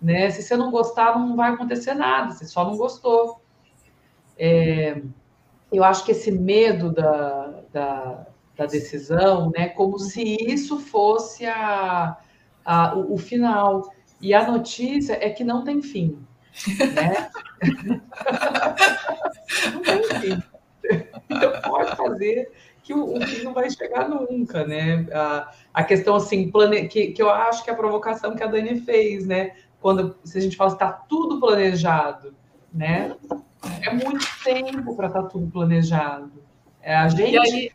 Né? 0.00 0.30
Se 0.30 0.42
você 0.42 0.56
não 0.56 0.70
gostar, 0.70 1.18
não 1.18 1.34
vai 1.34 1.52
acontecer 1.52 1.94
nada. 1.94 2.32
Você 2.32 2.46
só 2.46 2.64
não 2.64 2.76
gostou. 2.76 3.40
É, 4.38 5.00
eu 5.72 5.82
acho 5.82 6.04
que 6.04 6.12
esse 6.12 6.30
medo 6.30 6.92
da, 6.92 7.62
da, 7.72 8.26
da 8.56 8.66
decisão, 8.66 9.50
né? 9.50 9.68
Como 9.68 9.98
se 9.98 10.22
isso 10.22 10.78
fosse 10.78 11.46
a 11.46 12.18
a, 12.64 12.94
o, 12.94 13.14
o, 13.14 13.18
final. 13.18 13.92
E 14.20 14.34
a 14.34 14.50
notícia 14.50 15.18
é 15.20 15.30
que 15.30 15.42
não 15.42 15.64
tem 15.64 15.82
fim. 15.82 16.18
Né? 16.94 17.30
não 19.74 19.82
tem 19.82 20.02
fim. 20.20 20.42
Então 21.30 21.52
pode 21.62 21.96
fazer 21.96 22.50
que 22.82 22.92
o, 22.92 23.16
o 23.16 23.26
fim 23.26 23.44
não 23.44 23.52
vai 23.52 23.70
chegar 23.70 24.08
nunca, 24.08 24.66
né? 24.66 25.06
A, 25.12 25.52
a 25.74 25.84
questão 25.84 26.16
assim, 26.16 26.50
plane... 26.50 26.88
que, 26.88 27.08
que 27.08 27.22
eu 27.22 27.30
acho 27.30 27.62
que 27.62 27.70
é 27.70 27.72
a 27.72 27.76
provocação 27.76 28.34
que 28.34 28.42
a 28.42 28.46
Dani 28.46 28.80
fez, 28.80 29.26
né? 29.26 29.52
Quando 29.80 30.16
se 30.24 30.38
a 30.38 30.40
gente 30.40 30.56
fala 30.56 30.72
está 30.72 30.90
tudo 30.90 31.38
planejado, 31.38 32.34
né? 32.72 33.16
É 33.82 33.92
muito 33.92 34.26
tempo 34.42 34.96
para 34.96 35.06
estar 35.06 35.22
tá 35.22 35.28
tudo 35.28 35.50
planejado. 35.50 36.32
É, 36.82 36.96
a 36.96 37.08
gente 37.08 37.72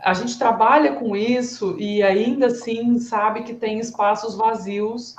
a 0.00 0.14
gente 0.14 0.38
trabalha 0.38 0.92
com 0.92 1.16
isso 1.16 1.76
e 1.78 2.02
ainda 2.02 2.46
assim 2.46 2.98
sabe 3.00 3.42
que 3.42 3.52
tem 3.52 3.80
espaços 3.80 4.36
vazios 4.36 5.16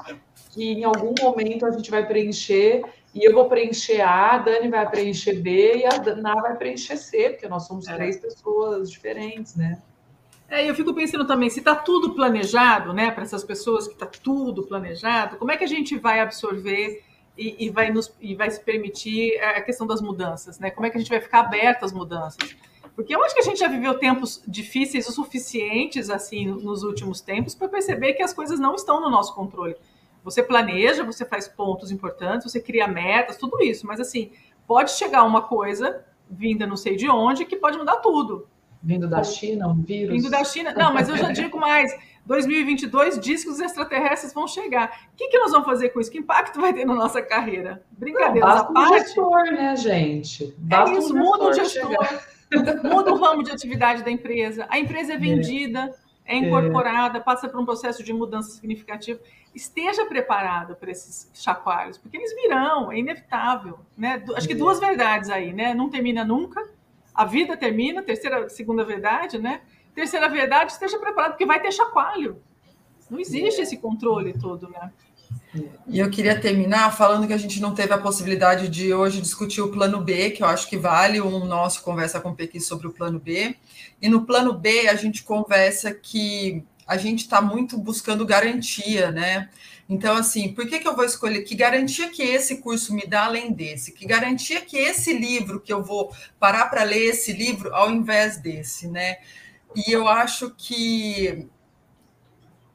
que 0.51 0.71
em 0.71 0.83
algum 0.83 1.13
momento 1.21 1.65
a 1.65 1.71
gente 1.71 1.91
vai 1.91 2.07
preencher 2.07 2.83
e 3.13 3.27
eu 3.27 3.33
vou 3.33 3.49
preencher 3.49 4.01
A, 4.01 4.35
a 4.35 4.37
Dani 4.37 4.69
vai 4.69 4.87
preencher 4.89 5.33
B 5.33 5.77
e 5.77 5.85
a 5.85 6.15
Ná 6.15 6.35
vai 6.35 6.55
preencher 6.55 6.97
C, 6.97 7.31
porque 7.31 7.47
nós 7.47 7.65
somos 7.65 7.87
é. 7.87 7.95
três 7.95 8.17
pessoas 8.17 8.89
diferentes, 8.89 9.55
né? 9.55 9.81
É, 10.49 10.67
eu 10.67 10.73
fico 10.73 10.93
pensando 10.93 11.25
também, 11.27 11.49
se 11.49 11.59
está 11.59 11.75
tudo 11.75 12.15
planejado, 12.15 12.91
né, 12.91 13.11
para 13.11 13.23
essas 13.23 13.43
pessoas 13.43 13.87
que 13.87 13.93
está 13.93 14.07
tudo 14.07 14.63
planejado, 14.63 15.37
como 15.37 15.51
é 15.51 15.57
que 15.57 15.63
a 15.63 15.67
gente 15.67 15.95
vai 15.95 16.19
absorver 16.19 17.03
e, 17.37 17.67
e, 17.67 17.69
vai 17.69 17.91
nos, 17.91 18.11
e 18.19 18.33
vai 18.35 18.49
se 18.49 18.59
permitir 18.59 19.39
a 19.39 19.61
questão 19.61 19.85
das 19.85 20.01
mudanças, 20.01 20.59
né? 20.59 20.71
Como 20.71 20.85
é 20.85 20.89
que 20.89 20.97
a 20.97 20.99
gente 20.99 21.09
vai 21.09 21.21
ficar 21.21 21.41
aberto 21.41 21.85
às 21.85 21.93
mudanças? 21.93 22.55
Porque 22.95 23.15
eu 23.15 23.23
acho 23.23 23.33
que 23.33 23.39
a 23.39 23.43
gente 23.43 23.59
já 23.59 23.69
viveu 23.69 23.97
tempos 23.97 24.43
difíceis 24.45 25.07
o 25.07 25.13
suficientes, 25.13 26.09
assim, 26.09 26.47
nos 26.47 26.83
últimos 26.83 27.21
tempos, 27.21 27.55
para 27.55 27.69
perceber 27.69 28.13
que 28.13 28.21
as 28.21 28.33
coisas 28.33 28.59
não 28.59 28.75
estão 28.75 28.99
no 28.99 29.09
nosso 29.09 29.33
controle. 29.33 29.75
Você 30.23 30.43
planeja, 30.43 31.03
você 31.03 31.25
faz 31.25 31.47
pontos 31.47 31.91
importantes, 31.91 32.51
você 32.51 32.59
cria 32.59 32.87
metas, 32.87 33.37
tudo 33.37 33.61
isso, 33.63 33.87
mas 33.87 33.99
assim, 33.99 34.31
pode 34.67 34.91
chegar 34.91 35.23
uma 35.23 35.41
coisa 35.41 36.05
vinda 36.29 36.67
não 36.67 36.77
sei 36.77 36.95
de 36.95 37.09
onde 37.09 37.45
que 37.45 37.55
pode 37.55 37.77
mudar 37.77 37.97
tudo. 37.97 38.47
Vindo 38.81 39.09
da 39.09 39.23
China, 39.23 39.67
um 39.67 39.81
vírus. 39.81 40.15
Vindo 40.15 40.29
da 40.29 40.43
China. 40.43 40.73
Não, 40.73 40.93
mas 40.93 41.09
eu 41.09 41.17
já 41.17 41.31
digo 41.31 41.59
mais. 41.59 41.91
2022 42.25 43.19
diz 43.19 43.43
que 43.43 43.49
os 43.49 43.59
extraterrestres 43.59 44.33
vão 44.33 44.47
chegar. 44.47 45.09
O 45.11 45.17
que, 45.17 45.27
que 45.27 45.37
nós 45.37 45.51
vamos 45.51 45.65
fazer 45.65 45.89
com 45.89 45.99
isso? 45.99 46.09
Que 46.09 46.19
impacto 46.19 46.61
vai 46.61 46.73
ter 46.73 46.85
na 46.85 46.93
nossa 46.93 47.21
carreira? 47.21 47.83
Brincadeira, 47.91 48.47
à 48.47 48.63
parte. 48.63 48.93
Um 48.93 48.97
gestor, 48.99 49.43
né, 49.51 49.75
gente? 49.75 50.55
Basta 50.57 50.95
é 50.95 50.97
isso, 50.97 51.13
um 51.13 51.17
muda 51.17 51.45
o 51.45 51.53
gestor. 51.53 51.89
Muda 52.83 53.13
o 53.13 53.17
ramo 53.17 53.43
de 53.43 53.51
atividade 53.51 54.01
da 54.01 54.09
empresa, 54.09 54.65
a 54.69 54.79
empresa 54.79 55.13
é, 55.13 55.15
é. 55.15 55.19
vendida, 55.19 55.79
é, 55.81 55.93
é 56.29 56.37
incorporada, 56.37 57.19
passa 57.19 57.49
por 57.49 57.59
um 57.59 57.65
processo 57.65 58.03
de 58.03 58.13
mudança 58.13 58.51
significativo. 58.51 59.19
Esteja 59.53 60.05
preparado 60.05 60.75
para 60.75 60.91
esses 60.91 61.29
chacoalhos, 61.33 61.97
porque 61.97 62.15
eles 62.15 62.35
virão, 62.35 62.91
é 62.91 62.99
inevitável. 62.99 63.79
Né? 63.97 64.23
Acho 64.35 64.47
que 64.47 64.53
é. 64.53 64.57
duas 64.57 64.79
verdades 64.79 65.31
aí, 65.31 65.51
né? 65.51 65.73
Não 65.73 65.89
termina 65.89 66.23
nunca, 66.23 66.69
a 67.15 67.25
vida 67.25 67.57
termina, 67.57 68.03
terceira, 68.03 68.47
segunda 68.47 68.85
verdade, 68.85 69.39
né? 69.39 69.61
Terceira 69.95 70.29
verdade, 70.29 70.71
esteja 70.71 70.99
preparado, 70.99 71.31
porque 71.31 71.47
vai 71.47 71.59
ter 71.59 71.71
chacoalho. 71.71 72.39
Não 73.09 73.19
existe 73.19 73.61
esse 73.61 73.77
controle 73.77 74.37
todo, 74.37 74.69
né? 74.69 74.93
E 75.87 75.97
eu 75.97 76.09
queria 76.09 76.39
terminar 76.39 76.95
falando 76.95 77.25
que 77.25 77.33
a 77.33 77.37
gente 77.37 77.59
não 77.59 77.73
teve 77.73 77.91
a 77.91 77.97
possibilidade 77.97 78.67
de 78.67 78.93
hoje 78.93 79.19
discutir 79.19 79.61
o 79.61 79.71
plano 79.71 79.99
B, 79.99 80.29
que 80.29 80.43
eu 80.43 80.47
acho 80.47 80.69
que 80.69 80.77
vale 80.77 81.19
um 81.19 81.45
nosso 81.45 81.81
conversa 81.81 82.19
com 82.19 82.29
o 82.29 82.35
Pequi 82.35 82.59
sobre 82.59 82.87
o 82.87 82.93
plano 82.93 83.19
B. 83.19 83.55
E 84.01 84.07
no 84.07 84.25
plano 84.25 84.53
B 84.53 84.87
a 84.87 84.95
gente 84.95 85.23
conversa 85.23 85.91
que 85.91 86.63
a 86.85 86.97
gente 86.97 87.19
está 87.19 87.41
muito 87.41 87.77
buscando 87.77 88.25
garantia, 88.25 89.11
né? 89.11 89.49
Então, 89.87 90.15
assim, 90.15 90.53
por 90.53 90.67
que, 90.67 90.79
que 90.79 90.87
eu 90.87 90.95
vou 90.95 91.03
escolher? 91.03 91.41
Que 91.41 91.55
garantia 91.55 92.09
que 92.09 92.21
esse 92.21 92.57
curso 92.57 92.93
me 92.93 93.07
dá 93.07 93.25
além 93.25 93.51
desse? 93.51 93.91
Que 93.91 94.05
garantia 94.05 94.61
que 94.61 94.77
esse 94.77 95.13
livro, 95.13 95.59
que 95.59 95.73
eu 95.73 95.83
vou 95.83 96.13
parar 96.39 96.67
para 96.67 96.83
ler 96.83 97.05
esse 97.05 97.33
livro 97.33 97.73
ao 97.73 97.91
invés 97.91 98.37
desse, 98.37 98.87
né? 98.87 99.17
E 99.75 99.91
eu 99.91 100.07
acho 100.07 100.53
que 100.55 101.47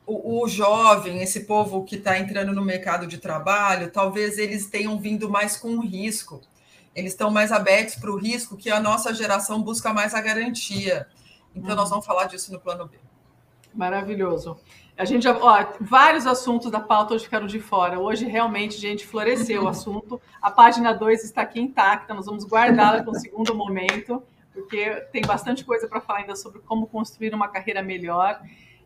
o, 0.06 0.42
o 0.42 0.48
jovem, 0.48 1.22
esse 1.22 1.40
povo 1.40 1.84
que 1.84 1.96
está 1.96 2.18
entrando 2.18 2.52
no 2.52 2.64
mercado 2.64 3.06
de 3.06 3.18
trabalho, 3.18 3.90
talvez 3.90 4.38
eles 4.38 4.66
tenham 4.66 4.98
vindo 4.98 5.28
mais 5.30 5.56
com 5.56 5.80
risco. 5.80 6.40
Eles 6.94 7.12
estão 7.12 7.30
mais 7.30 7.50
abertos 7.50 7.96
para 7.96 8.10
o 8.10 8.16
risco 8.16 8.56
que 8.56 8.70
a 8.70 8.78
nossa 8.78 9.12
geração 9.12 9.62
busca 9.62 9.92
mais 9.92 10.14
a 10.14 10.20
garantia. 10.20 11.08
Então, 11.54 11.74
nós 11.74 11.84
uhum. 11.84 11.90
vamos 11.90 12.06
falar 12.06 12.26
disso 12.26 12.52
no 12.52 12.60
plano 12.60 12.86
B. 12.86 12.98
Maravilhoso. 13.74 14.56
A 14.96 15.04
gente 15.04 15.24
já, 15.24 15.36
ó, 15.36 15.66
vários 15.80 16.24
assuntos 16.24 16.70
da 16.70 16.78
pauta 16.78 17.14
hoje 17.14 17.24
ficaram 17.24 17.48
de 17.48 17.58
fora. 17.58 17.98
Hoje 17.98 18.26
realmente, 18.26 18.78
gente, 18.78 19.04
floresceu 19.04 19.64
o 19.64 19.68
assunto. 19.68 20.20
A 20.40 20.50
página 20.50 20.92
2 20.92 21.24
está 21.24 21.42
aqui 21.42 21.60
intacta, 21.60 22.14
nós 22.14 22.26
vamos 22.26 22.46
guardá-la 22.46 23.02
para 23.02 23.10
um 23.10 23.14
segundo 23.14 23.54
momento, 23.54 24.22
porque 24.52 25.00
tem 25.12 25.22
bastante 25.22 25.64
coisa 25.64 25.88
para 25.88 26.00
falar 26.00 26.20
ainda 26.20 26.36
sobre 26.36 26.60
como 26.60 26.86
construir 26.86 27.34
uma 27.34 27.48
carreira 27.48 27.82
melhor. 27.82 28.40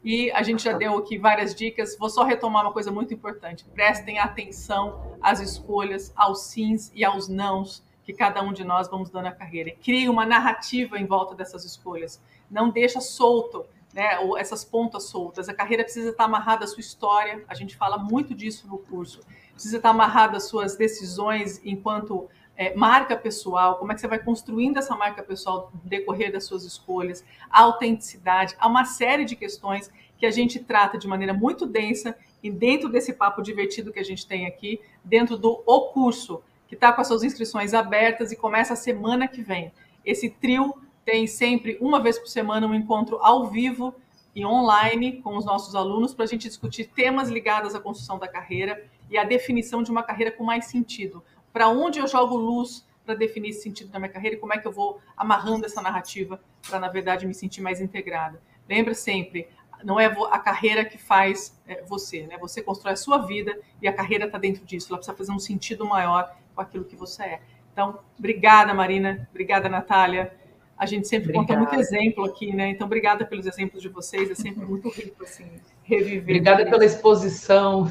E 0.05 0.31
a 0.33 0.43
gente 0.43 0.65
já 0.65 0.73
deu 0.73 0.97
aqui 0.97 1.19
várias 1.19 1.55
dicas. 1.55 1.97
Vou 1.99 2.09
só 2.09 2.25
retomar 2.25 2.65
uma 2.65 2.73
coisa 2.73 2.91
muito 2.91 3.13
importante. 3.13 3.65
Prestem 3.75 4.19
atenção 4.19 5.17
às 5.21 5.41
escolhas, 5.41 6.13
aos 6.17 6.45
sims 6.45 6.91
e 6.95 7.05
aos 7.05 7.29
nãos 7.29 7.83
que 8.05 8.13
cada 8.13 8.43
um 8.43 8.53
de 8.53 8.65
nós 8.65 8.89
vamos 8.89 9.11
dando 9.11 9.27
à 9.27 9.33
carreira. 9.33 9.71
Crie 9.83 10.09
uma 10.09 10.25
narrativa 10.25 10.99
em 10.99 11.05
volta 11.05 11.35
dessas 11.35 11.65
escolhas. 11.65 12.23
Não 12.51 12.71
deixa 12.71 13.01
solto 13.01 13.67
né, 13.93 14.19
ou 14.21 14.39
essas 14.39 14.65
pontas 14.65 15.05
soltas. 15.05 15.49
A 15.49 15.55
carreira 15.55 15.85
precisa 15.85 16.11
estar 16.11 16.25
amarrada 16.25 16.65
à 16.65 16.67
sua 16.67 16.81
história, 16.81 17.45
a 17.49 17.55
gente 17.55 17.77
fala 17.77 17.99
muito 17.99 18.35
disso 18.35 18.67
no 18.67 18.79
curso. 18.79 19.21
Precisa 19.53 19.77
estar 19.77 19.91
amarrada 19.91 20.37
às 20.37 20.45
suas 20.45 20.77
decisões 20.77 21.61
enquanto 21.65 22.29
é, 22.59 22.75
marca 22.75 23.17
pessoal, 23.17 23.77
como 23.77 23.93
é 23.93 23.95
que 23.95 24.01
você 24.01 24.09
vai 24.09 24.19
construindo 24.19 24.79
essa 24.79 24.97
marca 24.97 25.23
pessoal 25.23 25.71
no 25.73 25.89
decorrer 25.89 26.33
das 26.33 26.45
suas 26.45 26.65
escolhas, 26.65 27.25
a 27.49 27.63
autenticidade, 27.63 28.57
há 28.59 28.67
uma 28.67 28.85
série 28.85 29.25
de 29.25 29.37
questões 29.37 29.91
que 30.19 30.27
a 30.27 30.31
gente 30.33 30.59
trata 30.59 30.99
de 30.99 31.07
maneira 31.07 31.33
muito 31.33 31.65
densa 31.65 32.17
e 32.43 32.51
dentro 32.51 32.89
desse 32.89 33.13
papo 33.13 33.41
divertido 33.43 33.93
que 33.93 34.01
a 34.01 34.05
gente 34.05 34.27
tem 34.27 34.45
aqui, 34.45 34.81
dentro 35.05 35.39
do 35.39 35.63
O 35.65 35.93
Curso, 35.93 36.43
que 36.67 36.75
está 36.75 36.93
com 36.93 37.01
as 37.01 37.07
suas 37.07 37.23
inscrições 37.23 37.73
abertas 37.73 38.33
e 38.33 38.37
começa 38.37 38.73
a 38.73 38.77
semana 38.77 39.29
que 39.29 39.41
vem. 39.41 39.73
Esse 40.05 40.29
trio 40.29 40.75
tem 41.05 41.29
sempre, 41.29 41.79
uma 41.81 42.01
vez 42.01 42.19
por 42.19 42.27
semana, 42.27 42.67
um 42.67 42.75
encontro 42.75 43.19
ao 43.23 43.47
vivo 43.47 43.95
e 44.35 44.45
online 44.45 45.23
com 45.23 45.37
os 45.37 45.45
nossos 45.45 45.77
alunos 45.77 46.13
para 46.13 46.25
a 46.25 46.29
gente 46.29 46.49
discutir 46.49 46.87
temas 46.87 47.29
ligados 47.29 47.77
à 47.77 47.81
construção 47.81 48.19
da 48.19 48.27
carreira 48.27 48.85
e 49.09 49.17
à 49.17 49.23
definição 49.23 49.83
de 49.83 49.91
uma 49.93 50.03
carreira 50.03 50.33
com 50.33 50.43
mais 50.43 50.67
sentido. 50.67 51.23
Para 51.53 51.69
onde 51.69 51.99
eu 51.99 52.07
jogo 52.07 52.37
luz 52.37 52.87
para 53.05 53.15
definir 53.15 53.51
esse 53.51 53.63
sentido 53.63 53.91
da 53.91 53.99
minha 53.99 54.11
carreira 54.11 54.37
e 54.37 54.39
como 54.39 54.53
é 54.53 54.59
que 54.59 54.67
eu 54.67 54.73
vou 54.73 55.01
amarrando 55.17 55.65
essa 55.65 55.81
narrativa 55.81 56.41
para, 56.69 56.79
na 56.79 56.89
verdade, 56.89 57.27
me 57.27 57.35
sentir 57.35 57.63
mais 57.63 57.81
integrada. 57.81 58.41
Lembra 58.69 58.95
sempre, 58.95 59.49
não 59.83 59.99
é 59.99 60.07
a 60.07 60.39
carreira 60.39 60.85
que 60.85 60.99
faz 60.99 61.59
é, 61.67 61.83
você, 61.83 62.27
né? 62.27 62.37
Você 62.39 62.61
constrói 62.61 62.93
a 62.93 62.97
sua 62.97 63.19
vida 63.19 63.59
e 63.81 63.89
a 63.89 63.93
carreira 63.93 64.27
está 64.27 64.37
dentro 64.37 64.65
disso. 64.65 64.89
Ela 64.91 64.99
precisa 64.99 65.17
fazer 65.17 65.33
um 65.33 65.39
sentido 65.39 65.87
maior 65.87 66.37
com 66.55 66.61
aquilo 66.61 66.85
que 66.85 66.97
você 66.97 67.23
é. 67.23 67.43
Então, 67.73 68.01
obrigada, 68.19 68.75
Marina. 68.75 69.29
Obrigada, 69.31 69.69
Natália. 69.69 70.37
A 70.79 70.87
gente 70.87 71.09
sempre 71.09 71.37
obrigada. 71.37 71.61
conta 71.61 71.71
muito 71.71 71.81
exemplo 71.81 72.25
aqui, 72.25 72.55
né? 72.55 72.71
Então, 72.71 72.87
obrigada 72.87 73.25
pelos 73.25 73.47
exemplos 73.47 73.83
de 73.83 73.89
vocês, 73.89 74.31
é 74.31 74.35
sempre 74.35 74.65
muito 74.65 74.89
rico, 74.89 75.25
assim, 75.25 75.45
reviver. 75.83 76.23
Obrigada 76.23 76.65
pela 76.65 76.85
exposição. 76.85 77.91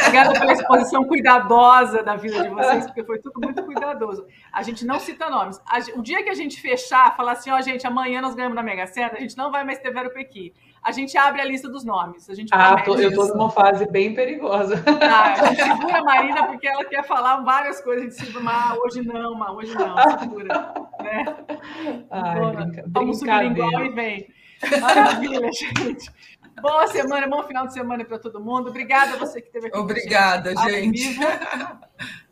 obrigada 0.00 0.38
pela 0.38 0.52
exposição 0.52 1.04
cuidadosa 1.04 2.02
da 2.02 2.14
vida 2.14 2.42
de 2.42 2.48
vocês, 2.48 2.86
porque 2.86 3.02
foi 3.02 3.18
tudo 3.18 3.40
muito 3.40 3.62
cuidadoso. 3.64 4.24
A 4.52 4.62
gente 4.62 4.86
não 4.86 5.00
cita 5.00 5.28
nomes. 5.28 5.60
O 5.96 6.02
dia 6.02 6.22
que 6.22 6.30
a 6.30 6.34
gente 6.34 6.60
fechar, 6.60 7.16
falar 7.16 7.32
assim, 7.32 7.50
ó, 7.50 7.58
oh, 7.58 7.62
gente, 7.62 7.86
amanhã 7.86 8.20
nós 8.20 8.36
ganhamos 8.36 8.54
na 8.54 8.62
Mega 8.62 8.86
Sena, 8.86 9.12
a 9.16 9.20
gente 9.20 9.36
não 9.36 9.50
vai 9.50 9.64
mais 9.64 9.80
ter 9.80 9.92
Vero 9.92 10.12
Pequi 10.12 10.54
a 10.82 10.90
gente 10.90 11.16
abre 11.16 11.40
a 11.40 11.44
lista 11.44 11.68
dos 11.68 11.84
nomes. 11.84 12.28
A 12.28 12.34
gente 12.34 12.50
ah, 12.52 12.82
tô, 12.82 12.96
eu 12.96 13.10
estou 13.10 13.28
numa 13.28 13.48
fase 13.50 13.88
bem 13.88 14.14
perigosa. 14.14 14.82
Ah, 15.00 15.32
a 15.32 15.46
gente 15.46 15.62
segura 15.62 15.98
a 15.98 16.02
Marina 16.02 16.46
porque 16.46 16.66
ela 16.66 16.84
quer 16.84 17.04
falar 17.04 17.36
várias 17.42 17.80
coisas. 17.80 18.02
A 18.02 18.08
gente 18.08 18.26
segura, 18.26 18.44
mas 18.44 18.78
hoje 18.78 19.02
não, 19.02 19.34
mas 19.34 19.50
hoje 19.50 19.74
não, 19.74 20.18
segura. 20.18 20.74
Ai, 22.10 22.56
brinca, 22.56 22.84
vamos 22.86 23.18
subir 23.18 23.44
igual 23.50 23.84
e 23.84 23.90
vem. 23.90 24.28
Maravilha, 24.80 25.50
gente. 25.52 26.10
Boa 26.60 26.86
semana, 26.86 27.26
bom 27.26 27.42
final 27.44 27.66
de 27.66 27.72
semana 27.72 28.04
para 28.04 28.18
todo 28.18 28.38
mundo. 28.38 28.68
Obrigada 28.68 29.14
a 29.14 29.16
você 29.16 29.40
que 29.40 29.48
esteve 29.48 29.68
aqui. 29.68 29.78
Obrigada, 29.78 30.54
gente. 30.54 31.18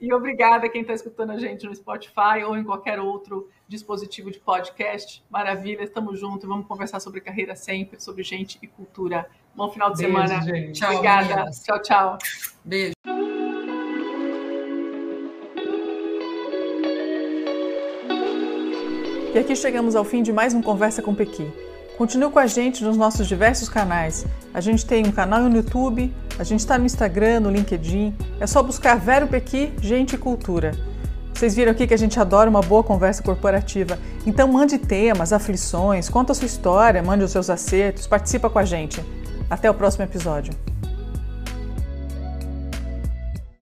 E 0.01 0.13
obrigada 0.13 0.67
a 0.67 0.69
quem 0.69 0.83
está 0.83 0.93
escutando 0.93 1.31
a 1.33 1.39
gente 1.39 1.67
no 1.67 1.75
Spotify 1.75 2.45
ou 2.47 2.57
em 2.57 2.63
qualquer 2.63 3.01
outro 3.01 3.49
dispositivo 3.67 4.31
de 4.31 4.39
podcast. 4.39 5.25
Maravilha, 5.31 5.83
estamos 5.83 6.21
juntos. 6.21 6.49
Vamos 6.49 6.67
conversar 6.67 7.01
sobre 7.01 7.21
carreira 7.21 7.57
sempre, 7.57 8.01
sobre 8.01 8.23
gente 8.23 8.59
e 8.63 8.67
cultura. 8.67 9.27
Bom 9.55 9.71
final 9.71 9.91
de 9.93 9.99
Beijo, 9.99 10.13
semana. 10.13 10.43
Gente. 10.43 10.79
Tchau, 10.79 10.91
obrigada. 10.91 11.29
Meninas. 11.29 11.63
Tchau, 11.65 11.83
tchau. 11.83 12.19
Beijo. 12.65 13.10
E 19.33 19.39
aqui 19.39 19.55
chegamos 19.55 19.95
ao 19.95 20.05
fim 20.05 20.25
de 20.25 20.33
mais 20.33 20.55
um 20.55 20.61
Conversa 20.61 21.01
com 21.01 21.15
Pequi. 21.15 21.49
Continue 21.97 22.33
com 22.33 22.41
a 22.41 22.49
gente 22.49 22.83
nos 22.83 22.97
nossos 22.97 23.29
diversos 23.29 23.69
canais. 23.69 24.27
A 24.53 24.61
gente 24.61 24.85
tem 24.85 25.07
um 25.07 25.13
canal 25.13 25.41
no 25.43 25.57
YouTube, 25.57 26.13
a 26.37 26.43
gente 26.43 26.59
está 26.59 26.77
no 26.77 26.85
Instagram, 26.85 27.39
no 27.39 27.49
LinkedIn. 27.49 28.13
É 28.41 28.47
só 28.49 28.61
buscar 28.61 28.99
Vero 28.99 29.29
Pequi, 29.29 29.73
Gente 29.81 30.15
e 30.15 30.19
Cultura. 30.19 30.73
Vocês 31.33 31.55
viram 31.55 31.71
aqui 31.71 31.87
que 31.87 31.95
a 31.95 31.97
gente 31.97 32.19
adora 32.19 32.51
uma 32.51 32.61
boa 32.61 32.83
conversa 32.83 33.23
corporativa. 33.23 33.97
Então 34.27 34.49
mande 34.49 34.79
temas, 34.79 35.33
aflições, 35.33 36.09
conta 36.09 36.33
a 36.33 36.35
sua 36.35 36.47
história, 36.47 37.01
mande 37.01 37.23
os 37.23 37.31
seus 37.31 37.49
acertos, 37.49 38.09
participa 38.09 38.51
com 38.51 38.59
a 38.59 38.65
gente. 38.65 39.01
Até 39.49 39.71
o 39.71 39.75
próximo 39.75 40.03
episódio. 40.03 40.53